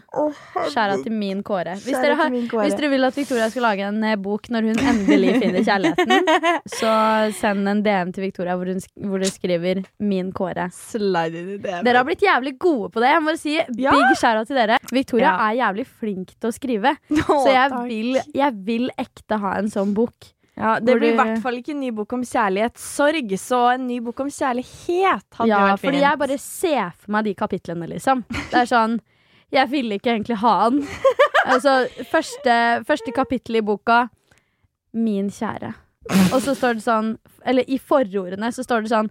Skjæra 0.72 0.98
til 1.04 1.14
min 1.16 1.42
Kåre. 1.46 1.76
Hvis 1.84 1.98
dere, 1.98 2.16
har, 2.20 2.32
hvis 2.32 2.76
dere 2.78 2.90
vil 2.94 3.08
at 3.08 3.18
Victoria 3.18 3.50
skal 3.52 3.66
lage 3.68 3.88
en 3.88 4.02
eh, 4.08 4.18
bok 4.22 4.50
når 4.54 4.70
hun 4.70 4.82
endelig 4.94 5.36
finner 5.44 5.66
kjærligheten, 5.68 6.32
så 6.80 6.94
send 7.38 7.70
en 7.72 7.84
DM 7.86 8.14
til 8.16 8.26
Victoria 8.28 8.58
hvor, 8.60 8.72
hun, 8.72 8.82
hvor 9.08 9.24
du 9.24 9.30
skriver 9.30 9.84
'Min 10.00 10.34
Kåre'. 10.36 10.70
Slide 10.76 11.40
in 11.40 11.54
det. 11.62 11.80
Dere 11.86 12.02
har 12.02 12.08
blitt 12.08 12.26
jævlig 12.26 12.58
gode 12.60 12.92
på 12.92 13.04
det. 13.04 13.14
Jeg 13.14 13.24
må 13.26 13.36
si. 13.40 13.58
Big 13.78 14.18
shout 14.20 14.48
til 14.48 14.60
dere. 14.60 14.80
Victoria 14.92 15.36
er 15.48 15.58
jævlig 15.62 15.88
flink 15.88 16.36
til 16.38 16.52
å 16.52 16.56
skrive. 16.56 16.96
Så 17.10 17.50
jeg 17.52 17.82
vil, 17.88 18.22
jeg 18.36 18.62
vil 18.68 18.92
ekte 19.00 19.42
ha 19.42 19.58
en 19.60 19.72
sånn 19.72 19.96
bok. 19.98 20.32
Ja, 20.62 20.76
det 20.80 20.94
blir 21.00 21.14
i 21.14 21.18
hvert 21.18 21.40
fall 21.42 21.58
ikke 21.58 21.74
en 21.74 21.80
ny 21.82 21.90
bok 21.98 22.14
om 22.14 22.22
kjærlighetssorg, 22.28 23.32
så 23.42 23.62
en 23.74 23.88
ny 23.90 23.98
bok 24.06 24.20
om 24.22 24.30
kjærlighet 24.30 25.26
hadde 25.40 25.50
Ja, 25.50 25.62
vært 25.66 25.80
fint. 25.82 25.88
Ja, 25.88 25.88
fordi 25.88 26.02
jeg 26.04 26.20
bare 26.22 26.38
ser 26.44 26.92
for 27.00 27.16
meg 27.16 27.26
de 27.26 27.34
kapitlene, 27.40 27.88
liksom. 27.90 28.22
Det 28.52 28.60
er 28.62 28.70
sånn 28.70 29.00
Jeg 29.52 29.68
ville 29.74 29.98
ikke 29.98 30.14
egentlig 30.16 30.38
ha 30.44 30.56
den. 30.70 30.84
Altså, 31.42 31.72
første, 32.12 32.56
første 32.86 33.12
kapittel 33.16 33.58
i 33.58 33.62
boka 33.66 34.04
Min 34.94 35.32
kjære. 35.34 35.72
Og 36.36 36.42
så 36.46 36.54
står 36.54 36.78
det 36.78 36.84
sånn 36.86 37.16
Eller 37.46 37.66
i 37.66 37.80
forordene 37.82 38.52
så 38.54 38.62
står 38.66 38.86
det 38.86 38.92
sånn 38.94 39.10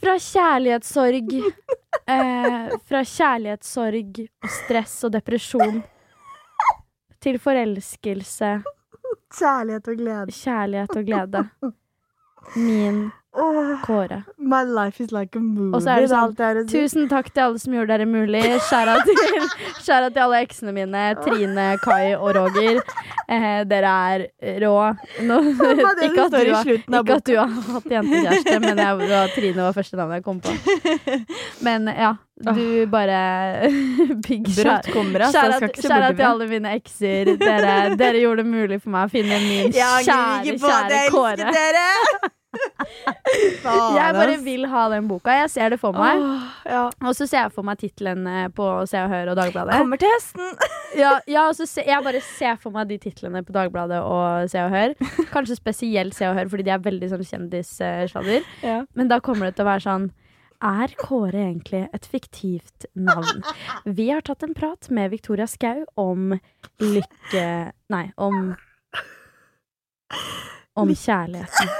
Fra 0.00 0.14
kjærlighetssorg 0.16 1.34
eh, 1.36 2.72
Fra 2.88 3.02
kjærlighetssorg 3.04 4.22
og 4.24 4.48
stress 4.62 4.96
og 5.04 5.12
depresjon 5.18 5.82
til 7.26 7.38
forelskelse, 7.42 8.50
Kjærlighet 9.38 9.88
og 9.88 9.94
glede. 9.94 10.26
kjærlighet 10.32 10.96
og 10.96 11.04
glede. 11.04 11.48
Min 12.56 13.10
Kåre. 13.84 14.24
my 14.38 14.62
life 14.62 15.00
is 15.00 15.12
like 15.12 15.36
a 15.36 15.40
movie. 15.40 15.74
Og 15.76 15.82
så 15.82 15.90
er 15.92 16.04
det 16.04 16.10
sånn. 16.10 16.68
Tusen 16.70 17.08
takk 17.10 17.28
til 17.34 17.42
alle 17.44 17.60
som 17.60 17.74
gjorde 17.76 17.92
dere 17.92 18.06
mulig. 18.08 18.42
Skjæra 18.68 18.96
til, 19.04 19.48
skjæra 19.84 20.10
til 20.14 20.22
alle 20.24 20.40
eksene 20.46 20.72
mine. 20.76 21.02
Trine, 21.24 21.66
Kai 21.82 22.14
og 22.16 22.30
Roger. 22.36 22.80
Eh, 23.28 23.64
dere 23.68 23.92
er 24.12 24.26
rå. 24.62 24.74
Nå, 25.26 25.40
ikke, 26.06 26.28
at 26.28 26.36
du 26.36 26.52
var, 26.52 26.70
ikke 26.70 27.16
at 27.16 27.26
du 27.26 27.34
har 27.36 27.50
hatt 27.72 27.90
jentekjæreste, 27.96 28.60
men 28.62 28.78
jeg, 28.84 29.00
var 29.02 29.34
Trine 29.34 29.66
var 29.66 29.76
første 29.76 30.00
navnet 30.00 30.20
jeg 30.20 30.26
kom 30.28 30.40
på. 30.40 30.54
Men 31.66 31.88
ja, 31.88 32.12
Du 32.36 32.86
bare 32.92 33.70
Big 34.26 34.44
Brått 34.44 34.90
kommer, 34.92 35.26
altså. 35.26 35.46
Ikke 35.66 35.88
bort 35.88 36.16
til 36.16 36.26
alle 36.28 36.48
mine 36.50 36.74
ekser. 36.78 37.32
Dere, 37.40 37.96
dere 37.98 38.20
gjorde 38.22 38.44
det 38.44 38.50
mulig 38.52 38.80
for 38.82 38.92
meg 38.94 39.08
å 39.08 39.12
finne 39.12 39.40
min 39.42 39.72
kjære, 39.74 40.56
kjære 40.60 41.06
Kåre. 41.10 41.50
dere! 41.56 42.34
Jeg 43.66 44.14
bare 44.16 44.36
vil 44.44 44.66
ha 44.70 44.86
den 44.92 45.08
boka. 45.10 45.34
Jeg 45.42 45.50
ser 45.52 45.74
det 45.74 45.78
for 45.82 45.96
meg. 45.96 46.22
ja. 46.68 46.84
Og 47.02 47.14
så 47.18 47.26
ser 47.26 47.44
jeg 47.44 47.54
for 47.54 47.66
meg 47.66 47.80
tittelen 47.80 48.26
eh, 48.30 48.46
på 48.54 48.66
Se 48.88 49.00
og 49.02 49.10
Hør 49.12 49.32
og 49.32 49.38
Dagbladet. 49.40 49.78
Kommer 49.82 50.00
til 50.02 50.12
høsten. 50.16 50.52
Ja, 50.96 51.18
ja 51.28 51.42
se, 51.52 51.82
jeg 51.84 52.00
bare 52.06 52.20
ser 52.24 52.54
for 52.62 52.72
meg 52.72 52.86
de 52.88 52.96
titlene 53.02 53.42
på 53.44 53.52
Dagbladet 53.52 53.98
og 54.00 54.46
Se 54.48 54.62
og 54.64 54.70
Hør. 54.72 54.94
Kanskje 55.34 55.58
spesielt 55.58 56.16
Se 56.16 56.24
og 56.24 56.38
Hør, 56.38 56.48
fordi 56.48 56.64
de 56.64 56.72
er 56.72 56.84
veldig 56.84 57.10
sånn 57.10 57.26
kjendissladder. 57.26 58.46
Ja. 58.64 58.78
Men 58.96 59.10
da 59.10 59.18
kommer 59.20 59.50
det 59.50 59.58
til 59.58 59.66
å 59.66 59.68
være 59.68 59.84
sånn 59.84 60.06
Er 60.64 60.94
Kåre 60.96 61.42
egentlig 61.50 61.82
et 61.92 62.08
fiktivt 62.08 62.86
navn? 62.96 63.42
Vi 63.84 64.08
har 64.08 64.24
tatt 64.24 64.46
en 64.46 64.56
prat 64.56 64.88
med 64.88 65.12
Victoria 65.12 65.44
Skau 65.50 65.82
om 66.00 66.32
lykke... 66.80 67.44
Nei, 67.92 68.06
om 68.16 68.54
Om 70.80 70.94
kjærligheten. 70.96 71.74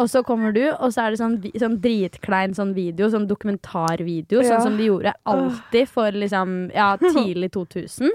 Og 0.00 0.08
så 0.08 0.22
kommer 0.24 0.54
du, 0.56 0.62
og 0.72 0.88
så 0.94 1.02
er 1.04 1.10
det 1.12 1.18
sånn, 1.20 1.34
sånn 1.60 1.74
dritklein 1.84 2.54
sånn 2.56 2.70
video, 2.72 3.10
sånn 3.12 3.26
dokumentarvideo, 3.28 4.40
Ja. 4.40 4.54
sånn 4.54 4.62
som 4.62 4.76
de 4.78 4.86
gjorde 4.88 5.12
alltid 5.28 5.88
for 5.92 6.10
liksom, 6.16 6.70
ja, 6.72 6.96
tidlig 7.12 7.50
2000. 7.52 8.08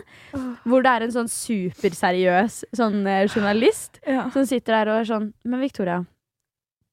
Hvor 0.65 0.81
det 0.81 0.89
er 0.95 1.05
en 1.05 1.13
sånn 1.13 1.29
superseriøs 1.29 2.63
sånn 2.75 3.05
eh, 3.05 3.27
journalist 3.29 3.99
Ja. 4.07 4.29
som 4.33 4.45
sitter 4.49 4.73
der 4.79 4.89
og 4.93 5.01
er 5.03 5.09
sånn 5.11 5.33
Men 5.45 5.61
Victoria, 5.61 5.99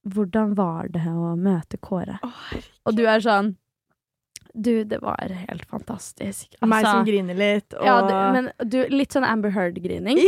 hvordan 0.06 0.54
var 0.54 0.88
det 0.92 1.06
å 1.08 1.32
møte 1.40 1.78
Kåre? 1.80 2.18
Og 2.84 2.94
du 2.94 3.06
er 3.08 3.20
sånn 3.24 3.54
Du, 4.54 4.84
det 4.84 5.00
var 5.02 5.16
helt 5.34 5.64
fantastisk. 5.66 6.52
Meg 6.62 6.84
Altså, 6.84 6.90
som 7.00 7.06
griner 7.08 7.34
litt, 7.34 7.74
og 7.74 7.84
ja, 7.88 7.94
du, 8.06 8.12
men 8.36 8.52
du, 8.70 8.76
litt 8.88 9.10
sånn 9.10 9.24
Amber 9.26 9.50
Heard-grining. 9.50 10.20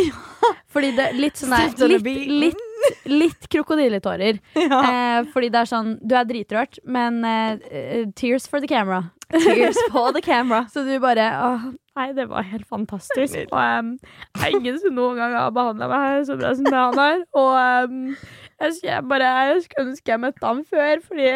Fordi 0.74 0.88
det 0.96 1.12
litt 1.14 1.36
sånn 1.38 1.52
der, 1.54 1.86
litt, 1.92 2.02
litt, 2.26 2.64
litt 3.22 3.48
krokodilletårer. 3.52 4.38
ja. 4.54 4.80
Eh, 4.90 5.26
fordi 5.32 5.50
det 5.52 5.62
er 5.62 5.70
sånn 5.70 5.92
Du 6.02 6.16
er 6.18 6.28
dritrørt, 6.28 6.80
men 6.84 7.20
eh, 7.26 7.66
eh, 7.70 8.06
tears 8.18 8.48
for 8.50 8.62
the 8.62 8.70
camera. 8.70 9.10
Tears 9.32 9.78
for 9.92 10.14
the 10.16 10.22
camera. 10.24 10.64
Så 10.72 10.84
du 10.86 10.94
bare 11.02 11.26
Åh, 11.48 11.68
nei, 11.98 12.08
det 12.16 12.28
var 12.30 12.46
helt 12.46 12.66
fantastisk. 12.68 13.38
Og 13.50 13.58
um, 13.58 13.94
det 14.36 14.48
er 14.48 14.58
ingen 14.58 14.80
som 14.82 14.96
noen 14.96 15.20
gang 15.20 15.36
har 15.36 15.54
behandla 15.54 15.90
meg 15.90 16.26
så 16.28 16.38
bra 16.38 16.54
som 16.56 16.68
det 16.68 16.82
han 16.82 17.00
har. 17.02 17.22
Og 17.36 17.52
um, 17.90 18.02
jeg, 18.62 18.80
jeg 18.86 19.06
bare 19.10 19.30
jeg 19.50 19.62
skulle 19.66 19.88
ønske 19.90 20.14
jeg 20.14 20.24
møtte 20.26 20.50
han 20.50 20.66
før, 20.66 21.00
fordi 21.06 21.30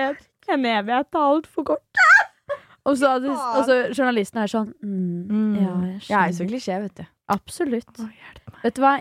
en 0.50 0.66
evighet 0.66 1.14
er 1.14 1.30
altfor 1.30 1.72
kort. 1.74 2.04
Og 2.88 2.96
så, 2.96 3.10
altså, 3.20 3.74
journalisten 3.92 4.40
er 4.40 4.48
sånn 4.50 4.70
mm, 4.80 5.56
Ja, 5.60 5.72
jeg 5.84 5.98
Jeg 6.08 6.16
er 6.16 6.36
så 6.38 6.46
klisjé, 6.48 6.78
vet 6.80 7.02
du. 7.02 7.04
Absolutt. 7.30 7.90
Å, 8.00 8.06
meg. 8.08 8.62
Vet 8.64 8.78
du 8.78 8.82
hva? 8.82 8.94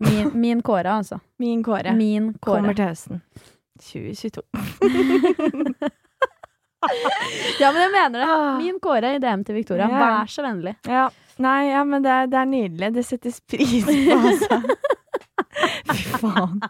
Min, 0.00 0.30
min 0.40 0.62
Kåre, 0.64 0.92
altså. 1.00 1.20
Min 1.38 1.62
Kåre 1.64 1.92
Min 1.96 2.32
Kåre. 2.40 2.60
kommer 2.62 2.76
til 2.78 2.84
høsten. 2.90 3.22
2022. 3.80 4.42
Ja, 7.60 7.68
men 7.74 7.82
jeg 7.82 7.90
mener 7.92 8.18
det. 8.22 8.26
Ah. 8.32 8.54
Min 8.56 8.78
Kåre 8.80 9.10
i 9.16 9.18
DM 9.20 9.42
til 9.44 9.58
Victoria. 9.58 9.84
Vær 9.92 10.30
så 10.32 10.40
vennlig. 10.46 10.72
Ja. 10.88 11.10
Nei, 11.40 11.70
ja, 11.70 11.82
men 11.84 12.02
det 12.04 12.10
er, 12.12 12.26
det 12.32 12.38
er 12.40 12.48
nydelig. 12.48 12.88
Det 12.94 13.04
settes 13.04 13.40
pris 13.44 13.84
på, 13.84 14.16
altså. 14.16 14.60
Fy 15.90 16.02
faen. 16.20 16.60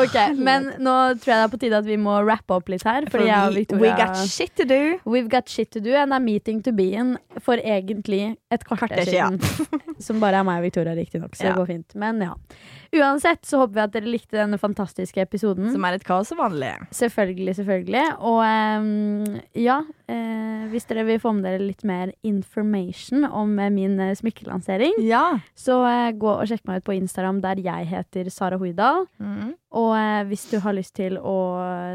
Ok, 0.00 0.16
Men 0.38 0.68
nå 0.82 0.94
tror 1.20 1.32
jeg 1.32 1.36
det 1.36 1.44
er 1.44 1.52
på 1.52 1.60
tide 1.62 1.78
at 1.80 1.86
vi 1.88 1.96
må 2.00 2.16
rappe 2.26 2.56
opp 2.56 2.68
litt 2.72 2.84
her. 2.86 3.06
Fordi 3.10 3.28
jeg 3.28 3.50
og 3.50 3.56
Victoria 3.58 3.82
we 3.82 3.92
got 3.98 4.16
shit 4.30 4.52
to 4.60 4.66
do. 4.68 4.80
We've 5.04 5.30
got 5.32 5.48
shit 5.50 5.70
to 5.76 5.80
do 5.84 5.94
and 5.98 6.14
a 6.14 6.20
meeting 6.22 6.62
to 6.66 6.72
be 6.76 6.90
in 6.94 7.16
for 7.44 7.56
egentlig 7.62 8.36
et 8.52 8.64
kvarter, 8.66 9.04
siden. 9.08 9.40
Som 10.06 10.20
bare 10.22 10.40
er 10.42 10.46
meg 10.48 10.62
og 10.62 10.68
Victoria, 10.68 10.94
riktignok. 10.98 11.34
Så 11.36 11.44
Ja. 11.48 11.52
det 11.54 11.60
går 11.62 11.70
fint. 11.74 11.94
Men 11.94 12.22
ja. 12.24 12.34
Uansett 12.92 13.44
så 13.46 13.60
håper 13.60 13.74
vi 13.76 13.80
at 13.84 13.92
dere 13.94 14.10
likte 14.10 14.34
denne 14.34 14.58
fantastiske 14.58 15.22
episoden. 15.22 15.68
Som 15.70 15.84
er 15.86 15.94
et 15.98 16.04
kaos 16.06 16.28
som 16.32 16.40
vanlig. 16.42 16.72
Selvfølgelig, 16.90 17.54
selvfølgelig. 17.60 18.04
Og 18.18 18.40
um, 18.42 19.36
ja, 19.54 19.76
uh, 20.10 20.64
hvis 20.72 20.88
dere 20.90 21.04
vil 21.06 21.20
få 21.22 21.30
med 21.36 21.46
dere 21.46 21.62
litt 21.62 21.84
mer 21.86 22.10
information 22.26 23.24
om 23.26 23.52
eh, 23.58 23.70
min 23.70 23.94
uh, 24.00 24.10
smykkelansering, 24.18 24.98
Ja. 25.06 25.38
så 25.54 25.78
eh, 25.86 26.10
gå 26.18 26.32
og 26.32 26.46
sjekk 26.50 26.64
meg 26.66 26.80
ut 26.82 26.88
på 26.88 26.96
Instagram 26.98 27.38
der 27.44 27.62
jeg 27.62 27.86
heter 27.90 28.30
Sara 28.30 28.58
Hoidal. 28.58 29.06
Mm. 29.22 29.52
Og 29.78 29.92
eh, 29.98 30.22
hvis 30.30 30.48
du 30.50 30.58
har 30.64 30.74
lyst 30.74 30.94
til 30.98 31.18
å 31.18 31.36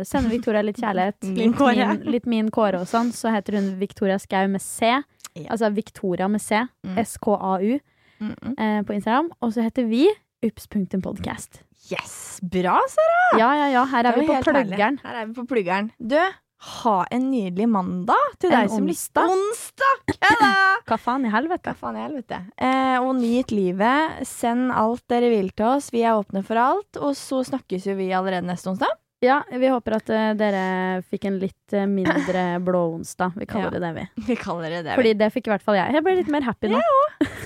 sende 0.08 0.32
Victoria 0.32 0.64
litt 0.64 0.80
kjærlighet, 0.80 1.20
Min 1.36 1.52
litt, 1.52 1.60
min, 1.60 2.06
litt 2.16 2.26
min 2.38 2.52
Kåre 2.56 2.80
og 2.84 2.88
sånn, 2.88 3.12
så 3.16 3.34
heter 3.36 3.60
hun 3.60 3.74
Victoria 3.82 4.16
Skau 4.20 4.48
med 4.48 4.64
C. 4.64 4.94
Ja. 5.36 5.50
Altså 5.52 5.70
Victoria 5.76 6.28
med 6.32 6.40
C. 6.42 6.64
Mm. 6.88 6.98
S-K-A-U 7.04 7.80
Mm 8.20 8.36
-mm. 8.42 8.54
eh, 8.80 8.84
på 8.86 8.94
Instagram. 8.94 9.32
Og 9.42 9.54
så 9.54 9.62
heter 9.62 9.84
vi 9.84 10.08
ups.podcast. 10.46 11.62
Yes! 11.92 12.40
Bra, 12.42 12.80
Sara. 12.90 13.20
Ja, 13.40 13.52
ja, 13.60 13.68
ja. 13.74 13.84
Her 13.92 14.10
er 14.10 14.18
vi 14.20 14.26
på 14.30 14.40
pluggeren. 14.48 14.98
Her 15.06 15.22
er 15.22 15.28
vi 15.30 15.36
på 15.38 15.46
pluggeren. 15.50 15.92
Du, 16.00 16.18
ha 16.66 16.96
en 17.14 17.28
nydelig 17.30 17.68
mandag 17.70 18.32
til 18.42 18.50
En 18.50 18.64
deg 18.64 18.72
som 18.74 18.88
lytter. 18.90 19.30
onsdag. 19.36 20.16
Hva 20.90 20.98
faen 21.02 21.28
i 21.28 21.34
helvete? 21.34 21.74
Hva 21.74 21.78
faen 21.78 22.00
i 22.00 22.04
helvete. 22.06 22.40
Eh, 22.58 22.98
og 23.04 23.14
nyt 23.20 23.54
livet. 23.54 24.22
Send 24.26 24.72
alt 24.74 25.04
dere 25.12 25.30
vil 25.34 25.52
til 25.54 25.68
oss. 25.76 25.92
Vi 25.94 26.02
er 26.06 26.18
åpne 26.18 26.42
for 26.48 26.58
alt. 26.62 26.98
Og 27.02 27.14
så 27.20 27.44
snakkes 27.46 27.86
jo 27.92 27.98
vi 28.00 28.10
allerede 28.16 28.48
neste 28.50 28.72
onsdag. 28.74 28.94
Ja, 29.24 29.44
vi 29.50 29.68
håper 29.72 29.96
at 29.98 30.10
uh, 30.12 30.34
dere 30.38 30.64
fikk 31.10 31.26
en 31.30 31.38
litt 31.40 31.74
eh, 31.74 31.86
mindre 31.90 32.44
blå 32.66 32.82
onsdag. 32.98 33.32
Vi 33.40 33.48
kaller 33.50 33.72
Ja. 33.72 33.80
det 33.80 33.80
det, 33.86 33.94
vi. 33.96 34.04
Vi 34.28 34.36
kaller 34.36 34.70
det 34.70 34.82
det. 34.86 34.96
Fordi 35.00 35.14
det 35.18 35.30
fikk 35.34 35.48
i 35.48 35.54
hvert 35.54 35.64
fall 35.66 35.78
jeg. 35.80 35.96
Jeg 35.96 36.04
ble 36.06 36.16
litt 36.20 36.32
mer 36.34 36.46
happy 36.46 36.72
nå. 36.74 36.82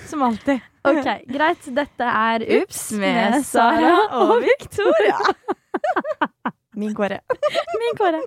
Som 0.09 0.25
alltid. 0.27 0.59
Ok, 0.89 1.05
Greit. 1.27 1.65
Dette 1.75 2.07
er 2.07 2.43
Ups 2.61 2.85
med 2.97 3.41
Sara 3.45 3.91
og 4.15 4.39
Victoria. 4.41 5.17
Min 6.79 6.95
Kåre. 6.97 7.19
Min 7.81 7.97
Kåre. 7.99 8.21